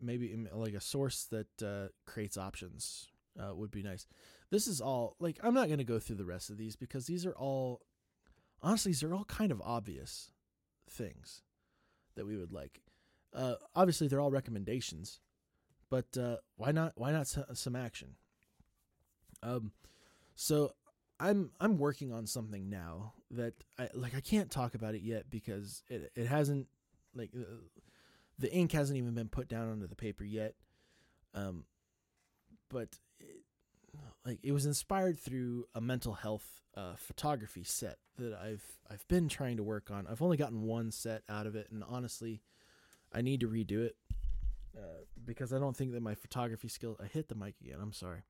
maybe 0.00 0.34
like 0.52 0.74
a 0.74 0.80
source 0.80 1.24
that 1.24 1.62
uh, 1.62 1.88
creates 2.06 2.38
options 2.38 3.08
uh, 3.38 3.54
would 3.54 3.70
be 3.70 3.82
nice. 3.82 4.06
This 4.50 4.66
is 4.66 4.80
all 4.80 5.16
like 5.20 5.38
I'm 5.42 5.54
not 5.54 5.68
going 5.68 5.78
to 5.78 5.84
go 5.84 5.98
through 5.98 6.16
the 6.16 6.24
rest 6.24 6.50
of 6.50 6.56
these 6.56 6.76
because 6.76 7.06
these 7.06 7.26
are 7.26 7.34
all 7.34 7.82
honestly 8.62 8.92
these 8.92 9.02
are 9.02 9.14
all 9.14 9.24
kind 9.24 9.52
of 9.52 9.60
obvious 9.62 10.30
things 10.90 11.42
that 12.16 12.26
we 12.26 12.36
would 12.36 12.52
like. 12.52 12.80
Uh, 13.34 13.54
obviously, 13.74 14.08
they're 14.08 14.20
all 14.20 14.30
recommendations, 14.30 15.20
but 15.90 16.16
uh, 16.18 16.36
why 16.56 16.72
not? 16.72 16.92
Why 16.96 17.12
not 17.12 17.26
some 17.26 17.76
action? 17.76 18.16
Um, 19.42 19.72
so 20.34 20.72
I'm 21.20 21.50
I'm 21.60 21.78
working 21.78 22.12
on 22.12 22.26
something 22.26 22.68
now 22.68 23.14
that 23.30 23.54
I 23.78 23.88
like. 23.94 24.14
I 24.14 24.20
can't 24.20 24.50
talk 24.50 24.74
about 24.74 24.94
it 24.94 25.02
yet 25.02 25.30
because 25.30 25.82
it 25.88 26.10
it 26.14 26.26
hasn't 26.26 26.68
like 27.14 27.30
uh, 27.36 27.44
the 28.38 28.52
ink 28.52 28.72
hasn't 28.72 28.98
even 28.98 29.14
been 29.14 29.28
put 29.28 29.48
down 29.48 29.70
onto 29.70 29.86
the 29.86 29.96
paper 29.96 30.24
yet. 30.24 30.54
Um, 31.34 31.64
but 32.70 32.98
it, 33.20 33.44
like 34.24 34.38
it 34.42 34.52
was 34.52 34.66
inspired 34.66 35.18
through 35.18 35.66
a 35.74 35.80
mental 35.80 36.14
health 36.14 36.62
uh, 36.76 36.94
photography 36.96 37.64
set 37.64 37.98
that 38.16 38.34
I've 38.34 38.64
I've 38.90 39.06
been 39.08 39.28
trying 39.28 39.56
to 39.56 39.62
work 39.62 39.90
on. 39.90 40.06
I've 40.06 40.22
only 40.22 40.36
gotten 40.36 40.62
one 40.62 40.90
set 40.90 41.22
out 41.28 41.46
of 41.46 41.56
it, 41.56 41.68
and 41.70 41.82
honestly, 41.88 42.42
I 43.12 43.22
need 43.22 43.40
to 43.40 43.48
redo 43.48 43.84
it 43.84 43.96
uh, 44.76 45.04
because 45.24 45.52
I 45.52 45.58
don't 45.58 45.76
think 45.76 45.92
that 45.92 46.02
my 46.02 46.14
photography 46.14 46.68
skill. 46.68 46.96
I 47.02 47.06
hit 47.06 47.28
the 47.28 47.34
mic 47.34 47.54
again. 47.60 47.78
I'm 47.80 47.92
sorry, 47.92 48.22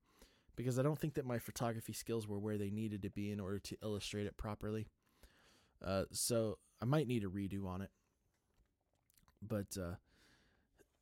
because 0.57 0.79
I 0.79 0.83
don't 0.83 0.99
think 0.99 1.15
that 1.15 1.27
my 1.27 1.39
photography 1.39 1.93
skills 1.93 2.27
were 2.29 2.39
where 2.39 2.59
they 2.59 2.71
needed 2.71 3.03
to 3.03 3.11
be 3.11 3.31
in 3.31 3.41
order 3.41 3.59
to 3.59 3.77
illustrate 3.83 4.27
it 4.27 4.37
properly. 4.37 4.87
Uh, 5.85 6.05
so 6.13 6.59
I 6.83 6.85
might 6.85 7.07
need 7.07 7.25
a 7.25 7.29
redo 7.29 7.67
on 7.67 7.83
it 7.83 7.91
but 9.47 9.77
uh, 9.81 9.95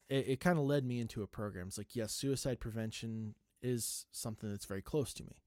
it, 0.09 0.29
it 0.29 0.41
kind 0.41 0.59
of 0.59 0.65
led 0.65 0.85
me 0.85 1.01
into 1.01 1.23
a 1.23 1.27
program. 1.27 1.69
It's 1.69 1.79
like, 1.79 1.95
yes, 1.97 2.13
suicide 2.13 2.61
prevention 2.61 3.35
is 3.63 4.07
something 4.13 4.51
that's 4.51 4.67
very 4.67 4.83
close 4.83 5.13
to 5.15 5.25
me, 5.25 5.43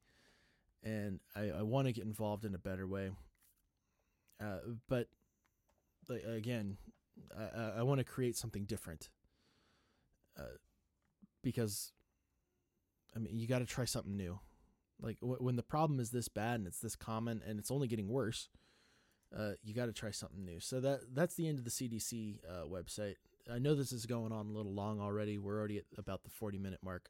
and 0.83 1.19
I, 1.35 1.59
I 1.59 1.61
want 1.63 1.87
to 1.87 1.93
get 1.93 2.05
involved 2.05 2.45
in 2.45 2.55
a 2.55 2.59
better 2.59 2.87
way. 2.87 3.11
Uh, 4.41 4.59
but 4.87 5.07
like, 6.07 6.23
again, 6.23 6.77
I, 7.37 7.79
I 7.79 7.83
want 7.83 7.99
to 7.99 8.03
create 8.03 8.35
something 8.35 8.65
different. 8.65 9.09
Uh, 10.37 10.57
because, 11.43 11.91
I 13.15 13.19
mean, 13.19 13.37
you 13.37 13.47
got 13.47 13.59
to 13.59 13.65
try 13.65 13.85
something 13.85 14.15
new. 14.15 14.39
Like 15.01 15.19
w- 15.19 15.39
when 15.39 15.55
the 15.55 15.63
problem 15.63 15.99
is 15.99 16.11
this 16.11 16.27
bad 16.27 16.55
and 16.55 16.67
it's 16.67 16.79
this 16.79 16.95
common 16.95 17.41
and 17.45 17.59
it's 17.59 17.71
only 17.71 17.87
getting 17.87 18.09
worse, 18.09 18.49
uh, 19.37 19.51
you 19.63 19.73
got 19.73 19.85
to 19.85 19.93
try 19.93 20.11
something 20.11 20.43
new. 20.43 20.59
So 20.59 20.79
that 20.81 21.01
that's 21.13 21.35
the 21.35 21.47
end 21.47 21.59
of 21.59 21.65
the 21.65 21.71
CDC 21.71 22.39
uh, 22.47 22.65
website. 22.65 23.15
I 23.51 23.59
know 23.59 23.75
this 23.75 23.91
is 23.91 24.05
going 24.05 24.31
on 24.31 24.47
a 24.47 24.51
little 24.51 24.73
long 24.73 24.99
already. 24.99 25.37
We're 25.37 25.57
already 25.57 25.77
at 25.79 25.85
about 25.97 26.23
the 26.23 26.29
40 26.29 26.57
minute 26.57 26.79
mark. 26.83 27.09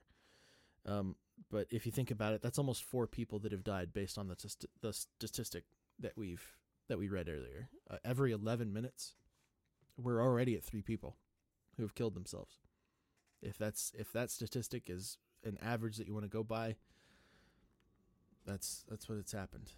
Um, 0.86 1.16
but 1.52 1.68
if 1.70 1.86
you 1.86 1.92
think 1.92 2.12
about 2.12 2.34
it, 2.34 2.42
that's 2.42 2.58
almost 2.58 2.84
four 2.84 3.08
people 3.08 3.40
that 3.40 3.52
have 3.52 3.64
died 3.64 3.94
based 3.94 4.18
on 4.18 4.28
the, 4.28 4.36
t- 4.36 4.68
the 4.82 4.94
statistic 4.94 5.66
that 6.00 6.14
we've 6.16 6.58
that 6.88 6.98
we 6.98 7.08
read 7.08 7.30
earlier. 7.30 7.70
Uh, 7.90 7.98
every 8.04 8.32
11 8.32 8.74
minutes, 8.74 9.14
we're 9.96 10.22
already 10.22 10.56
at 10.56 10.64
three 10.64 10.82
people 10.82 11.18
who 11.78 11.84
have 11.84 11.94
killed 11.94 12.16
themselves. 12.16 12.56
If 13.42 13.58
that's 13.58 13.94
if 13.98 14.12
that 14.14 14.32
statistic 14.32 14.84
is 14.90 15.18
an 15.44 15.58
average 15.62 15.98
that 15.98 16.08
you 16.08 16.14
want 16.14 16.26
to 16.26 16.30
go 16.30 16.44
by, 16.44 16.76
that's 18.46 18.84
that's 18.90 19.08
what 19.08 19.18
it's 19.18 19.32
happened. 19.32 19.72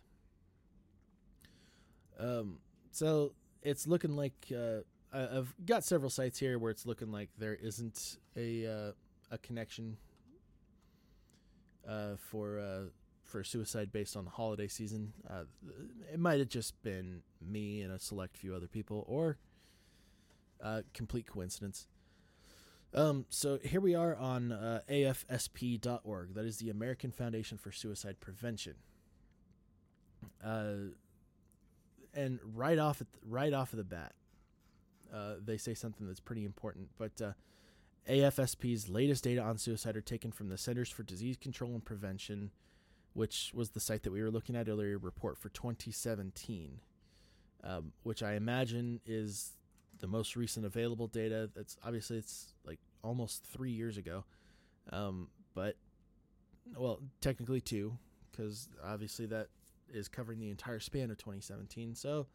Um, 2.20 2.60
so 2.92 3.34
it's 3.62 3.88
looking 3.88 4.16
like 4.16 4.52
uh, 4.56 4.82
I've 5.14 5.54
got 5.66 5.84
several 5.84 6.10
sites 6.10 6.40
here 6.40 6.58
where 6.58 6.72
it's 6.72 6.86
looking 6.86 7.12
like 7.12 7.30
there 7.38 7.56
isn't 7.56 8.18
a 8.38 8.66
uh, 8.66 8.92
a 9.30 9.38
connection 9.38 9.98
uh, 11.88 12.16
for 12.18 12.60
uh, 12.60 12.90
for 13.24 13.44
suicide 13.44 13.92
based 13.92 14.16
on 14.16 14.26
the 14.26 14.32
holiday 14.32 14.68
season. 14.68 15.14
Uh, 15.30 15.44
it 16.14 16.20
might 16.20 16.40
have 16.40 16.50
just 16.50 16.82
been 16.84 17.24
me 17.42 17.82
and 17.82 17.92
a 17.92 18.00
select 18.00 18.38
few 18.38 18.54
other 18.56 18.68
people, 18.68 19.06
or 19.08 19.38
uh, 20.64 20.82
complete 20.94 21.28
coincidence. 21.28 21.88
Um, 22.94 23.26
so 23.30 23.58
here 23.64 23.80
we 23.80 23.96
are 23.96 24.16
on 24.16 24.52
uh, 24.52 24.82
afsp.org. 24.90 26.34
That 26.34 26.46
is 26.46 26.58
the 26.58 26.70
American 26.70 27.12
Foundation 27.12 27.58
for 27.58 27.72
Suicide 27.72 28.20
Prevention. 28.20 28.76
Uh, 30.44 30.92
and 32.14 32.40
right 32.54 32.78
off 32.78 33.00
the, 33.00 33.08
right 33.26 33.54
off 33.54 33.72
of 33.72 33.78
the 33.78 33.86
bat, 33.86 34.14
uh, 35.14 35.36
they 35.44 35.58
say 35.58 35.74
something 35.74 36.08
that's 36.08 36.20
pretty 36.20 36.46
important. 36.46 36.90
But 36.98 37.22
uh, 37.22 37.32
AFSP's 38.10 38.90
latest 38.90 39.24
data 39.24 39.42
on 39.42 39.58
suicide 39.58 39.96
are 39.96 40.02
taken 40.02 40.32
from 40.32 40.50
the 40.50 40.58
Centers 40.58 40.90
for 40.90 41.04
Disease 41.04 41.38
Control 41.38 41.72
and 41.72 41.84
Prevention, 41.84 42.52
which 43.14 43.52
was 43.54 43.72
the 43.72 43.80
site 43.80 44.04
that 44.04 44.12
we 44.12 44.22
were 44.22 44.32
looking 44.32 44.56
at 44.56 44.68
earlier, 44.68 44.98
report 44.98 45.38
for 45.38 45.50
2017, 45.50 46.80
um, 47.64 47.92
which 48.04 48.24
I 48.24 48.34
imagine 48.34 49.02
is 49.06 49.54
the 50.00 50.08
most 50.08 50.36
recent 50.36 50.66
available 50.66 51.08
data. 51.08 51.50
That's 51.56 51.78
obviously 51.84 52.18
it's 52.18 52.54
like 52.66 52.80
almost 53.04 53.44
three 53.46 53.72
years 53.72 53.98
ago, 53.98 54.26
um, 54.92 55.28
but 55.54 55.76
well, 56.76 57.00
technically 57.20 57.62
two, 57.62 57.98
because 58.32 58.70
obviously 58.84 59.26
that 59.28 59.48
is 59.94 60.08
covering 60.08 60.40
the 60.40 60.50
entire 60.50 60.80
span 60.80 61.12
of 61.12 61.18
2017. 61.18 61.96
So 61.96 62.28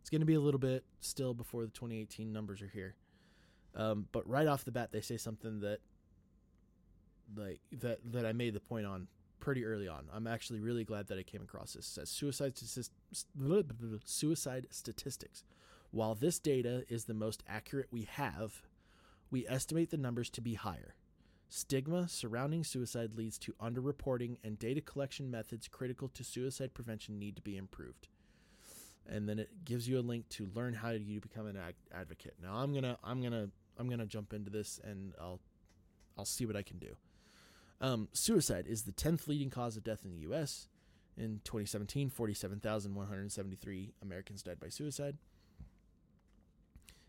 it's 0.00 0.10
going 0.10 0.20
to 0.20 0.26
be 0.26 0.34
a 0.34 0.40
little 0.40 0.60
bit 0.60 0.84
still 1.00 1.34
before 1.34 1.62
the 1.62 1.70
2018 1.70 2.32
numbers 2.32 2.62
are 2.62 2.70
here. 2.72 2.94
Um, 3.74 4.06
but 4.12 4.28
right 4.28 4.46
off 4.46 4.64
the 4.64 4.72
bat, 4.72 4.90
they 4.92 5.00
say 5.00 5.16
something 5.16 5.60
that 5.60 5.78
like 7.36 7.60
that 7.70 8.00
that 8.12 8.26
I 8.26 8.32
made 8.32 8.54
the 8.54 8.60
point 8.60 8.86
on 8.86 9.06
pretty 9.38 9.64
early 9.64 9.88
on. 9.88 10.06
I'm 10.12 10.26
actually 10.26 10.60
really 10.60 10.84
glad 10.84 11.08
that 11.08 11.18
I 11.18 11.22
came 11.22 11.42
across 11.42 11.74
this. 11.74 11.86
It 11.86 11.92
says 11.92 12.10
suicide 12.10 12.54
suicide 14.04 14.66
statistics. 14.70 15.44
While 15.92 16.14
this 16.14 16.38
data 16.38 16.84
is 16.88 17.04
the 17.04 17.14
most 17.14 17.42
accurate 17.48 17.88
we 17.90 18.02
have, 18.02 18.62
we 19.30 19.46
estimate 19.48 19.90
the 19.90 19.96
numbers 19.96 20.30
to 20.30 20.40
be 20.40 20.54
higher. 20.54 20.94
Stigma 21.48 22.08
surrounding 22.08 22.62
suicide 22.62 23.16
leads 23.16 23.36
to 23.38 23.54
underreporting, 23.60 24.36
and 24.44 24.56
data 24.56 24.80
collection 24.80 25.32
methods 25.32 25.66
critical 25.66 26.08
to 26.08 26.22
suicide 26.22 26.74
prevention 26.74 27.18
need 27.18 27.34
to 27.34 27.42
be 27.42 27.56
improved. 27.56 28.06
And 29.10 29.28
then 29.28 29.38
it 29.38 29.50
gives 29.64 29.88
you 29.88 29.98
a 29.98 30.00
link 30.00 30.28
to 30.30 30.48
learn 30.54 30.72
how 30.72 30.90
you 30.90 31.20
become 31.20 31.46
an 31.46 31.56
ad- 31.56 31.74
advocate. 31.92 32.34
Now 32.40 32.54
I'm 32.54 32.72
gonna 32.72 32.96
I'm 33.02 33.20
gonna 33.20 33.48
I'm 33.76 33.90
gonna 33.90 34.06
jump 34.06 34.32
into 34.32 34.50
this 34.50 34.80
and 34.84 35.14
I'll 35.20 35.40
I'll 36.16 36.24
see 36.24 36.46
what 36.46 36.56
I 36.56 36.62
can 36.62 36.78
do. 36.78 36.96
Um, 37.80 38.08
suicide 38.12 38.66
is 38.68 38.82
the 38.82 38.92
tenth 38.92 39.26
leading 39.26 39.50
cause 39.50 39.76
of 39.76 39.84
death 39.84 40.04
in 40.04 40.12
the 40.12 40.18
U.S. 40.18 40.68
In 41.16 41.40
2017, 41.44 42.08
47,173 42.08 43.94
Americans 44.02 44.42
died 44.42 44.60
by 44.60 44.68
suicide. 44.68 45.16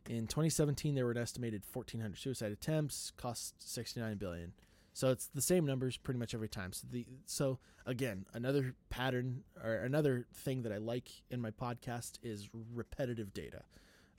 In 0.09 0.27
2017, 0.27 0.95
there 0.95 1.05
were 1.05 1.11
an 1.11 1.17
estimated 1.17 1.63
1,400 1.71 2.17
suicide 2.17 2.51
attempts, 2.51 3.11
cost 3.15 3.55
69 3.71 4.17
billion. 4.17 4.53
So 4.93 5.09
it's 5.09 5.27
the 5.27 5.41
same 5.41 5.65
numbers 5.65 5.97
pretty 5.97 6.19
much 6.19 6.33
every 6.33 6.49
time. 6.49 6.73
So 6.73 6.87
the 6.91 7.05
so 7.25 7.59
again, 7.85 8.25
another 8.33 8.75
pattern 8.89 9.43
or 9.63 9.75
another 9.75 10.25
thing 10.33 10.63
that 10.63 10.71
I 10.71 10.77
like 10.77 11.09
in 11.29 11.39
my 11.39 11.51
podcast 11.51 12.19
is 12.23 12.49
repetitive 12.73 13.33
data. 13.33 13.63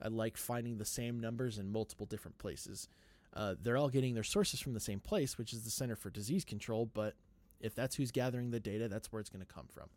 I 0.00 0.08
like 0.08 0.36
finding 0.36 0.78
the 0.78 0.84
same 0.84 1.20
numbers 1.20 1.58
in 1.58 1.70
multiple 1.70 2.06
different 2.06 2.38
places. 2.38 2.88
Uh, 3.34 3.54
they're 3.60 3.76
all 3.76 3.88
getting 3.88 4.14
their 4.14 4.22
sources 4.22 4.60
from 4.60 4.74
the 4.74 4.80
same 4.80 5.00
place, 5.00 5.38
which 5.38 5.52
is 5.52 5.62
the 5.62 5.70
Center 5.70 5.96
for 5.96 6.10
Disease 6.10 6.44
Control. 6.44 6.86
But 6.86 7.14
if 7.60 7.74
that's 7.74 7.96
who's 7.96 8.10
gathering 8.10 8.50
the 8.50 8.60
data, 8.60 8.88
that's 8.88 9.12
where 9.12 9.20
it's 9.20 9.30
going 9.30 9.44
to 9.44 9.54
come 9.54 9.68
from. 9.72 9.88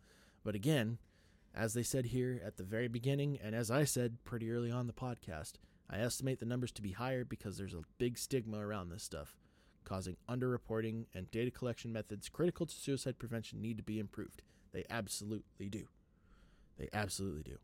But 0.44 0.56
again, 0.56 1.00
as 1.54 1.74
they 1.74 1.84
said 1.84 2.08
here 2.08 2.40
at 2.46 2.58
the 2.58 2.64
very 2.64 2.88
beginning, 2.88 3.40
and 3.44 3.56
as 3.56 3.72
I 3.72 3.86
said 3.86 4.24
pretty 4.24 4.52
early 4.52 4.72
on 4.72 4.88
the 4.88 4.94
podcast, 4.94 5.54
I 5.90 6.00
estimate 6.00 6.40
the 6.40 6.46
numbers 6.46 6.72
to 6.74 6.82
be 6.82 6.92
higher 6.92 7.26
because 7.26 7.58
there's 7.58 7.74
a 7.74 7.82
big 7.98 8.18
stigma 8.18 8.60
around 8.60 8.90
this 8.90 9.04
stuff. 9.04 9.36
Causing 9.86 10.18
underreporting, 10.30 11.06
and 11.14 11.32
data 11.32 11.52
collection 11.52 11.94
methods 11.94 12.30
critical 12.30 12.66
to 12.66 12.74
suicide 12.74 13.18
prevention 13.20 13.62
need 13.62 13.78
to 13.78 13.84
be 13.84 14.00
improved. 14.00 14.44
They 14.74 14.86
absolutely 14.90 15.70
do. 15.70 15.88
They 16.78 16.90
absolutely 16.92 17.44
do. 17.44 17.58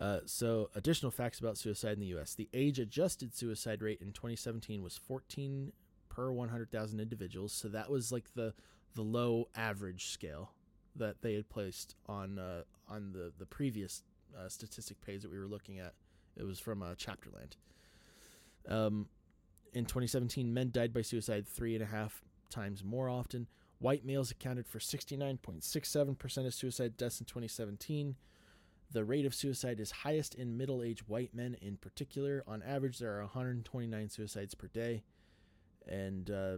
Uh, 0.00 0.20
so, 0.26 0.68
additional 0.74 1.10
facts 1.10 1.38
about 1.38 1.56
suicide 1.56 1.92
in 1.92 2.00
the 2.00 2.06
U.S. 2.06 2.34
The 2.34 2.48
age 2.52 2.78
adjusted 2.78 3.34
suicide 3.34 3.80
rate 3.80 4.00
in 4.00 4.12
2017 4.12 4.82
was 4.82 4.98
14 4.98 5.72
per 6.08 6.30
100,000 6.32 7.00
individuals. 7.00 7.52
So, 7.52 7.68
that 7.68 7.90
was 7.90 8.12
like 8.12 8.34
the, 8.34 8.52
the 8.94 9.02
low 9.02 9.48
average 9.54 10.06
scale 10.06 10.52
that 10.96 11.22
they 11.22 11.34
had 11.34 11.48
placed 11.48 11.94
on 12.06 12.38
uh, 12.38 12.62
on 12.88 13.12
the, 13.12 13.32
the 13.38 13.46
previous 13.46 14.02
uh, 14.38 14.48
statistic 14.48 15.00
page 15.00 15.22
that 15.22 15.30
we 15.30 15.38
were 15.38 15.46
looking 15.46 15.78
at. 15.78 15.94
It 16.36 16.44
was 16.44 16.58
from 16.58 16.82
uh, 16.82 16.94
Chapterland. 16.94 17.56
Um, 18.68 19.08
in 19.76 19.84
2017, 19.84 20.54
men 20.54 20.70
died 20.72 20.94
by 20.94 21.02
suicide 21.02 21.46
three 21.46 21.74
and 21.74 21.82
a 21.82 21.86
half 21.86 22.22
times 22.48 22.82
more 22.82 23.10
often. 23.10 23.46
White 23.78 24.06
males 24.06 24.30
accounted 24.30 24.66
for 24.66 24.78
69.67% 24.78 26.46
of 26.46 26.54
suicide 26.54 26.96
deaths 26.96 27.20
in 27.20 27.26
2017. 27.26 28.16
The 28.90 29.04
rate 29.04 29.26
of 29.26 29.34
suicide 29.34 29.78
is 29.78 29.90
highest 29.90 30.34
in 30.34 30.56
middle 30.56 30.82
aged 30.82 31.08
white 31.08 31.34
men 31.34 31.58
in 31.60 31.76
particular. 31.76 32.42
On 32.46 32.62
average, 32.62 32.98
there 32.98 33.18
are 33.18 33.20
129 33.20 34.08
suicides 34.08 34.54
per 34.54 34.68
day. 34.68 35.02
And 35.86 36.30
uh, 36.30 36.56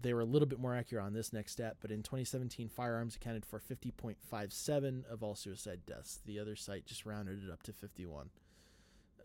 they 0.00 0.14
were 0.14 0.20
a 0.20 0.24
little 0.24 0.48
bit 0.48 0.58
more 0.58 0.74
accurate 0.74 1.04
on 1.04 1.12
this 1.12 1.34
next 1.34 1.52
stat, 1.52 1.76
but 1.82 1.90
in 1.90 2.02
2017, 2.02 2.70
firearms 2.70 3.16
accounted 3.16 3.44
for 3.44 3.60
50.57 3.60 5.04
of 5.12 5.22
all 5.22 5.34
suicide 5.34 5.80
deaths. 5.86 6.20
The 6.24 6.38
other 6.38 6.56
site 6.56 6.86
just 6.86 7.04
rounded 7.04 7.44
it 7.44 7.50
up 7.52 7.62
to 7.64 7.74
51. 7.74 8.30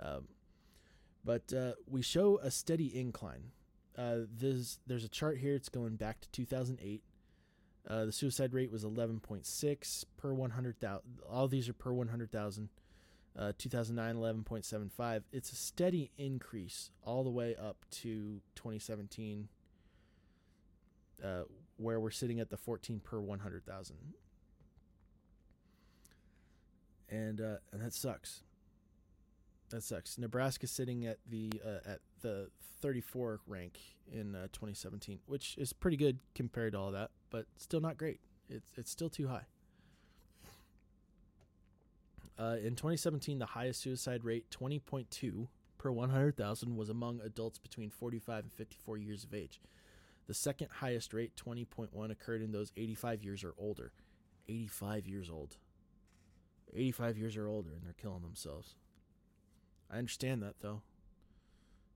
Um, 0.02 0.28
but 1.24 1.54
uh, 1.54 1.74
we 1.88 2.02
show 2.02 2.40
a 2.40 2.52
steady 2.52 2.98
incline. 2.98 3.52
Uh, 3.98 4.20
there's, 4.34 4.80
there's 4.88 5.04
a 5.04 5.10
chart 5.10 5.38
here. 5.38 5.54
It's 5.54 5.70
going 5.70 5.96
back 5.96 6.22
to 6.22 6.30
2008. 6.32 7.04
Uh, 7.88 8.06
the 8.06 8.12
suicide 8.12 8.54
rate 8.54 8.72
was 8.72 8.84
11.6 8.84 10.06
per 10.18 10.34
100,000. 10.34 11.02
All 11.30 11.48
these 11.48 11.68
are 11.68 11.74
per 11.74 11.92
100,000. 11.92 12.70
Uh, 13.38 13.54
2009, 13.58 14.44
11.75. 14.46 15.24
It's 15.32 15.52
a 15.52 15.56
steady 15.56 16.12
increase 16.18 16.92
all 17.02 17.24
the 17.24 17.30
way 17.30 17.56
up 17.56 17.78
to 17.92 18.42
2017, 18.56 19.48
uh, 21.24 21.44
where 21.78 22.00
we're 22.00 22.12
sitting 22.12 22.42
at 22.42 22.50
the 22.50 22.58
14 22.58 23.00
per 23.00 23.22
100,000. 23.22 23.96
And, 27.10 27.42
uh, 27.42 27.56
and 27.72 27.82
that 27.82 27.94
sucks. 27.94 28.44
That 29.72 29.84
sucks. 29.84 30.18
Nebraska 30.18 30.68
sitting 30.68 31.06
at 31.06 31.18
the 31.30 31.50
uh, 31.66 31.90
at 31.90 32.00
the 32.22 32.50
34 32.82 33.40
rank 33.48 33.80
in 34.12 34.36
uh, 34.36 34.44
2017, 34.52 35.20
which 35.28 35.58
is 35.58 35.72
pretty 35.72 35.98
good 35.98 36.20
compared 36.36 36.74
to 36.74 36.80
all 36.80 36.92
that, 36.92 37.12
but 37.30 37.46
still 37.58 37.80
not 37.80 37.98
great. 37.98 38.20
It's 38.50 38.72
it's 38.78 38.92
still 38.92 39.10
too 39.10 39.30
high. 39.30 39.46
Uh, 42.38 42.58
in 42.58 42.76
2017, 42.76 43.40
the 43.40 43.46
highest 43.46 43.82
suicide 43.82 44.24
rate, 44.24 44.46
20.2 44.50 45.48
per 45.78 45.92
100,000, 45.92 46.76
was 46.76 46.90
among 46.90 47.22
adults 47.22 47.60
between 47.60 47.92
45 47.92 48.46
and 48.46 48.54
54 48.54 48.98
years 48.98 49.24
of 49.24 49.34
age. 49.34 49.62
The 50.28 50.34
second 50.34 50.70
highest 50.80 51.14
rate, 51.14 51.34
20.1, 51.36 52.12
occurred 52.12 52.42
in 52.42 52.52
those 52.52 52.72
85 52.76 53.24
years 53.24 53.44
or 53.44 53.54
older. 53.60 53.92
85 54.50 55.08
years 55.08 55.30
old. 55.30 55.58
85 56.74 57.18
years 57.18 57.38
or 57.38 57.48
older, 57.48 57.72
and 57.72 57.86
they're 57.86 57.94
killing 57.94 58.24
themselves. 58.24 58.76
I 59.92 59.98
understand 59.98 60.42
that 60.44 60.56
though. 60.62 60.82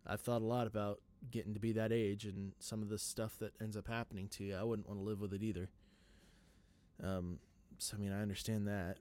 I've 0.06 0.22
thought 0.22 0.41
a 0.41 0.46
lot 0.46 0.68
about 0.68 1.00
getting 1.32 1.54
to 1.54 1.60
be 1.60 1.72
that 1.74 1.91
age 1.91 2.26
and 2.26 2.54
some 2.60 2.82
of 2.82 2.89
the 2.89 3.00
stuff 3.00 3.39
that 3.39 3.54
ends 3.62 3.76
up 3.76 3.88
happening 3.88 4.28
to 4.30 4.43
you. 4.43 4.56
I 4.56 4.64
wouldn't 4.64 4.88
want 4.88 5.00
to 5.00 5.04
live 5.04 5.22
with 5.22 5.34
it 5.34 5.41
either. 5.41 5.70
Um, 7.04 7.39
so 7.78 7.98
I 7.98 8.00
mean, 8.00 8.12
I 8.12 8.22
understand 8.22 8.68
that. 8.68 8.98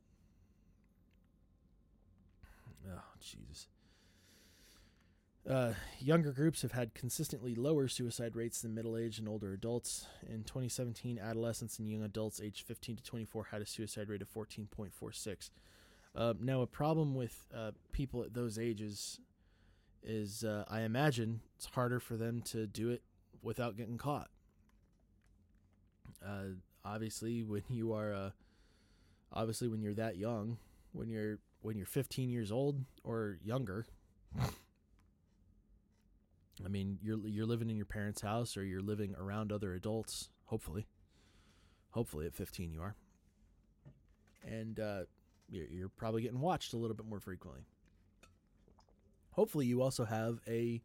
Oh, 2.90 3.00
Jesus. 3.20 3.68
Uh, 5.48 5.74
younger 5.98 6.32
groups 6.32 6.62
have 6.62 6.72
had 6.72 6.94
consistently 6.94 7.54
lower 7.54 7.86
suicide 7.86 8.34
rates 8.34 8.62
than 8.62 8.74
middle 8.74 8.96
aged 8.96 9.18
and 9.18 9.28
older 9.28 9.52
adults. 9.52 10.06
In 10.26 10.42
2017, 10.42 11.18
adolescents 11.18 11.78
and 11.78 11.88
young 11.88 12.02
adults 12.02 12.40
aged 12.40 12.66
15 12.66 12.96
to 12.96 13.02
24 13.02 13.48
had 13.50 13.60
a 13.60 13.66
suicide 13.66 14.08
rate 14.08 14.22
of 14.22 14.32
14.46. 14.32 15.50
Uh, 16.14 16.34
now, 16.40 16.62
a 16.62 16.66
problem 16.66 17.14
with 17.14 17.46
uh, 17.54 17.72
people 17.92 18.22
at 18.22 18.34
those 18.34 18.58
ages 18.58 19.18
is 20.02 20.44
uh, 20.44 20.64
I 20.68 20.82
imagine 20.82 21.40
it's 21.56 21.66
harder 21.66 21.98
for 21.98 22.16
them 22.16 22.40
to 22.42 22.66
do 22.66 22.90
it 22.90 23.02
without 23.42 23.76
getting 23.76 23.98
caught. 23.98 24.28
Uh, 26.24 26.54
obviously, 26.84 27.42
when 27.42 27.62
you 27.68 27.92
are, 27.92 28.14
uh, 28.14 28.30
obviously 29.32 29.68
when 29.68 29.82
you're 29.82 29.94
that 29.94 30.16
young, 30.16 30.58
when 30.92 31.08
you're 31.08 31.38
when 31.62 31.76
you're 31.76 31.86
15 31.86 32.28
years 32.28 32.52
old 32.52 32.84
or 33.02 33.38
younger, 33.42 33.86
I 36.64 36.68
mean, 36.68 36.98
you're 37.02 37.26
you're 37.26 37.46
living 37.46 37.70
in 37.70 37.76
your 37.76 37.86
parents' 37.86 38.20
house 38.20 38.56
or 38.56 38.64
you're 38.64 38.82
living 38.82 39.14
around 39.18 39.50
other 39.50 39.74
adults. 39.74 40.28
Hopefully, 40.44 40.86
hopefully 41.90 42.26
at 42.26 42.34
15 42.34 42.70
you 42.70 42.82
are, 42.82 42.94
and 44.46 44.78
uh, 44.78 45.00
you're, 45.54 45.66
you're 45.68 45.88
probably 45.88 46.22
getting 46.22 46.40
watched 46.40 46.72
a 46.72 46.76
little 46.76 46.96
bit 46.96 47.06
more 47.06 47.20
frequently. 47.20 47.62
Hopefully, 49.30 49.66
you 49.66 49.82
also 49.82 50.04
have 50.04 50.40
a, 50.46 50.80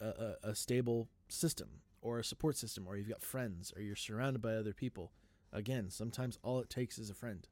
a, 0.00 0.34
a 0.44 0.54
stable 0.54 1.08
system 1.28 1.68
or 2.02 2.18
a 2.18 2.24
support 2.24 2.56
system, 2.56 2.86
or 2.86 2.96
you've 2.96 3.08
got 3.08 3.22
friends, 3.22 3.72
or 3.76 3.82
you're 3.82 3.96
surrounded 3.96 4.40
by 4.40 4.54
other 4.54 4.72
people. 4.72 5.12
Again, 5.52 5.90
sometimes 5.90 6.38
all 6.42 6.60
it 6.60 6.70
takes 6.70 6.98
is 6.98 7.10
a 7.10 7.14
friend. 7.14 7.46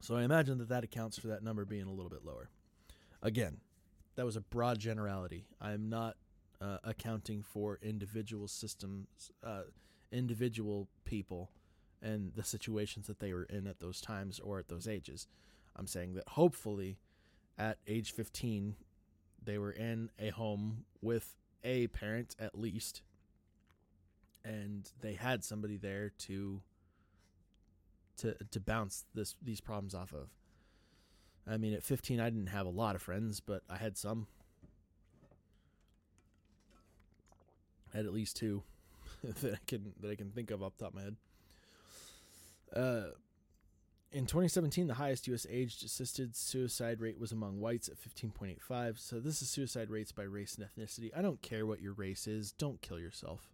So 0.00 0.16
I 0.16 0.22
imagine 0.22 0.58
that 0.58 0.68
that 0.68 0.84
accounts 0.84 1.18
for 1.18 1.28
that 1.28 1.42
number 1.42 1.64
being 1.64 1.86
a 1.86 1.92
little 1.92 2.10
bit 2.10 2.24
lower. 2.24 2.50
Again, 3.22 3.58
that 4.16 4.24
was 4.24 4.36
a 4.36 4.40
broad 4.40 4.78
generality. 4.78 5.46
I'm 5.60 5.88
not 5.88 6.16
uh, 6.60 6.78
accounting 6.82 7.42
for 7.42 7.78
individual 7.82 8.48
systems, 8.48 9.30
uh, 9.44 9.62
individual 10.10 10.88
people 11.04 11.50
and 12.02 12.32
the 12.34 12.44
situations 12.44 13.06
that 13.06 13.18
they 13.18 13.32
were 13.32 13.44
in 13.44 13.66
at 13.66 13.80
those 13.80 14.00
times 14.00 14.38
or 14.38 14.58
at 14.58 14.68
those 14.68 14.86
ages. 14.86 15.26
I'm 15.76 15.86
saying 15.86 16.14
that 16.14 16.28
hopefully 16.30 16.98
at 17.56 17.78
age 17.86 18.12
15 18.12 18.76
they 19.42 19.58
were 19.58 19.72
in 19.72 20.10
a 20.18 20.30
home 20.30 20.84
with 21.00 21.34
a 21.64 21.86
parent 21.88 22.36
at 22.38 22.58
least 22.58 23.02
and 24.44 24.90
they 25.00 25.14
had 25.14 25.44
somebody 25.44 25.76
there 25.76 26.10
to 26.18 26.62
to 28.16 28.34
to 28.50 28.60
bounce 28.60 29.04
this 29.14 29.36
these 29.42 29.60
problems 29.60 29.94
off 29.94 30.12
of. 30.12 30.28
I 31.46 31.56
mean 31.56 31.72
at 31.72 31.82
15 31.82 32.20
I 32.20 32.30
didn't 32.30 32.48
have 32.48 32.66
a 32.66 32.70
lot 32.70 32.94
of 32.94 33.02
friends, 33.02 33.40
but 33.40 33.62
I 33.68 33.76
had 33.76 33.96
some. 33.96 34.26
I 37.92 37.98
had 37.98 38.06
at 38.06 38.12
least 38.12 38.36
two 38.36 38.62
that 39.22 39.54
I 39.54 39.58
can 39.66 39.92
that 40.00 40.10
I 40.10 40.14
can 40.14 40.30
think 40.30 40.50
of 40.50 40.62
off 40.62 40.76
the 40.76 40.84
top 40.84 40.92
of 40.92 40.96
my 40.96 41.02
head. 41.02 41.16
Uh, 42.74 43.10
in 44.10 44.24
2017, 44.24 44.86
the 44.86 44.94
highest 44.94 45.26
U.S. 45.28 45.46
age 45.50 45.76
adjusted 45.82 46.34
suicide 46.34 47.00
rate 47.00 47.18
was 47.18 47.30
among 47.30 47.60
whites 47.60 47.88
at 47.88 47.96
15.85. 47.96 48.98
So 48.98 49.20
this 49.20 49.42
is 49.42 49.50
suicide 49.50 49.90
rates 49.90 50.12
by 50.12 50.22
race 50.22 50.56
and 50.56 50.66
ethnicity. 50.66 51.10
I 51.14 51.20
don't 51.20 51.42
care 51.42 51.66
what 51.66 51.82
your 51.82 51.92
race 51.92 52.26
is. 52.26 52.52
Don't 52.52 52.80
kill 52.80 52.98
yourself. 52.98 53.50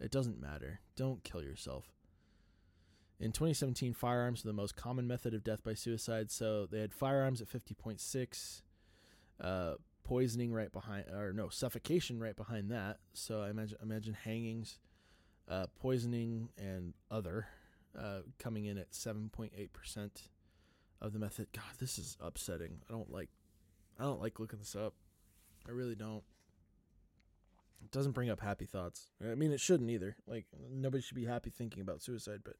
It 0.00 0.10
doesn't 0.10 0.40
matter. 0.40 0.80
Don't 0.96 1.22
kill 1.22 1.42
yourself. 1.42 1.92
In 3.20 3.32
2017, 3.32 3.94
firearms 3.94 4.44
were 4.44 4.48
the 4.48 4.54
most 4.56 4.76
common 4.76 5.06
method 5.06 5.32
of 5.34 5.44
death 5.44 5.62
by 5.62 5.74
suicide. 5.74 6.30
So 6.30 6.66
they 6.66 6.80
had 6.80 6.92
firearms 6.92 7.40
at 7.40 7.48
50.6, 7.48 8.62
uh, 9.40 9.74
poisoning 10.02 10.52
right 10.52 10.72
behind, 10.72 11.04
or 11.12 11.32
no, 11.32 11.48
suffocation 11.48 12.18
right 12.18 12.36
behind 12.36 12.70
that. 12.70 12.98
So 13.12 13.42
I 13.42 13.50
imagine 13.50 13.78
imagine 13.82 14.14
hangings, 14.14 14.78
uh, 15.48 15.66
poisoning, 15.80 16.48
and 16.56 16.94
other 17.10 17.46
uh, 17.98 18.20
coming 18.38 18.66
in 18.66 18.78
at 18.78 18.92
7.8% 18.92 20.10
of 21.00 21.12
the 21.12 21.18
method. 21.18 21.48
God, 21.52 21.64
this 21.78 21.98
is 21.98 22.16
upsetting. 22.20 22.78
I 22.88 22.92
don't 22.92 23.10
like 23.12 23.30
I 23.98 24.04
don't 24.04 24.20
like 24.20 24.38
looking 24.38 24.60
this 24.60 24.76
up. 24.76 24.94
I 25.66 25.72
really 25.72 25.96
don't. 25.96 26.22
It 27.82 27.90
doesn't 27.90 28.12
bring 28.12 28.30
up 28.30 28.40
happy 28.40 28.66
thoughts. 28.66 29.10
I 29.22 29.34
mean, 29.34 29.52
it 29.52 29.60
shouldn't 29.60 29.90
either. 29.90 30.16
Like 30.26 30.46
nobody 30.70 31.02
should 31.02 31.16
be 31.16 31.24
happy 31.24 31.50
thinking 31.50 31.80
about 31.80 32.02
suicide, 32.02 32.40
but 32.44 32.56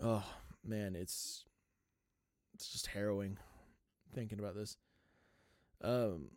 oh 0.00 0.24
man, 0.64 0.94
it's 0.94 1.44
it's 2.54 2.68
just 2.68 2.88
harrowing 2.88 3.38
thinking 4.14 4.38
about 4.38 4.54
this. 4.54 4.76
Um 5.82 6.28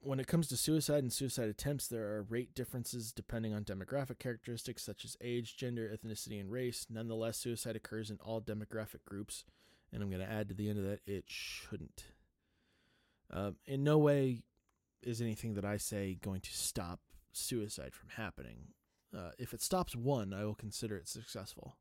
when 0.00 0.20
it 0.20 0.26
comes 0.26 0.48
to 0.48 0.56
suicide 0.56 1.02
and 1.02 1.12
suicide 1.12 1.48
attempts, 1.48 1.88
there 1.88 2.06
are 2.14 2.22
rate 2.22 2.54
differences 2.54 3.12
depending 3.12 3.52
on 3.52 3.64
demographic 3.64 4.18
characteristics 4.18 4.84
such 4.84 5.04
as 5.04 5.16
age, 5.20 5.56
gender, 5.56 5.90
ethnicity, 5.92 6.40
and 6.40 6.50
race. 6.50 6.86
Nonetheless, 6.88 7.38
suicide 7.38 7.76
occurs 7.76 8.10
in 8.10 8.18
all 8.22 8.40
demographic 8.40 9.04
groups. 9.04 9.44
And 9.92 10.02
I'm 10.02 10.10
going 10.10 10.24
to 10.24 10.30
add 10.30 10.48
to 10.48 10.54
the 10.54 10.68
end 10.68 10.78
of 10.78 10.84
that, 10.84 11.00
it 11.06 11.24
shouldn't. 11.26 12.04
Um, 13.32 13.56
in 13.66 13.82
no 13.82 13.98
way 13.98 14.42
is 15.02 15.20
anything 15.20 15.54
that 15.54 15.64
I 15.64 15.76
say 15.76 16.18
going 16.20 16.40
to 16.40 16.52
stop 16.52 17.00
suicide 17.32 17.94
from 17.94 18.10
happening. 18.10 18.68
Uh, 19.16 19.30
if 19.38 19.54
it 19.54 19.62
stops 19.62 19.96
one, 19.96 20.32
I 20.32 20.44
will 20.44 20.54
consider 20.54 20.96
it 20.96 21.08
successful. 21.08 21.76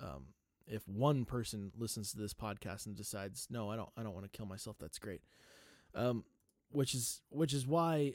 Um, 0.00 0.28
if 0.66 0.86
one 0.88 1.24
person 1.24 1.72
listens 1.76 2.12
to 2.12 2.18
this 2.18 2.34
podcast 2.34 2.86
and 2.86 2.96
decides, 2.96 3.48
no, 3.50 3.70
I 3.70 3.76
don't, 3.76 3.90
I 3.96 4.02
don't 4.02 4.14
want 4.14 4.30
to 4.30 4.36
kill 4.36 4.46
myself, 4.46 4.76
that's 4.78 4.98
great. 4.98 5.20
Um, 5.94 6.24
which 6.72 6.94
is 6.94 7.20
which 7.30 7.52
is 7.52 7.66
why 7.66 8.14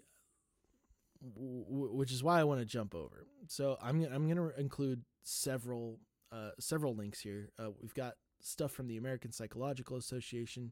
which 1.22 2.12
is 2.12 2.24
why 2.24 2.40
I 2.40 2.44
want 2.44 2.60
to 2.60 2.66
jump 2.66 2.94
over. 2.94 3.26
So 3.48 3.78
I'm 3.82 4.04
I'm 4.04 4.28
going 4.28 4.38
to 4.38 4.60
include 4.60 5.04
several 5.24 6.00
uh, 6.32 6.52
several 6.60 6.96
links 6.96 7.20
here. 7.20 7.50
Uh, 7.58 7.70
we've 7.82 7.94
got 7.94 8.16
stuff 8.42 8.72
from 8.72 8.88
the 8.88 8.98
American 8.98 9.32
Psychological 9.32 9.98
Association. 9.98 10.72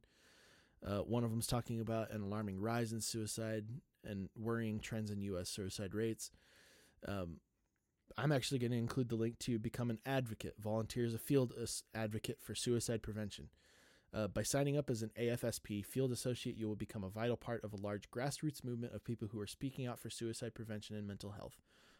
Uh, 0.85 0.99
one 0.99 1.23
of 1.23 1.31
them 1.31 1.39
is 1.39 1.47
talking 1.47 1.79
about 1.79 2.11
an 2.11 2.21
alarming 2.21 2.59
rise 2.59 2.93
in 2.93 3.01
suicide 3.01 3.65
and 4.03 4.29
worrying 4.37 4.79
trends 4.79 5.09
in 5.09 5.21
U.S. 5.21 5.49
suicide 5.49 5.95
rates. 5.95 6.29
Um, 7.07 7.39
I'm 8.17 8.31
actually 8.31 8.59
going 8.59 8.71
to 8.71 8.77
include 8.77 9.09
the 9.09 9.15
link 9.15 9.39
to 9.39 9.57
become 9.57 9.89
an 9.89 9.99
advocate. 10.05 10.55
Volunteer 10.59 11.05
as 11.05 11.13
a 11.13 11.19
field 11.19 11.53
advocate 11.95 12.37
for 12.41 12.53
suicide 12.53 13.01
prevention. 13.01 13.49
Uh, 14.13 14.27
by 14.27 14.43
signing 14.43 14.77
up 14.77 14.89
as 14.89 15.01
an 15.01 15.11
AFSP 15.19 15.85
field 15.85 16.11
associate, 16.11 16.55
you 16.55 16.67
will 16.67 16.75
become 16.75 17.03
a 17.03 17.09
vital 17.09 17.35
part 17.35 17.63
of 17.63 17.73
a 17.73 17.81
large 17.81 18.09
grassroots 18.11 18.63
movement 18.63 18.93
of 18.93 19.03
people 19.03 19.27
who 19.27 19.39
are 19.39 19.47
speaking 19.47 19.85
out 19.85 19.99
for 19.99 20.09
suicide 20.09 20.53
prevention 20.53 20.95
and 20.95 21.05
mental 21.05 21.31
health. 21.31 21.59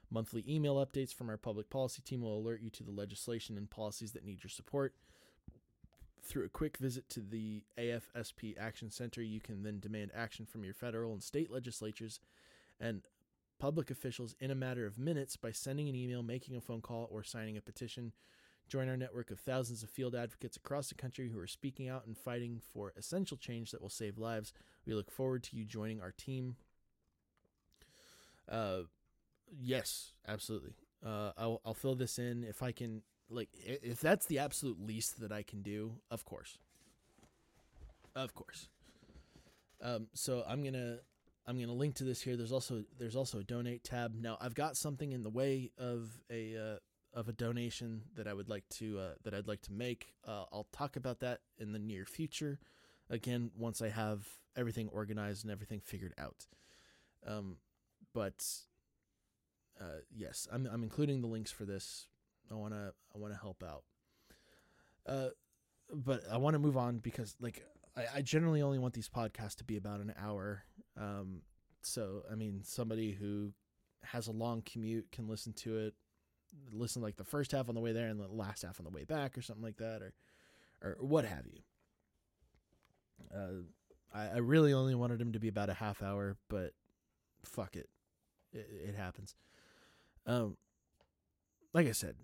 Monthly 0.09 0.45
email 0.47 0.75
updates 0.75 1.13
from 1.13 1.29
our 1.29 1.37
public 1.37 1.69
policy 1.69 2.01
team 2.01 2.21
will 2.21 2.37
alert 2.37 2.61
you 2.61 2.69
to 2.69 2.83
the 2.83 2.91
legislation 2.91 3.57
and 3.57 3.69
policies 3.69 4.11
that 4.13 4.25
need 4.25 4.43
your 4.43 4.49
support. 4.49 4.93
Through 6.23 6.45
a 6.45 6.49
quick 6.49 6.77
visit 6.77 7.09
to 7.09 7.19
the 7.19 7.63
AFSP 7.77 8.55
Action 8.57 8.89
Center, 8.89 9.21
you 9.21 9.39
can 9.39 9.63
then 9.63 9.79
demand 9.79 10.11
action 10.15 10.45
from 10.45 10.63
your 10.63 10.73
federal 10.73 11.13
and 11.13 11.21
state 11.21 11.51
legislatures 11.51 12.19
and 12.79 13.01
public 13.59 13.91
officials 13.91 14.35
in 14.39 14.51
a 14.51 14.55
matter 14.55 14.85
of 14.85 14.97
minutes 14.97 15.37
by 15.37 15.51
sending 15.51 15.87
an 15.87 15.95
email, 15.95 16.23
making 16.23 16.55
a 16.55 16.61
phone 16.61 16.81
call, 16.81 17.07
or 17.11 17.23
signing 17.23 17.57
a 17.57 17.61
petition. 17.61 18.11
Join 18.68 18.89
our 18.89 18.97
network 18.97 19.30
of 19.32 19.39
thousands 19.39 19.84
of 19.84 19.89
field 19.89 20.16
advocates 20.16 20.57
across 20.57 20.89
the 20.89 20.95
country 20.95 21.30
who 21.30 21.39
are 21.39 21.47
speaking 21.47 21.88
out 21.88 22.05
and 22.07 22.18
fighting 22.18 22.61
for 22.74 22.93
essential 22.97 23.38
change 23.38 23.72
that 23.72 23.82
will 23.82 23.89
save 23.89 24.18
lives. 24.18 24.53
We 24.86 24.93
look 24.93 25.11
forward 25.11 25.43
to 25.43 25.57
you 25.57 25.66
joining 25.66 26.01
our 26.01 26.11
team. 26.11 26.55
Uh, 28.49 28.82
yes, 29.61 30.13
absolutely. 30.28 30.74
Uh, 31.05 31.32
I'll, 31.38 31.61
I'll 31.66 31.74
fill 31.74 31.95
this 31.95 32.18
in 32.18 32.43
if 32.43 32.63
I 32.63 32.72
can. 32.72 33.01
Like, 33.30 33.49
if 33.63 33.99
that's 34.01 34.28
the 34.28 34.39
absolute 34.39 34.80
least 34.80 35.20
that 35.20 35.32
I 35.32 35.41
can 35.41 35.63
do, 35.63 35.93
of 36.11 36.26
course, 36.26 36.59
of 38.16 38.36
course. 38.36 38.70
Um, 39.82 40.07
so 40.13 40.43
I'm 40.47 40.63
gonna 40.63 40.97
I'm 41.47 41.59
gonna 41.59 41.74
link 41.74 41.95
to 41.95 42.03
this 42.03 42.22
here. 42.22 42.38
There's 42.38 42.51
also 42.51 42.84
there's 42.99 43.16
also 43.16 43.39
a 43.39 43.43
donate 43.43 43.84
tab. 43.84 44.16
Now 44.16 44.38
I've 44.39 44.55
got 44.55 44.78
something 44.78 45.11
in 45.11 45.24
the 45.24 45.30
way 45.30 45.72
of 45.78 46.22
a 46.32 46.55
uh, 46.55 46.78
of 47.16 47.30
a 47.30 47.34
donation 47.34 48.03
that 48.16 48.28
I 48.28 48.34
would 48.34 48.49
like 48.49 48.68
to 48.72 48.99
uh, 48.99 49.13
that 49.24 49.34
I'd 49.34 49.47
like 49.47 49.61
to 49.63 49.74
make. 49.74 50.13
Uh, 50.28 50.43
I'll 50.51 50.68
talk 50.72 50.97
about 50.97 51.22
that 51.22 51.39
in 51.57 51.72
the 51.72 51.80
near 51.80 52.05
future. 52.05 52.59
Again, 53.09 53.51
once 53.57 53.82
I 53.82 53.89
have 53.89 54.28
everything 54.57 54.89
organized 54.91 55.43
and 55.43 55.51
everything 55.51 55.80
figured 55.80 56.13
out. 56.18 56.45
Um, 57.26 57.57
but 58.13 58.45
uh, 59.80 60.01
yes, 60.13 60.47
I'm 60.51 60.68
I'm 60.72 60.84
including 60.84 61.22
the 61.22 61.28
links 61.28 61.51
for 61.51 61.63
this. 61.63 62.07
I 62.51 62.55
wanna 62.55 62.91
I 63.13 63.18
wanna 63.18 63.39
help 63.41 63.63
out. 63.63 63.84
Uh, 65.07 65.30
but 65.93 66.24
I 66.32 66.38
want 66.38 66.55
to 66.55 66.59
move 66.59 66.78
on 66.78 66.97
because 66.97 67.36
like 67.39 67.63
I, 67.95 68.18
I 68.18 68.22
generally 68.22 68.61
only 68.61 68.80
want 68.80 68.93
these 68.93 69.09
podcasts 69.09 69.55
to 69.57 69.63
be 69.63 69.78
about 69.78 70.01
an 70.01 70.13
hour. 70.20 70.63
Um, 70.99 71.43
so 71.82 72.24
I 72.30 72.36
mean, 72.36 72.61
somebody 72.63 73.13
who 73.13 73.53
has 74.03 74.28
a 74.28 74.32
long 74.32 74.61
commute 74.61 75.11
can 75.11 75.28
listen 75.28 75.53
to 75.53 75.78
it 75.78 75.93
listen 76.71 77.01
like 77.01 77.15
the 77.15 77.23
first 77.23 77.51
half 77.51 77.69
on 77.69 77.75
the 77.75 77.81
way 77.81 77.91
there 77.91 78.07
and 78.07 78.19
the 78.19 78.27
last 78.27 78.63
half 78.63 78.79
on 78.79 78.83
the 78.85 78.91
way 78.91 79.03
back 79.03 79.37
or 79.37 79.41
something 79.41 79.63
like 79.63 79.77
that 79.77 80.01
or 80.01 80.13
or 80.81 80.97
what 80.99 81.25
have 81.25 81.45
you. 81.47 81.59
Uh, 83.33 83.63
I, 84.13 84.35
I 84.35 84.37
really 84.37 84.73
only 84.73 84.95
wanted 84.95 85.21
him 85.21 85.33
to 85.33 85.39
be 85.39 85.47
about 85.47 85.69
a 85.69 85.73
half 85.73 86.01
hour, 86.01 86.37
but 86.49 86.73
fuck 87.43 87.75
it, 87.75 87.89
it, 88.53 88.67
it 88.89 88.95
happens. 88.95 89.35
Um, 90.25 90.57
like 91.73 91.87
I 91.87 91.91
said, 91.91 92.15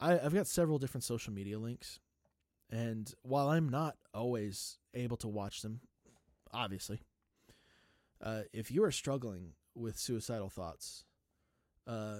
I, 0.00 0.18
I've 0.18 0.34
got 0.34 0.46
several 0.46 0.78
different 0.78 1.04
social 1.04 1.32
media 1.32 1.58
links, 1.58 2.00
and 2.70 3.12
while 3.22 3.48
I'm 3.48 3.68
not 3.68 3.96
always 4.12 4.78
able 4.94 5.16
to 5.18 5.28
watch 5.28 5.62
them, 5.62 5.80
obviously, 6.52 7.00
uh, 8.22 8.42
if 8.52 8.70
you 8.70 8.82
are 8.84 8.90
struggling 8.90 9.52
with 9.74 9.98
suicidal 9.98 10.48
thoughts, 10.48 11.04
uh, 11.86 12.18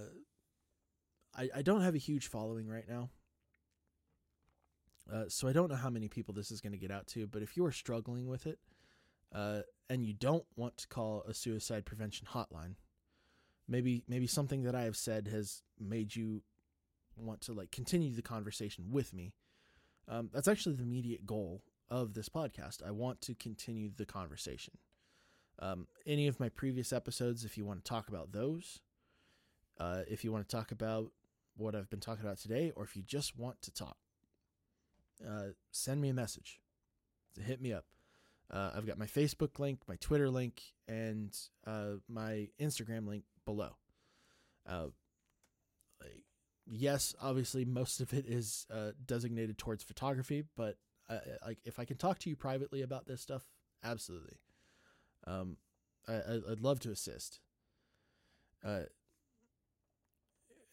I, 1.37 1.49
I 1.57 1.63
don't 1.63 1.83
have 1.83 1.95
a 1.95 1.99
huge 1.99 2.29
following 2.29 2.67
right 2.69 2.89
now. 2.89 3.11
Uh, 5.13 5.25
so 5.29 5.47
I 5.47 5.53
don't 5.53 5.71
know 5.71 5.77
how 5.77 5.91
many 5.91 6.09
people 6.09 6.35
this 6.35 6.51
is 6.51 6.61
going 6.61 6.73
to 6.73 6.79
get 6.79 6.91
out 6.91 7.07
to, 7.09 7.27
but 7.27 7.43
if 7.43 7.57
you 7.57 7.65
are 7.65 7.73
struggling 7.73 8.27
with 8.27 8.47
it 8.47 8.59
uh, 9.33 9.61
and 9.89 10.05
you 10.05 10.13
don't 10.13 10.45
want 10.57 10.77
to 10.79 10.89
call 10.89 11.23
a 11.29 11.35
suicide 11.35 11.85
prevention 11.85 12.27
hotline, 12.33 12.75
maybe 13.69 14.03
maybe 14.09 14.27
something 14.27 14.63
that 14.65 14.75
I 14.75 14.83
have 14.83 14.97
said 14.97 15.29
has 15.29 15.63
made 15.79 16.17
you 16.17 16.43
want 17.17 17.41
to 17.43 17.53
like 17.53 17.71
continue 17.71 18.13
the 18.13 18.23
conversation 18.23 18.87
with 18.91 19.15
me. 19.15 19.33
Um, 20.09 20.31
that's 20.33 20.49
actually 20.49 20.75
the 20.75 20.83
immediate 20.83 21.25
goal 21.25 21.63
of 21.89 22.15
this 22.15 22.29
podcast. 22.29 22.85
I 22.87 22.91
want 22.91 23.21
to 23.23 23.35
continue 23.35 23.91
the 23.97 24.07
conversation. 24.07 24.75
Um, 25.59 25.87
any 26.05 26.27
of 26.27 26.39
my 26.39 26.49
previous 26.49 26.93
episodes, 26.93 27.45
if 27.45 27.57
you 27.57 27.65
want 27.65 27.85
to 27.85 27.89
talk 27.89 28.09
about 28.09 28.33
those, 28.33 28.81
uh, 29.79 30.03
if 30.09 30.25
you 30.25 30.33
want 30.33 30.49
to 30.49 30.57
talk 30.57 30.71
about 30.71 31.13
what 31.57 31.75
I've 31.75 31.91
been 31.91 32.01
talking 32.01 32.25
about 32.25 32.39
today, 32.39 32.73
or 32.77 32.85
if 32.85 32.97
you 32.97 33.03
just 33.03 33.39
want 33.39 33.63
to 33.63 33.73
talk, 33.73 33.97
uh, 35.27 35.49
send 35.71 36.01
me 36.01 36.09
a 36.09 36.15
message. 36.15 36.61
Hit 37.41 37.61
me 37.61 37.73
up. 37.73 37.85
Uh, 38.51 38.71
I've 38.75 38.87
got 38.87 38.99
my 38.99 39.07
Facebook 39.07 39.59
link, 39.59 39.81
my 39.89 39.97
Twitter 39.97 40.31
link, 40.31 40.63
and 40.87 41.37
uh, 41.67 41.95
my 42.09 42.49
Instagram 42.61 43.09
link 43.09 43.25
below. 43.45 43.77
Uh, 44.69 44.87
yes, 46.67 47.15
obviously, 47.21 47.65
most 47.65 48.01
of 48.01 48.13
it 48.13 48.27
is 48.27 48.67
uh, 48.73 48.93
designated 49.05 49.59
towards 49.59 49.83
photography, 49.83 50.45
but 50.57 50.77
uh, 51.09 51.19
like 51.45 51.59
if 51.65 51.79
I 51.79 51.85
can 51.85 51.97
talk 51.97 52.19
to 52.21 52.31
you 52.31 52.37
privately 52.37 52.83
about 52.83 53.07
this 53.07 53.21
stuff, 53.21 53.45
absolutely. 53.83 54.39
Um, 55.27 55.57
I, 56.09 56.41
would 56.49 56.61
love 56.61 56.79
to 56.81 56.91
assist. 56.91 57.41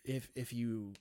If 0.04 0.30
if 0.36 0.51
you 0.54 0.93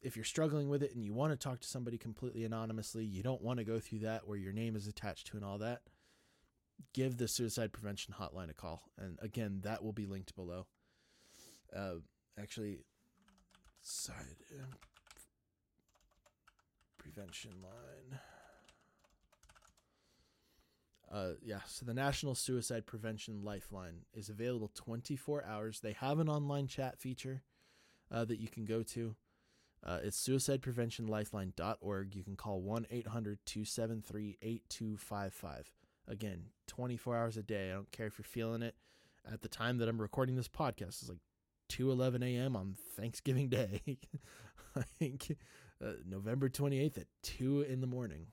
if 0.00 0.16
you're 0.16 0.24
struggling 0.24 0.68
with 0.68 0.82
it 0.82 0.94
and 0.94 1.04
you 1.04 1.12
want 1.12 1.32
to 1.32 1.36
talk 1.36 1.60
to 1.60 1.68
somebody 1.68 1.98
completely 1.98 2.44
anonymously, 2.44 3.04
you 3.04 3.22
don't 3.22 3.42
want 3.42 3.58
to 3.58 3.64
go 3.64 3.80
through 3.80 4.00
that 4.00 4.26
where 4.28 4.38
your 4.38 4.52
name 4.52 4.76
is 4.76 4.86
attached 4.86 5.26
to 5.28 5.36
and 5.36 5.44
all 5.44 5.58
that, 5.58 5.82
give 6.94 7.16
the 7.16 7.26
suicide 7.26 7.72
prevention 7.72 8.14
hotline 8.18 8.50
a 8.50 8.54
call. 8.54 8.82
And 8.96 9.18
again, 9.20 9.60
that 9.64 9.82
will 9.82 9.92
be 9.92 10.06
linked 10.06 10.36
below. 10.36 10.66
Uh, 11.74 11.94
actually, 12.40 12.78
side 13.80 14.14
prevention 16.96 17.52
line. 17.62 18.20
Uh, 21.10 21.32
yeah, 21.42 21.60
so 21.66 21.86
the 21.86 21.94
National 21.94 22.34
Suicide 22.34 22.84
Prevention 22.84 23.40
Lifeline 23.42 24.02
is 24.12 24.28
available 24.28 24.70
24 24.74 25.42
hours. 25.42 25.80
They 25.80 25.94
have 25.94 26.18
an 26.18 26.28
online 26.28 26.66
chat 26.66 26.98
feature 27.00 27.42
uh, 28.10 28.24
that 28.24 28.40
you 28.40 28.48
can 28.48 28.64
go 28.64 28.82
to. 28.82 29.16
Uh, 29.84 29.98
it's 30.02 30.26
suicidepreventionlifeline.org. 30.26 32.14
You 32.14 32.24
can 32.24 32.36
call 32.36 32.60
1 32.60 32.86
800 32.90 33.38
273 33.46 34.38
8255. 34.42 35.72
Again, 36.08 36.44
24 36.66 37.16
hours 37.16 37.36
a 37.36 37.42
day. 37.42 37.70
I 37.70 37.74
don't 37.74 37.92
care 37.92 38.06
if 38.06 38.18
you're 38.18 38.24
feeling 38.24 38.62
it. 38.62 38.74
At 39.30 39.42
the 39.42 39.48
time 39.48 39.78
that 39.78 39.88
I'm 39.88 40.00
recording 40.00 40.36
this 40.36 40.48
podcast, 40.48 41.02
it's 41.02 41.08
like 41.08 41.18
2 41.68 41.90
11 41.90 42.22
a.m. 42.22 42.56
on 42.56 42.76
Thanksgiving 42.96 43.48
Day. 43.48 43.82
I 44.76 44.82
think 44.98 45.36
uh, 45.84 45.92
November 46.08 46.48
28th 46.48 46.98
at 46.98 47.06
2 47.22 47.62
in 47.62 47.80
the 47.80 47.86
morning. 47.86 48.26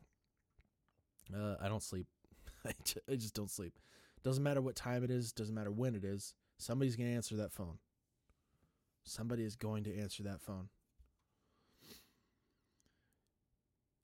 Uh, 1.35 1.55
I 1.61 1.67
don't 1.67 1.83
sleep. 1.83 2.07
I 2.65 3.15
just 3.15 3.33
don't 3.33 3.51
sleep. 3.51 3.77
Doesn't 4.23 4.43
matter 4.43 4.61
what 4.61 4.75
time 4.75 5.03
it 5.03 5.11
is, 5.11 5.31
doesn't 5.31 5.53
matter 5.53 5.71
when 5.71 5.95
it 5.95 6.03
is. 6.03 6.33
Somebody's 6.57 6.95
going 6.95 7.09
to 7.09 7.15
answer 7.15 7.35
that 7.37 7.51
phone. 7.51 7.77
Somebody 9.05 9.43
is 9.43 9.55
going 9.55 9.83
to 9.83 9.97
answer 9.97 10.23
that 10.23 10.41
phone. 10.41 10.69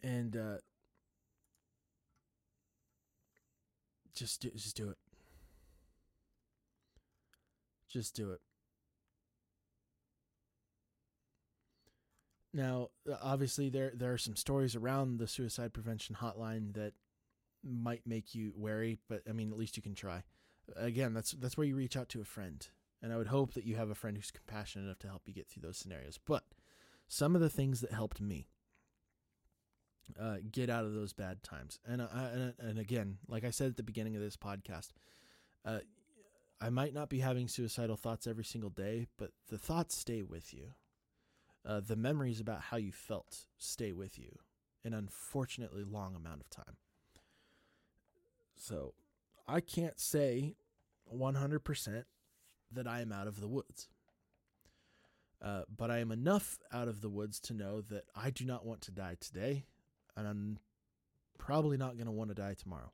And 0.04 0.36
uh, 0.36 0.58
just 4.16 4.42
do, 4.42 4.50
just 4.52 4.76
do 4.76 4.90
it. 4.90 4.98
Just 7.90 8.16
do 8.16 8.32
it. 8.32 8.40
Now, 12.54 12.90
obviously, 13.22 13.70
there 13.70 13.94
there 13.96 14.12
are 14.12 14.18
some 14.18 14.36
stories 14.36 14.76
around 14.76 15.20
the 15.20 15.28
suicide 15.28 15.74
prevention 15.74 16.16
hotline 16.20 16.74
that 16.74 16.94
might 17.64 18.06
make 18.06 18.36
you 18.36 18.54
wary, 18.56 19.00
but 19.08 19.22
I 19.30 19.32
mean, 19.32 19.52
at 19.52 19.58
least 19.58 19.78
you 19.78 19.84
can 19.84 19.96
try. 19.96 20.24
again, 20.76 21.14
that's 21.14 21.32
that's 21.32 21.58
where 21.58 21.68
you 21.68 21.76
reach 21.76 21.96
out 21.96 22.10
to 22.10 22.22
a 22.22 22.26
friend. 22.26 22.68
And 23.02 23.12
I 23.12 23.18
would 23.18 23.28
hope 23.28 23.54
that 23.54 23.66
you 23.66 23.76
have 23.76 23.90
a 23.90 23.96
friend 23.96 24.16
who's 24.16 24.32
compassionate 24.32 24.86
enough 24.86 25.00
to 25.00 25.08
help 25.08 25.24
you 25.26 25.34
get 25.34 25.48
through 25.48 25.64
those 25.64 25.78
scenarios. 25.78 26.20
But 26.24 26.44
some 27.08 27.36
of 27.36 27.42
the 27.42 27.50
things 27.50 27.82
that 27.82 27.92
helped 27.92 28.22
me 28.22 28.48
uh, 30.20 30.38
get 30.52 30.70
out 30.70 30.86
of 30.86 30.94
those 30.94 31.14
bad 31.14 31.42
times, 31.42 31.80
and, 31.86 32.02
and 32.02 32.54
and 32.60 32.80
again, 32.80 33.18
like 33.28 33.44
I 33.44 33.50
said 33.50 33.70
at 33.70 33.78
the 33.78 33.84
beginning 33.84 34.16
of 34.16 34.22
this 34.22 34.36
podcast, 34.38 34.90
uh, 35.66 35.80
I 36.60 36.70
might 36.70 36.94
not 36.94 37.10
be 37.10 37.20
having 37.20 37.48
suicidal 37.48 37.96
thoughts 37.96 38.28
every 38.28 38.44
single 38.44 38.70
day, 38.70 39.08
but 39.18 39.32
the 39.50 39.58
thoughts 39.58 39.96
stay 39.98 40.22
with 40.22 40.54
you. 40.54 40.74
Uh, 41.66 41.80
the 41.80 41.96
memories 41.96 42.40
about 42.40 42.62
how 42.62 42.78
you 42.78 42.92
felt 42.92 43.46
stay 43.58 43.92
with 43.92 44.18
you 44.18 44.40
an 44.84 44.94
unfortunately 44.94 45.84
long 45.84 46.16
amount 46.16 46.42
of 46.42 46.50
time. 46.50 46.78
So 48.56 48.94
I 49.48 49.60
can't 49.60 50.00
say 50.00 50.56
100% 51.14 52.04
that 52.74 52.88
I 52.88 53.02
am 53.02 53.12
out 53.12 53.28
of 53.28 53.40
the 53.40 53.48
woods. 53.48 53.90
Uh, 55.42 55.64
but 55.76 55.90
I 55.90 56.00
am 56.00 56.12
enough 56.12 56.60
out 56.72 56.88
of 56.88 57.02
the 57.02 57.10
woods 57.10 57.40
to 57.42 57.54
know 57.54 57.82
that 57.82 58.04
I 58.16 58.30
do 58.30 58.46
not 58.46 58.66
want 58.66 58.82
to 58.82 58.92
die 58.92 59.18
today, 59.20 59.66
and 60.16 60.28
I'm 60.28 60.60
probably 61.40 61.78
not 61.78 61.96
going 61.96 62.06
to 62.06 62.12
want 62.12 62.30
to 62.30 62.36
die 62.36 62.54
tomorrow. 62.54 62.92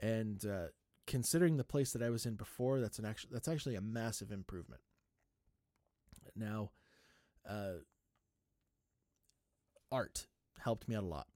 And 0.00 0.44
uh, 0.44 0.66
considering 1.06 1.56
the 1.56 1.64
place 1.64 1.92
that 1.92 2.02
I 2.02 2.10
was 2.10 2.24
in 2.24 2.34
before, 2.34 2.80
that's 2.80 2.98
an 2.98 3.04
actually 3.04 3.30
that's 3.32 3.48
actually 3.48 3.74
a 3.74 3.80
massive 3.80 4.30
improvement. 4.30 4.80
Now, 6.36 6.70
uh, 7.48 7.82
art 9.90 10.26
helped 10.60 10.88
me 10.88 10.94
out 10.94 11.02
a 11.02 11.06
lot. 11.06 11.26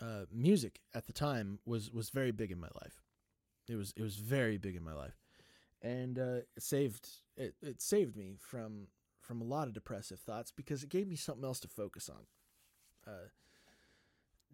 Uh, 0.00 0.24
music 0.32 0.80
at 0.94 1.06
the 1.06 1.12
time 1.12 1.58
was 1.66 1.90
was 1.90 2.10
very 2.10 2.30
big 2.30 2.50
in 2.50 2.60
my 2.60 2.68
life. 2.82 3.02
It 3.68 3.76
was 3.76 3.92
it 3.96 4.02
was 4.02 4.16
very 4.16 4.56
big 4.56 4.76
in 4.76 4.82
my 4.82 4.94
life, 4.94 5.19
and 5.82 6.18
uh, 6.18 6.42
it 6.56 6.62
saved 6.62 7.08
it, 7.36 7.54
it 7.62 7.80
saved 7.80 8.16
me 8.16 8.36
from 8.38 8.88
from 9.20 9.40
a 9.40 9.44
lot 9.44 9.68
of 9.68 9.74
depressive 9.74 10.18
thoughts 10.18 10.50
because 10.50 10.82
it 10.82 10.88
gave 10.88 11.06
me 11.06 11.16
something 11.16 11.44
else 11.44 11.60
to 11.60 11.68
focus 11.68 12.08
on. 12.08 12.26
Uh, 13.06 13.28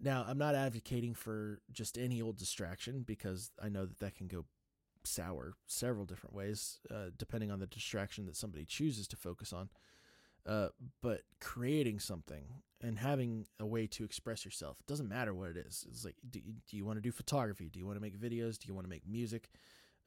now 0.00 0.24
I'm 0.28 0.38
not 0.38 0.54
advocating 0.54 1.14
for 1.14 1.60
just 1.72 1.96
any 1.96 2.20
old 2.20 2.36
distraction 2.36 3.02
because 3.06 3.50
I 3.62 3.68
know 3.68 3.86
that 3.86 3.98
that 4.00 4.14
can 4.16 4.26
go 4.26 4.44
sour 5.04 5.54
several 5.66 6.04
different 6.04 6.34
ways 6.34 6.80
uh, 6.90 7.10
depending 7.16 7.50
on 7.50 7.60
the 7.60 7.66
distraction 7.66 8.26
that 8.26 8.36
somebody 8.36 8.64
chooses 8.64 9.08
to 9.08 9.16
focus 9.16 9.52
on. 9.52 9.70
Uh, 10.44 10.68
but 11.02 11.22
creating 11.40 11.98
something 11.98 12.44
and 12.80 12.98
having 12.98 13.46
a 13.58 13.66
way 13.66 13.84
to 13.86 14.04
express 14.04 14.44
yourself 14.44 14.76
it 14.78 14.86
doesn't 14.86 15.08
matter 15.08 15.34
what 15.34 15.50
it 15.50 15.56
is 15.56 15.84
it's 15.88 16.04
like 16.04 16.14
do 16.30 16.38
do 16.70 16.76
you 16.76 16.84
want 16.84 16.96
to 16.96 17.00
do 17.00 17.10
photography 17.10 17.68
do 17.68 17.80
you 17.80 17.86
want 17.86 17.96
to 17.96 18.00
make 18.00 18.16
videos 18.16 18.56
do 18.56 18.68
you 18.68 18.74
want 18.74 18.84
to 18.84 18.88
make 18.88 19.04
music 19.08 19.48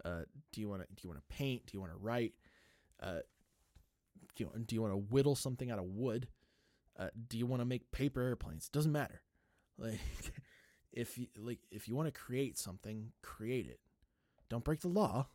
uh, 0.06 0.22
do 0.52 0.62
you 0.62 0.70
want 0.70 0.82
to 0.82 0.88
do 0.88 1.02
you 1.04 1.10
want 1.10 1.20
to 1.20 1.36
paint? 1.36 1.66
Do 1.66 1.72
you 1.74 1.82
want 1.82 1.92
to 1.92 1.98
write? 1.98 2.34
Uh, 3.02 3.20
do 4.36 4.44
you, 4.44 4.52
do 4.66 4.76
you 4.76 4.82
want 4.82 4.94
to 4.94 4.98
whittle 5.14 5.36
something 5.36 5.72
out 5.72 5.80
of 5.80 5.86
wood? 5.86 6.28
Uh, 6.98 7.10
do 7.28 7.38
you 7.38 7.46
want 7.46 7.62
to 7.62 7.66
make 7.66 7.92
paper 7.92 8.22
airplanes? 8.22 8.68
It 8.68 8.72
doesn't 8.74 8.92
matter. 8.92 9.22
Like 9.82 10.02
if 10.92 11.18
you 11.18 11.28
like 11.38 11.60
if 11.72 11.88
you 11.88 11.96
want 11.96 12.14
to 12.14 12.20
create 12.20 12.58
something 12.58 13.14
create 13.22 13.66
it. 13.66 13.80
Don't 14.50 14.66
break 14.66 14.82
the 14.82 14.90
law 14.90 15.28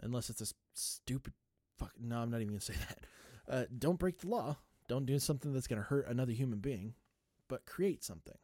unless 0.00 0.30
it's 0.30 0.40
a 0.40 0.46
stupid 0.72 1.34
fuck 1.78 1.92
no 2.00 2.16
i'm 2.18 2.30
not 2.30 2.40
even 2.40 2.54
gonna 2.54 2.60
say 2.60 2.72
that. 2.88 3.06
Uh, 3.46 3.64
don't 3.78 3.98
break 3.98 4.18
the 4.20 4.28
law. 4.28 4.56
Don't 4.88 5.04
do 5.04 5.18
something 5.18 5.52
that's 5.52 5.66
to 5.66 5.76
hurt 5.76 6.08
another 6.08 6.32
human 6.32 6.60
being, 6.60 6.94
but 7.48 7.66
create 7.66 8.02
something. 8.02 8.36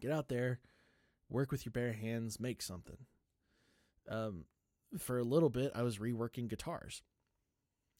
Get 0.00 0.10
out 0.10 0.28
there, 0.28 0.60
work 1.28 1.50
with 1.50 1.64
your 1.64 1.72
bare 1.72 1.92
hands, 1.92 2.38
make 2.38 2.62
something. 2.62 2.98
Um, 4.08 4.44
for 4.98 5.18
a 5.18 5.24
little 5.24 5.50
bit, 5.50 5.72
I 5.74 5.82
was 5.82 5.98
reworking 5.98 6.48
guitars, 6.48 7.02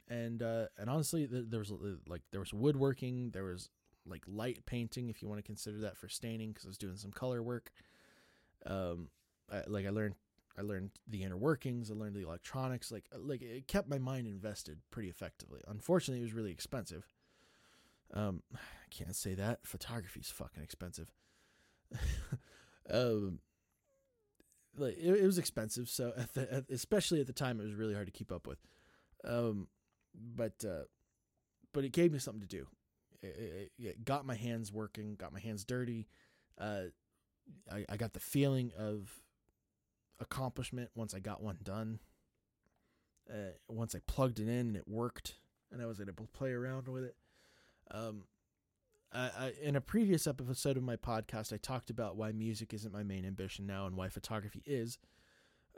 and 0.08 0.42
uh, 0.42 0.66
and 0.78 0.88
honestly, 0.88 1.26
there 1.26 1.58
was 1.58 1.72
uh, 1.72 1.96
like 2.06 2.22
there 2.30 2.40
was 2.40 2.54
woodworking, 2.54 3.30
there 3.30 3.44
was 3.44 3.70
like 4.06 4.22
light 4.26 4.64
painting, 4.66 5.08
if 5.08 5.20
you 5.20 5.28
want 5.28 5.38
to 5.38 5.46
consider 5.46 5.78
that 5.78 5.96
for 5.96 6.08
staining, 6.08 6.50
because 6.50 6.64
I 6.66 6.68
was 6.68 6.78
doing 6.78 6.96
some 6.96 7.10
color 7.10 7.42
work. 7.42 7.72
Um, 8.64 9.08
I, 9.52 9.62
like 9.66 9.86
I 9.86 9.90
learned 9.90 10.14
I 10.58 10.62
learned 10.62 10.90
the 11.06 11.22
inner 11.22 11.36
workings. 11.36 11.90
I 11.90 11.94
learned 11.94 12.14
the 12.14 12.26
electronics. 12.26 12.90
Like 12.90 13.04
uh, 13.14 13.18
like 13.18 13.42
it 13.42 13.68
kept 13.68 13.88
my 13.88 13.98
mind 13.98 14.26
invested 14.26 14.78
pretty 14.90 15.08
effectively. 15.08 15.60
Unfortunately, 15.68 16.20
it 16.20 16.24
was 16.24 16.34
really 16.34 16.52
expensive. 16.52 17.06
Um, 18.14 18.42
I 18.54 18.88
can't 18.90 19.16
say 19.16 19.34
that. 19.34 19.66
Photography's 19.66 20.30
fucking 20.30 20.62
expensive. 20.62 21.12
um, 22.90 23.40
like 24.78 24.96
it, 24.98 25.14
it, 25.14 25.26
was 25.26 25.38
expensive. 25.38 25.88
So 25.88 26.12
at 26.16 26.34
the, 26.34 26.52
at, 26.52 26.64
especially 26.70 27.20
at 27.20 27.26
the 27.26 27.32
time, 27.32 27.60
it 27.60 27.64
was 27.64 27.74
really 27.74 27.94
hard 27.94 28.06
to 28.06 28.12
keep 28.12 28.32
up 28.32 28.46
with. 28.46 28.58
Um, 29.24 29.68
but 30.14 30.64
uh, 30.66 30.84
but 31.72 31.84
it 31.84 31.92
gave 31.92 32.12
me 32.12 32.18
something 32.18 32.40
to 32.40 32.46
do. 32.46 32.66
It, 33.22 33.70
it, 33.78 33.84
it 33.84 34.04
got 34.04 34.26
my 34.26 34.34
hands 34.34 34.72
working. 34.72 35.16
Got 35.16 35.32
my 35.32 35.40
hands 35.40 35.64
dirty. 35.64 36.08
Uh, 36.58 36.84
I, 37.70 37.84
I 37.88 37.96
got 37.96 38.12
the 38.12 38.20
feeling 38.20 38.72
of 38.78 39.10
accomplishment 40.20 40.90
once 40.94 41.14
I 41.14 41.20
got 41.20 41.42
one 41.42 41.58
done. 41.62 42.00
Uh, 43.30 43.52
once 43.68 43.94
I 43.94 43.98
plugged 44.06 44.38
it 44.38 44.48
in 44.48 44.68
and 44.68 44.76
it 44.76 44.86
worked, 44.86 45.34
and 45.72 45.82
I 45.82 45.86
was 45.86 46.00
able 46.00 46.12
to 46.12 46.32
play 46.32 46.52
around 46.52 46.88
with 46.88 47.04
it. 47.04 47.16
Um, 47.90 48.22
I, 49.12 49.52
in 49.62 49.76
a 49.76 49.80
previous 49.80 50.26
episode 50.26 50.76
of 50.76 50.82
my 50.82 50.96
podcast, 50.96 51.52
I 51.52 51.56
talked 51.56 51.90
about 51.90 52.16
why 52.16 52.32
music 52.32 52.74
isn't 52.74 52.92
my 52.92 53.02
main 53.02 53.24
ambition 53.24 53.66
now 53.66 53.86
and 53.86 53.96
why 53.96 54.08
photography 54.08 54.62
is. 54.66 54.98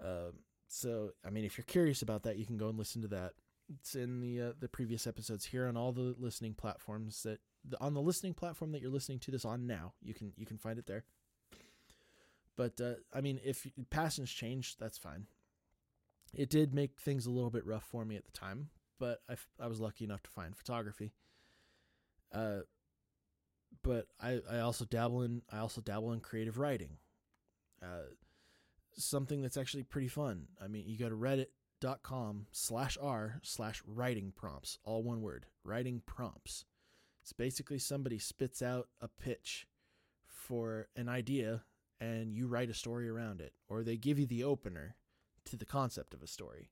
Um, 0.03 0.41
so, 0.67 1.11
I 1.25 1.31
mean, 1.31 1.45
if 1.45 1.57
you're 1.57 1.65
curious 1.65 2.03
about 2.03 2.23
that, 2.25 2.37
you 2.37 2.47
can 2.47 2.57
go 2.57 2.69
and 2.69 2.79
listen 2.79 3.03
to 3.03 3.09
that. 3.09 3.35
It's 3.69 3.95
in 3.95 4.21
the 4.21 4.41
uh, 4.41 4.53
the 4.59 4.69
previous 4.69 5.07
episodes 5.07 5.45
here 5.45 5.67
on 5.67 5.77
all 5.77 5.93
the 5.93 6.15
listening 6.19 6.55
platforms 6.55 7.23
that 7.25 7.41
the, 7.69 7.79
on 7.83 7.93
the 7.93 8.01
listening 8.01 8.33
platform 8.33 8.73
that 8.73 8.81
you're 8.81 8.91
listening 8.91 9.19
to 9.21 9.31
this 9.31 9.45
on 9.45 9.67
now. 9.67 9.93
You 10.03 10.15
can 10.15 10.33
you 10.37 10.47
can 10.47 10.57
find 10.57 10.79
it 10.79 10.87
there. 10.87 11.05
But 12.57 12.81
uh, 12.81 12.95
I 13.15 13.21
mean, 13.21 13.41
if 13.45 13.67
passions 13.91 14.31
change, 14.31 14.79
that's 14.79 14.97
fine. 14.99 15.27
It 16.35 16.51
did 16.51 16.75
make 16.75 16.99
things 16.99 17.27
a 17.27 17.31
little 17.31 17.51
bit 17.51 17.67
rough 17.67 17.85
for 17.85 18.05
me 18.05 18.17
at 18.17 18.25
the 18.25 18.33
time, 18.33 18.71
but 18.99 19.21
I, 19.29 19.37
I 19.61 19.67
was 19.67 19.81
lucky 19.81 20.05
enough 20.05 20.23
to 20.25 20.31
find 20.31 20.57
photography. 20.57 21.13
Uh, 22.33 22.61
but 23.83 24.07
I, 24.21 24.41
I 24.51 24.61
also 24.61 24.85
dabble 24.85 25.23
in 25.23 25.43
I 25.53 25.59
also 25.59 25.81
dabble 25.81 26.13
in 26.13 26.21
creative 26.21 26.59
writing. 26.59 26.99
Uh, 27.83 28.11
something 28.97 29.43
that's 29.43 29.57
actually 29.57 29.85
pretty 29.85 30.09
fun. 30.09 30.47
I 30.63 30.69
mean, 30.69 30.85
you 30.87 30.99
go 30.99 31.09
to 31.09 31.15
reddit.com 31.15 32.47
slash 32.51 32.99
r 33.01 33.41
slash 33.43 33.83
writing 33.87 34.33
prompts, 34.35 34.79
all 34.85 35.03
one 35.03 35.23
word, 35.23 35.47
writing 35.65 36.03
prompts. 36.05 36.65
It's 37.23 37.33
basically 37.33 37.79
somebody 37.79 38.19
spits 38.19 38.63
out 38.63 38.89
a 39.01 39.09
pitch 39.09 39.67
for 40.27 40.89
an 40.97 41.09
idea 41.09 41.65
and 42.01 42.33
you 42.33 42.47
write 42.47 42.71
a 42.71 42.75
story 42.75 43.09
around 43.09 43.41
it, 43.41 43.53
or 43.69 43.83
they 43.83 43.97
give 43.97 44.19
you 44.19 44.27
the 44.27 44.45
opener 44.45 44.97
to 45.45 45.57
the 45.57 45.67
concept 45.67 46.15
of 46.15 46.23
a 46.23 46.27
story 46.27 46.71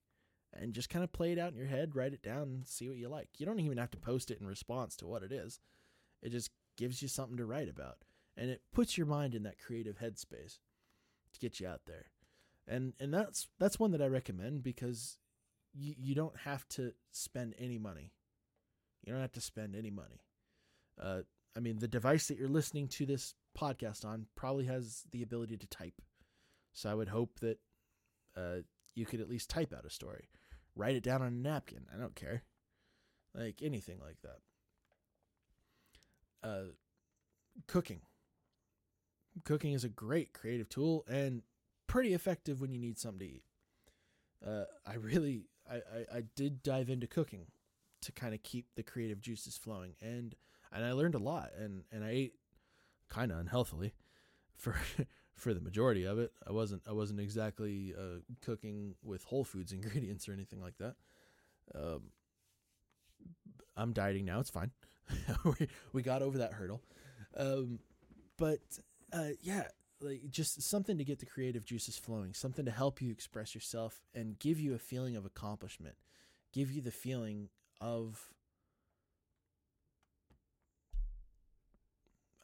and 0.53 0.73
just 0.73 0.89
kind 0.89 1.05
of 1.05 1.13
play 1.13 1.33
it 1.33 1.39
out 1.39 1.53
in 1.53 1.59
your 1.59 1.67
head, 1.67 1.95
write 1.95 2.13
it 2.13 2.23
down, 2.23 2.43
and 2.43 2.67
see 2.67 2.89
what 2.89 2.97
you 2.97 3.09
like. 3.09 3.29
You 3.39 3.47
don't 3.47 3.61
even 3.61 3.79
have 3.79 3.91
to 3.91 3.99
post 3.99 4.31
it 4.31 4.41
in 4.41 4.47
response 4.47 4.97
to 4.97 5.07
what 5.07 5.23
it 5.23 5.33
is. 5.33 5.61
It 6.23 6.31
just 6.31 6.51
gives 6.77 7.03
you 7.03 7.09
something 7.09 7.37
to 7.37 7.47
write 7.47 7.69
about, 7.69 7.99
and 8.37 8.51
it 8.51 8.63
puts 8.73 8.97
your 8.97 9.07
mind 9.07 9.35
in 9.35 9.43
that 9.45 9.59
creative 9.59 9.99
headspace 9.99 10.59
to 11.33 11.41
get 11.41 11.61
you 11.61 11.67
out 11.67 11.83
there. 11.87 12.07
And 12.67 12.95
and 12.99 13.13
that's 13.13 13.49
that's 13.59 13.79
one 13.79 13.93
that 13.93 14.03
I 14.03 14.07
recommend 14.07 14.63
because 14.63 15.19
you 15.73 15.95
you 15.97 16.15
don't 16.15 16.37
have 16.39 16.67
to 16.71 16.93
spend 17.13 17.55
any 17.59 17.79
money. 17.79 18.13
You 19.05 19.13
don't 19.13 19.23
have 19.23 19.33
to 19.33 19.41
spend 19.41 19.77
any 19.77 19.91
money. 19.91 20.23
Uh, 21.01 21.21
I 21.57 21.61
mean, 21.61 21.79
the 21.79 21.89
device 21.89 22.29
that 22.29 22.39
you're 22.39 22.49
listening 22.49 22.89
to 22.89 23.07
this 23.07 23.35
podcast 23.57 24.05
on 24.05 24.27
probably 24.35 24.67
has 24.67 25.05
the 25.11 25.23
ability 25.23 25.57
to 25.59 25.67
type. 25.69 26.03
So 26.73 26.91
I 26.91 26.95
would 26.95 27.09
hope 27.09 27.39
that 27.41 27.59
uh, 28.37 28.59
you 28.95 29.07
could 29.07 29.21
at 29.21 29.31
least 29.31 29.49
type 29.49 29.73
out 29.73 29.87
a 29.87 29.91
story, 29.91 30.29
write 30.75 30.97
it 30.97 31.03
down 31.03 31.23
on 31.23 31.29
a 31.29 31.31
napkin. 31.31 31.87
I 31.95 31.99
don't 31.99 32.15
care, 32.15 32.43
like 33.35 33.63
anything 33.63 33.99
like 34.01 34.19
that. 34.23 34.39
Uh, 36.43 36.73
cooking. 37.67 38.01
Cooking 39.45 39.73
is 39.73 39.85
a 39.85 39.89
great 39.89 40.33
creative 40.33 40.69
tool 40.69 41.05
and 41.09 41.43
pretty 41.87 42.15
effective 42.15 42.61
when 42.61 42.71
you 42.73 42.79
need 42.79 42.99
something 42.99 43.21
to 43.21 43.35
eat. 43.35 43.43
Uh, 44.47 44.65
I 44.87 44.95
really, 44.95 45.47
I, 45.71 45.77
I, 45.77 46.17
I 46.19 46.23
did 46.35 46.63
dive 46.63 46.89
into 46.89 47.07
cooking 47.07 47.47
to 48.03 48.13
kind 48.13 48.35
of 48.35 48.43
keep 48.43 48.67
the 48.77 48.83
creative 48.83 49.21
juices 49.21 49.57
flowing, 49.57 49.95
and 50.01 50.35
and 50.73 50.85
I 50.85 50.93
learned 50.93 51.15
a 51.15 51.19
lot, 51.19 51.51
and 51.59 51.85
and 51.91 52.05
I 52.05 52.11
ate 52.11 52.35
kind 53.09 53.33
of 53.33 53.39
unhealthily 53.39 53.95
for 54.57 54.77
for 55.35 55.55
the 55.55 55.61
majority 55.61 56.05
of 56.05 56.19
it. 56.19 56.33
I 56.47 56.53
wasn't 56.53 56.83
I 56.89 56.93
wasn't 56.93 57.21
exactly 57.21 57.95
uh, 57.97 58.21
cooking 58.45 58.95
with 59.03 59.25
whole 59.25 59.45
foods 59.45 59.73
ingredients 59.73 60.29
or 60.29 60.33
anything 60.33 60.61
like 60.61 60.79
that. 60.79 60.97
Um, 61.75 62.11
I'm 63.77 63.93
dieting 63.93 64.25
now. 64.25 64.41
It's 64.41 64.51
fine. 64.51 64.71
we 65.45 65.69
we 65.93 66.03
got 66.03 66.23
over 66.23 66.39
that 66.39 66.53
hurdle. 66.53 66.83
Um, 67.37 67.79
but 68.37 68.61
uh, 69.13 69.31
yeah, 69.41 69.65
like 70.01 70.23
just 70.31 70.63
something 70.63 70.99
to 70.99 71.05
get 71.05 71.19
the 71.19 71.27
creative 71.27 71.65
juices 71.65 71.97
flowing, 71.97 72.35
something 72.35 72.65
to 72.65 72.71
help 72.71 73.01
you 73.01 73.11
express 73.11 73.55
yourself 73.55 74.03
and 74.15 74.39
give 74.39 74.59
you 74.59 74.75
a 74.75 74.79
feeling 74.79 75.17
of 75.17 75.25
accomplishment, 75.25 75.97
give 76.53 76.71
you 76.71 76.81
the 76.81 76.91
feeling 76.91 77.49
of 77.81 78.33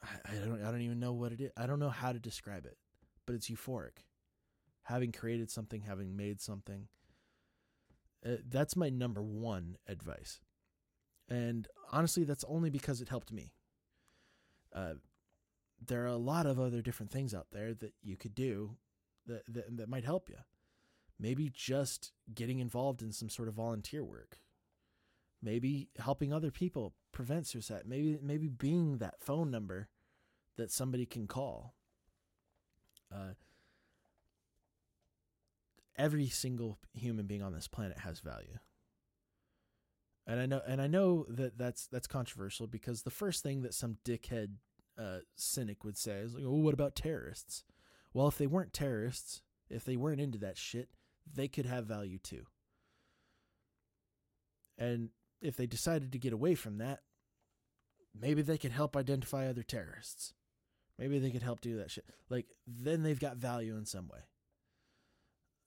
I, 0.03 0.35
don't 0.35 0.63
I 0.63 0.71
don't 0.71 0.81
even 0.83 1.01
know 1.01 1.13
what 1.13 1.33
it 1.33 1.41
is. 1.41 1.51
I 1.57 1.67
don't 1.67 1.79
know 1.79 1.91
how 1.91 2.13
to 2.13 2.19
describe 2.19 2.67
it, 2.67 2.77
but 3.27 3.35
it's 3.35 3.49
euphoric. 3.49 4.05
Having 4.85 5.13
created 5.13 5.51
something, 5.51 5.83
having 5.83 6.17
made 6.17 6.41
something. 6.41 6.89
Uh, 8.25 8.37
that's 8.49 8.77
my 8.77 8.89
number 8.89 9.23
one 9.23 9.77
advice. 9.87 10.41
And 11.33 11.67
honestly, 11.91 12.25
that's 12.25 12.45
only 12.47 12.69
because 12.69 13.01
it 13.01 13.09
helped 13.09 13.33
me. 13.33 13.55
Uh, 14.75 14.95
there 15.85 16.03
are 16.03 16.09
a 16.09 16.17
lot 16.17 16.45
of 16.45 16.61
other 16.61 16.83
different 16.83 17.11
things 17.11 17.33
out 17.33 17.47
there 17.53 17.73
that 17.73 17.95
you 18.03 18.19
could 18.19 18.35
do 18.35 18.77
that, 19.27 19.43
that, 19.49 19.79
that 19.79 19.89
might 19.89 20.05
help 20.05 20.29
you. 20.29 20.37
Maybe 21.19 21.49
just 21.49 22.13
getting 22.35 22.59
involved 22.59 23.01
in 23.01 23.13
some 23.13 23.31
sort 23.31 23.49
of 23.49 23.55
volunteer 23.55 24.05
work. 24.05 24.41
Maybe 25.43 25.89
helping 25.99 26.35
other 26.35 26.51
people 26.51 26.93
prevent 27.13 27.47
suicide. 27.47 27.85
Maybe 27.87 28.19
maybe 28.23 28.49
being 28.49 28.99
that 28.99 29.19
phone 29.19 29.51
number 29.51 29.89
that 30.59 30.71
somebody 30.71 31.07
can 31.07 31.27
call. 31.27 31.75
Uh, 33.11 33.35
every 35.97 36.29
single 36.29 36.79
human 36.93 37.27
being 37.27 37.43
on 37.43 37.55
this 37.55 37.69
planet 37.69 38.01
has 38.01 38.21
value. 38.21 38.59
And 40.27 40.41
I 40.41 40.47
know 40.47 40.63
and 40.67 40.81
I 40.81 40.87
know 40.87 41.27
that 41.29 41.59
that's 41.59 41.89
that's 41.89 42.07
controversial 42.07 42.67
because 42.67 43.03
the 43.03 43.11
first 43.11 43.43
thing 43.43 43.63
that 43.63 43.75
some 43.75 43.97
dickhead 44.05 44.55
uh, 44.99 45.19
cynic 45.35 45.85
would 45.85 45.97
say 45.97 46.19
is 46.19 46.35
like, 46.35 46.45
"Oh, 46.47 46.61
what 46.61 46.75
about 46.75 46.95
terrorists?" 46.95 47.65
Well, 48.15 48.29
if 48.29 48.39
they 48.39 48.47
weren't 48.47 48.73
terrorists, 48.73 49.43
if 49.69 49.85
they 49.85 49.97
weren't 49.97 50.21
into 50.21 50.39
that 50.39 50.59
shit, 50.59 50.91
they 51.35 51.49
could 51.49 51.67
have 51.67 51.87
value 51.87 52.19
too. 52.19 52.45
And 54.79 55.11
if 55.41 55.57
they 55.57 55.67
decided 55.67 56.13
to 56.13 56.19
get 56.19 56.33
away 56.33 56.55
from 56.55 56.79
that, 56.79 57.01
maybe 58.19 58.43
they 58.43 58.59
could 58.59 58.73
help 58.73 58.97
identify 58.97 59.47
other 59.47 59.63
terrorists. 59.63 60.35
Maybe 60.99 61.19
they 61.19 61.31
could 61.31 61.43
help 61.43 61.61
do 61.61 61.79
that 61.79 61.91
shit. 61.91 62.05
Like, 62.29 62.47
then 62.67 63.03
they've 63.03 63.19
got 63.19 63.37
value 63.37 63.77
in 63.77 63.87
some 63.87 64.09
way. 64.09 64.21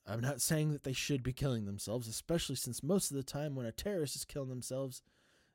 I'm 0.08 0.22
not 0.22 0.41
saying 0.41 0.72
that 0.72 0.84
they 0.84 0.93
should 0.93 1.24
be 1.24 1.34
killing 1.34 1.66
themselves, 1.66 2.08
especially 2.08 2.56
since 2.56 2.84
most 2.84 3.10
of 3.10 3.18
the 3.18 3.24
time 3.24 3.56
when 3.56 3.66
a 3.66 3.72
terrorist 3.72 4.16
is 4.16 4.26
killing 4.26 4.49
themselves, 4.49 5.01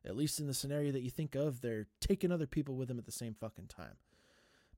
at 0.05 0.17
least 0.17 0.39
in 0.39 0.47
the 0.47 0.53
scenario 0.53 0.91
that 0.91 1.03
you 1.03 1.09
think 1.09 1.35
of, 1.35 1.61
they're 1.61 1.87
taking 2.01 2.31
other 2.31 2.47
people 2.47 2.75
with 2.75 2.89
them 2.89 2.99
at 2.99 3.05
the 3.05 3.11
same 3.11 3.33
fucking 3.33 3.67
time. 3.67 3.95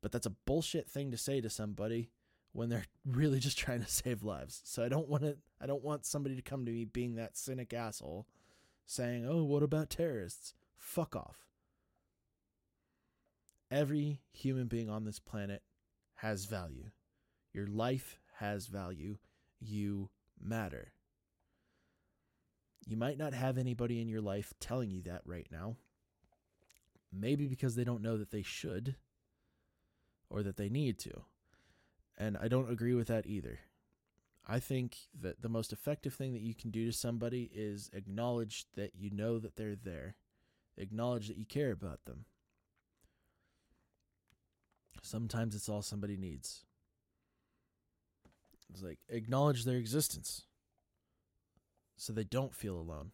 But 0.02 0.12
that's 0.12 0.28
a 0.28 0.36
bullshit 0.46 0.88
thing 0.88 1.12
to 1.12 1.18
say 1.18 1.42
to 1.42 1.50
somebody 1.50 2.12
when 2.52 2.70
they're 2.70 2.86
really 3.06 3.40
just 3.40 3.58
trying 3.58 3.82
to 3.82 3.90
save 3.90 4.24
lives. 4.24 4.62
So 4.64 4.84
I 4.84 4.90
don't 4.90 5.10
want 5.10 5.24
to 5.24 5.38
I 5.60 5.66
don't 5.66 5.84
want 5.84 6.06
somebody 6.06 6.36
to 6.36 6.42
come 6.42 6.66
to 6.66 6.72
me 6.72 6.86
being 6.86 7.16
that 7.16 7.38
cynic 7.38 7.74
asshole 7.74 8.28
saying, 8.86 9.26
"Oh, 9.28 9.44
what 9.44 9.64
about 9.64 9.90
terrorists?" 9.90 10.54
Fuck 10.78 11.16
off. 11.16 11.48
Every 13.72 14.20
human 14.32 14.68
being 14.68 14.90
on 14.90 15.06
this 15.06 15.20
planet 15.20 15.64
has 16.16 16.46
value. 16.46 16.92
Your 17.54 17.66
life 17.66 18.20
has 18.40 18.68
value. 18.68 19.18
You 19.64 20.10
matter. 20.40 20.92
You 22.86 22.98
might 22.98 23.18
not 23.18 23.34
have 23.34 23.58
anybody 23.58 24.02
in 24.02 24.10
your 24.10 24.22
life 24.22 24.54
telling 24.60 24.92
you 24.92 25.02
that 25.04 25.22
right 25.26 25.48
now. 25.52 25.78
Maybe 27.12 27.48
because 27.48 27.76
they 27.76 27.84
don't 27.84 28.02
know 28.02 28.18
that 28.18 28.32
they 28.32 28.42
should 28.42 28.96
or 30.30 30.44
that 30.44 30.58
they 30.58 30.70
need 30.70 30.98
to. 31.00 31.22
And 32.18 32.38
I 32.38 32.48
don't 32.48 32.72
agree 32.72 32.94
with 32.94 33.08
that 33.08 33.26
either. 33.26 33.60
I 34.46 34.60
think 34.60 34.98
that 35.22 35.42
the 35.42 35.50
most 35.50 35.72
effective 35.72 36.14
thing 36.14 36.34
that 36.34 36.42
you 36.42 36.54
can 36.54 36.70
do 36.70 36.86
to 36.86 36.92
somebody 36.92 37.50
is 37.54 37.90
acknowledge 37.94 38.66
that 38.76 38.92
you 38.96 39.10
know 39.10 39.40
that 39.40 39.56
they're 39.56 39.76
there, 39.76 40.16
acknowledge 40.78 41.28
that 41.28 41.38
you 41.38 41.46
care 41.46 41.72
about 41.72 42.04
them. 42.06 42.26
Sometimes 45.02 45.56
it's 45.56 45.70
all 45.70 45.82
somebody 45.82 46.18
needs. 46.18 46.66
It's 48.74 48.82
like 48.82 49.00
acknowledge 49.08 49.66
their 49.66 49.78
existence 49.78 50.44
so 51.96 52.12
they 52.12 52.24
don't 52.24 52.54
feel 52.54 52.76
alone. 52.76 53.12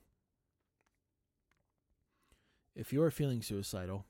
If 2.76 2.94
you're 2.94 3.12
feeling 3.12 3.42
suicidal, 3.42 4.06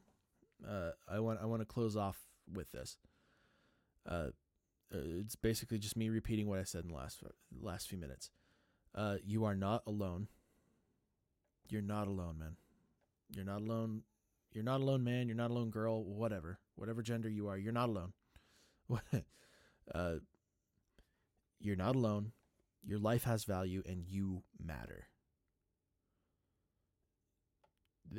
uh, 0.68 0.92
I 1.10 1.20
want 1.20 1.40
I 1.42 1.46
want 1.46 1.62
to 1.62 1.66
close 1.66 1.98
off 1.98 2.20
with 2.54 2.72
this. 2.72 2.98
Uh, 4.08 4.28
uh, 4.94 4.98
it's 5.20 5.36
basically 5.36 5.80
just 5.80 5.98
me 5.98 6.10
repeating 6.10 6.48
what 6.48 6.60
I 6.60 6.64
said 6.64 6.84
in 6.84 6.90
the 6.90 6.96
last 6.96 7.24
last 7.60 7.88
few 7.88 7.98
minutes. 7.98 8.30
Uh, 8.94 9.16
you 9.26 9.44
are 9.46 9.56
not 9.56 9.82
alone. 9.88 10.28
You're 11.68 11.82
not 11.82 12.08
alone, 12.08 12.38
man. 12.40 12.58
You're 13.36 13.46
not 13.46 13.62
alone. 13.62 14.04
You're 14.52 14.64
not 14.64 14.82
alone, 14.82 15.04
man. 15.04 15.28
You're 15.28 15.38
not 15.38 15.52
alone, 15.52 15.70
girl. 15.70 16.04
Whatever, 16.04 16.60
whatever 16.76 17.02
gender 17.02 17.30
you 17.30 17.48
are, 17.48 17.58
you're 17.58 17.74
not 17.74 17.90
alone. 17.90 18.14
uh, 19.94 20.16
you're 21.60 21.76
not 21.76 21.96
alone. 21.96 22.32
Your 22.84 23.00
life 23.00 23.24
has 23.24 23.44
value, 23.44 23.84
and 23.86 24.06
you 24.08 24.44
matter. 24.64 25.08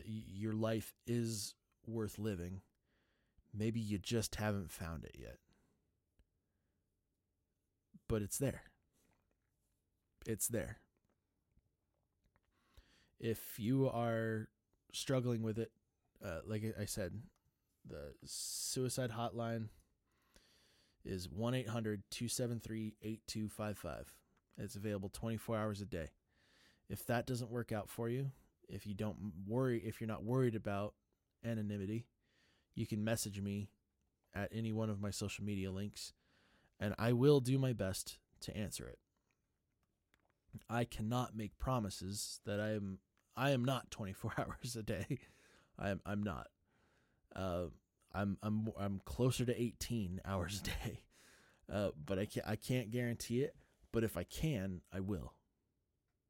Your 0.04 0.52
life 0.52 0.94
is 1.06 1.54
worth 1.86 2.18
living. 2.18 2.60
Maybe 3.52 3.80
you 3.80 3.98
just 3.98 4.36
haven't 4.36 4.70
found 4.70 5.04
it 5.04 5.16
yet 5.18 5.38
but 8.10 8.22
it's 8.22 8.38
there. 8.38 8.64
It's 10.26 10.48
there. 10.48 10.78
If 13.20 13.58
you 13.58 13.88
are 13.88 14.48
struggling 14.92 15.42
with 15.42 15.58
it, 15.58 15.70
uh, 16.24 16.40
like 16.44 16.64
I 16.78 16.86
said, 16.86 17.22
the 17.88 18.14
suicide 18.24 19.12
hotline 19.12 19.68
is 21.04 21.28
1 21.28 21.54
800 21.54 22.02
273 22.10 22.94
8255. 23.02 24.14
It's 24.58 24.76
available 24.76 25.08
24 25.08 25.56
hours 25.56 25.80
a 25.80 25.86
day. 25.86 26.10
If 26.88 27.06
that 27.06 27.26
doesn't 27.26 27.50
work 27.50 27.72
out 27.72 27.88
for 27.88 28.08
you, 28.08 28.32
if 28.68 28.86
you 28.86 28.94
don't 28.94 29.16
worry, 29.46 29.78
if 29.84 30.00
you're 30.00 30.08
not 30.08 30.24
worried 30.24 30.54
about 30.54 30.94
anonymity, 31.44 32.06
you 32.74 32.86
can 32.86 33.02
message 33.02 33.40
me 33.40 33.70
at 34.34 34.50
any 34.52 34.72
one 34.72 34.90
of 34.90 35.00
my 35.00 35.10
social 35.10 35.44
media 35.44 35.70
links 35.70 36.12
and 36.80 36.94
I 36.98 37.12
will 37.12 37.40
do 37.40 37.58
my 37.58 37.72
best 37.72 38.18
to 38.40 38.56
answer 38.56 38.88
it. 38.88 38.98
I 40.68 40.84
cannot 40.84 41.36
make 41.36 41.58
promises 41.58 42.40
that 42.46 42.58
I 42.58 42.70
am 42.70 42.98
I 43.36 43.50
am 43.50 43.64
not 43.64 43.90
24 43.90 44.32
hours 44.38 44.74
a 44.76 44.82
day. 44.82 45.18
I 45.78 45.90
am 45.90 46.00
I'm 46.04 46.22
not. 46.22 46.48
Uh, 47.36 47.66
I'm 48.14 48.36
I'm 48.42 48.68
I'm 48.78 49.00
closer 49.04 49.44
to 49.44 49.60
18 49.60 50.20
hours 50.24 50.60
a 50.60 50.64
day. 50.64 51.00
Uh, 51.72 51.90
but 52.04 52.18
I 52.18 52.24
can't 52.24 52.48
I 52.48 52.56
can't 52.56 52.90
guarantee 52.90 53.42
it. 53.42 53.54
But 53.92 54.02
if 54.02 54.16
I 54.16 54.24
can, 54.24 54.80
I 54.92 54.98
will. 54.98 55.34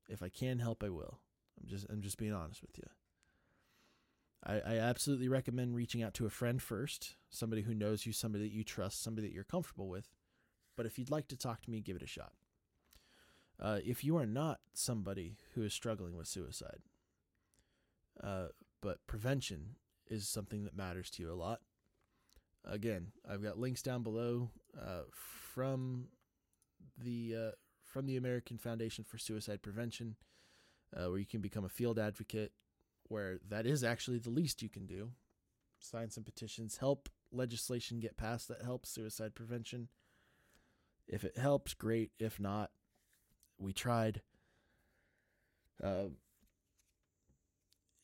If 0.07 0.22
I 0.22 0.28
can 0.28 0.59
help, 0.59 0.85
I 0.85 0.91
will. 0.91 1.20
I'm 1.59 1.66
just 1.66 1.87
I'm 1.89 2.03
just 2.03 2.18
being 2.18 2.35
honest 2.35 2.61
with 2.61 2.76
you. 2.76 2.85
I, 4.45 4.61
I 4.74 4.78
absolutely 4.78 5.28
recommend 5.28 5.74
reaching 5.74 6.03
out 6.03 6.14
to 6.14 6.26
a 6.26 6.31
friend 6.31 6.61
first, 6.61 7.16
somebody 7.28 7.62
who 7.62 7.74
knows 7.74 8.07
you, 8.07 8.12
somebody 8.12 8.45
that 8.45 8.55
you 8.55 8.64
trust, 8.64 9.03
somebody 9.03 9.28
that 9.28 9.35
you're 9.35 9.45
comfortable 9.45 9.89
with, 9.89 10.09
but 10.76 10.87
if 10.87 10.99
you'd 10.99 11.11
like 11.11 11.28
to 11.28 11.37
talk 11.37 11.61
to 11.62 11.70
me, 11.70 11.81
give 11.81 11.97
it 11.97 12.03
a 12.03 12.07
shot. 12.07 12.33
Uh, 13.61 13.81
if 13.85 14.03
you 14.03 14.16
are 14.16 14.26
not 14.26 14.61
somebody 14.72 15.37
who 15.55 15.62
is 15.62 15.74
struggling 15.74 16.16
with 16.16 16.26
suicide, 16.26 16.81
uh, 18.22 18.47
but 18.81 19.07
prevention 19.07 19.76
is 20.09 20.26
something 20.26 20.64
that 20.64 20.76
matters 20.76 21.11
to 21.11 21.22
you 21.22 21.31
a 21.31 21.35
lot. 21.35 21.61
Again, 22.64 23.08
I've 23.28 23.42
got 23.42 23.58
links 23.58 23.82
down 23.82 24.02
below 24.02 24.50
uh, 24.78 25.02
from 25.54 26.08
the 27.02 27.34
uh, 27.36 27.50
from 27.84 28.06
the 28.06 28.16
American 28.16 28.58
Foundation 28.58 29.04
for 29.04 29.18
Suicide 29.18 29.62
Prevention, 29.62 30.16
uh, 30.94 31.08
where 31.08 31.18
you 31.18 31.26
can 31.26 31.40
become 31.40 31.64
a 31.64 31.70
field 31.70 31.98
advocate. 31.98 32.52
Where 33.08 33.40
that 33.48 33.66
is 33.66 33.82
actually 33.82 34.18
the 34.18 34.30
least 34.30 34.62
you 34.62 34.68
can 34.68 34.86
do: 34.86 35.11
sign 35.78 36.11
some 36.11 36.22
petitions, 36.22 36.76
help 36.76 37.08
legislation 37.32 37.98
get 37.98 38.16
passed 38.16 38.48
that 38.48 38.62
helps 38.62 38.90
suicide 38.90 39.34
prevention. 39.34 39.88
If 41.08 41.24
it 41.24 41.36
helps, 41.36 41.74
great. 41.74 42.12
If 42.18 42.38
not, 42.38 42.70
we 43.58 43.72
tried. 43.72 44.22
Uh, 45.82 46.11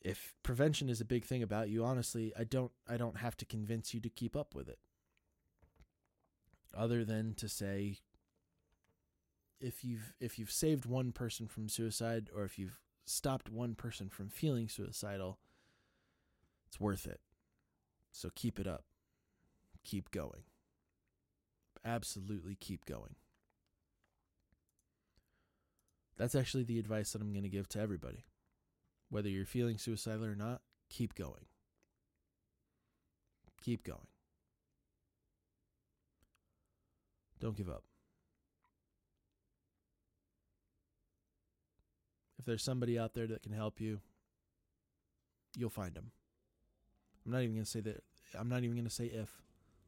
if 0.07 0.33
prevention 0.41 0.87
is 0.89 1.01
a 1.01 1.05
big 1.05 1.25
thing 1.25 1.43
about 1.43 1.67
you, 1.67 1.83
honestly, 1.83 2.31
I 2.39 2.45
don't 2.45 2.71
I 2.87 2.95
don't 2.95 3.17
have 3.17 3.35
to 3.37 3.45
convince 3.45 3.93
you 3.93 3.99
to 3.99 4.09
keep 4.09 4.37
up 4.37 4.55
with 4.55 4.69
it. 4.69 4.79
Other 6.73 7.03
than 7.03 7.33
to 7.35 7.49
say 7.49 7.97
if 9.59 9.83
you've 9.83 10.13
if 10.21 10.39
you've 10.39 10.51
saved 10.51 10.85
one 10.85 11.11
person 11.11 11.45
from 11.45 11.67
suicide 11.67 12.29
or 12.33 12.45
if 12.45 12.57
you've 12.57 12.79
stopped 13.05 13.49
one 13.49 13.75
person 13.75 14.07
from 14.07 14.29
feeling 14.29 14.69
suicidal, 14.69 15.39
it's 16.67 16.79
worth 16.79 17.05
it. 17.05 17.19
So 18.13 18.29
keep 18.33 18.59
it 18.61 18.67
up. 18.67 18.85
Keep 19.83 20.11
going. 20.11 20.43
absolutely 21.83 22.55
keep 22.55 22.85
going. 22.85 23.15
That's 26.17 26.35
actually 26.35 26.63
the 26.63 26.79
advice 26.79 27.11
that 27.11 27.21
I'm 27.21 27.33
going 27.33 27.43
to 27.43 27.49
give 27.49 27.67
to 27.69 27.79
everybody. 27.79 28.25
Whether 29.09 29.29
you're 29.29 29.45
feeling 29.45 29.77
suicidal 29.77 30.25
or 30.25 30.35
not, 30.35 30.61
keep 30.89 31.15
going. 31.15 31.45
Keep 33.61 33.83
going. 33.83 34.07
Don't 37.39 37.55
give 37.55 37.69
up. 37.69 37.83
If 42.39 42.45
there's 42.45 42.63
somebody 42.63 42.97
out 42.97 43.13
there 43.13 43.27
that 43.27 43.43
can 43.43 43.51
help 43.51 43.79
you, 43.79 43.99
you'll 45.57 45.69
find 45.69 45.93
them. 45.93 46.11
I'm 47.25 47.31
not 47.31 47.41
even 47.41 47.55
going 47.55 47.65
to 47.65 47.69
say 47.69 47.81
that. 47.81 48.03
I'm 48.37 48.49
not 48.49 48.63
even 48.63 48.75
going 48.75 48.85
to 48.85 48.89
say 48.89 49.05
if. 49.05 49.41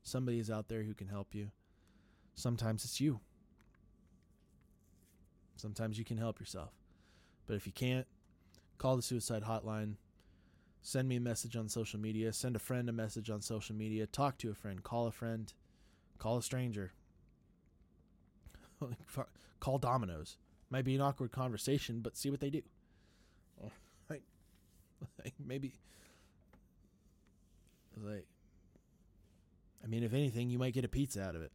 Somebody 0.04 0.40
is 0.40 0.50
out 0.50 0.70
there 0.70 0.84
who 0.84 0.94
can 0.94 1.08
help 1.08 1.36
you. 1.36 1.52
Sometimes 2.36 2.86
it's 2.86 3.02
you. 3.02 3.20
Sometimes 5.56 6.00
you 6.00 6.06
can 6.06 6.18
help 6.18 6.40
yourself. 6.40 6.72
But 7.46 7.56
if 7.56 7.66
you 7.66 7.74
can't, 7.74 8.08
call 8.80 8.96
the 8.96 9.04
suicide 9.04 9.44
hotline. 9.44 9.94
Send 10.82 11.08
me 11.08 11.18
a 11.18 11.22
message 11.22 11.56
on 11.56 11.70
social 11.70 12.00
media. 12.00 12.34
Send 12.34 12.56
a 12.56 12.60
friend 12.60 12.90
a 12.90 12.94
message 12.94 13.30
on 13.30 13.42
social 13.42 13.76
media. 13.76 14.08
Talk 14.08 14.40
to 14.40 14.50
a 14.50 14.56
friend. 14.56 14.82
Call 14.82 15.06
a 15.06 15.12
friend. 15.12 15.54
Call 16.18 16.38
a 16.38 16.42
stranger. 16.42 16.94
call 19.60 19.78
Domino's. 19.78 20.38
Might 20.72 20.86
be 20.86 20.96
an 20.96 21.02
awkward 21.02 21.32
conversation, 21.32 22.00
but 22.00 22.18
see 22.18 22.32
what 22.32 22.40
they 22.40 22.50
do. 22.50 22.62
Maybe, 25.46 25.74
like, 28.02 28.28
I 29.84 29.88
mean, 29.88 30.04
if 30.04 30.14
anything, 30.14 30.50
you 30.50 30.60
might 30.60 30.74
get 30.74 30.86
a 30.86 30.90
pizza 30.90 31.24
out 31.24 31.36
of 31.36 31.42
it. 31.42 31.52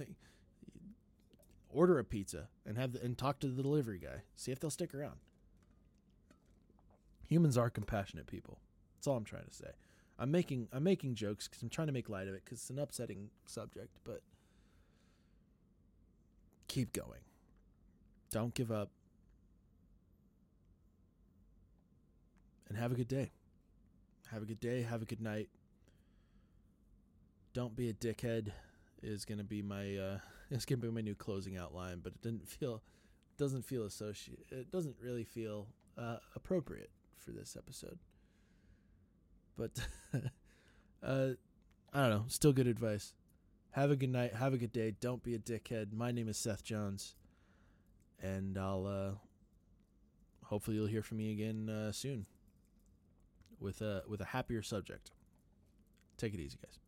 order 1.70 1.98
a 1.98 2.04
pizza 2.04 2.48
and 2.66 2.76
have 2.76 2.92
the, 2.92 3.02
and 3.02 3.16
talk 3.16 3.38
to 3.40 3.48
the 3.48 3.62
delivery 3.62 3.98
guy. 3.98 4.22
See 4.36 4.52
if 4.52 4.60
they'll 4.60 4.70
stick 4.70 4.94
around. 4.94 5.16
Humans 7.30 7.56
are 7.56 7.70
compassionate 7.70 8.26
people. 8.26 8.58
That's 8.96 9.06
all 9.06 9.16
I'm 9.16 9.24
trying 9.24 9.44
to 9.44 9.54
say. 9.54 9.70
I'm 10.18 10.32
making 10.32 10.68
I'm 10.72 10.82
making 10.82 11.14
jokes 11.14 11.46
because 11.46 11.62
I'm 11.62 11.70
trying 11.70 11.86
to 11.86 11.92
make 11.92 12.08
light 12.08 12.26
of 12.26 12.34
it 12.34 12.42
because 12.44 12.58
it's 12.58 12.70
an 12.70 12.78
upsetting 12.80 13.30
subject, 13.46 13.96
but 14.04 14.20
keep 16.66 16.92
going. 16.92 17.20
Don't 18.32 18.52
give 18.52 18.72
up. 18.72 18.90
And 22.68 22.76
have 22.76 22.90
a 22.90 22.96
good 22.96 23.08
day. 23.08 23.30
Have 24.32 24.42
a 24.42 24.46
good 24.46 24.60
day. 24.60 24.82
Have 24.82 25.00
a 25.00 25.06
good 25.06 25.20
night. 25.22 25.48
Don't 27.54 27.76
be 27.76 27.88
a 27.88 27.92
dickhead 27.92 28.48
is 29.02 29.24
to 29.24 29.44
be 29.44 29.62
my 29.62 29.96
uh 29.96 30.18
it's 30.50 30.64
to 30.64 30.76
be 30.76 30.90
my 30.90 31.00
new 31.00 31.14
closing 31.14 31.56
outline, 31.56 32.00
but 32.02 32.12
it 32.14 32.22
didn't 32.22 32.48
feel 32.48 32.82
doesn't 33.38 33.64
feel 33.64 33.84
associate 33.84 34.44
it 34.50 34.70
doesn't 34.70 34.96
really 35.00 35.24
feel 35.24 35.68
uh, 35.96 36.16
appropriate 36.36 36.90
for 37.20 37.30
this 37.30 37.56
episode. 37.56 37.98
But 39.56 39.70
uh 41.02 41.30
I 41.92 42.00
don't 42.00 42.10
know, 42.10 42.24
still 42.28 42.52
good 42.52 42.66
advice. 42.66 43.14
Have 43.72 43.90
a 43.90 43.96
good 43.96 44.10
night, 44.10 44.34
have 44.34 44.52
a 44.52 44.58
good 44.58 44.72
day, 44.72 44.94
don't 45.00 45.22
be 45.22 45.34
a 45.34 45.38
dickhead. 45.38 45.92
My 45.92 46.10
name 46.10 46.28
is 46.28 46.36
Seth 46.36 46.64
Jones 46.64 47.14
and 48.22 48.58
I'll 48.58 48.86
uh 48.86 49.16
hopefully 50.44 50.76
you'll 50.76 50.86
hear 50.86 51.02
from 51.02 51.18
me 51.18 51.32
again 51.32 51.68
uh, 51.68 51.92
soon 51.92 52.26
with 53.60 53.80
a 53.80 54.02
with 54.08 54.20
a 54.20 54.26
happier 54.26 54.62
subject. 54.62 55.12
Take 56.16 56.34
it 56.34 56.40
easy, 56.40 56.58
guys. 56.62 56.78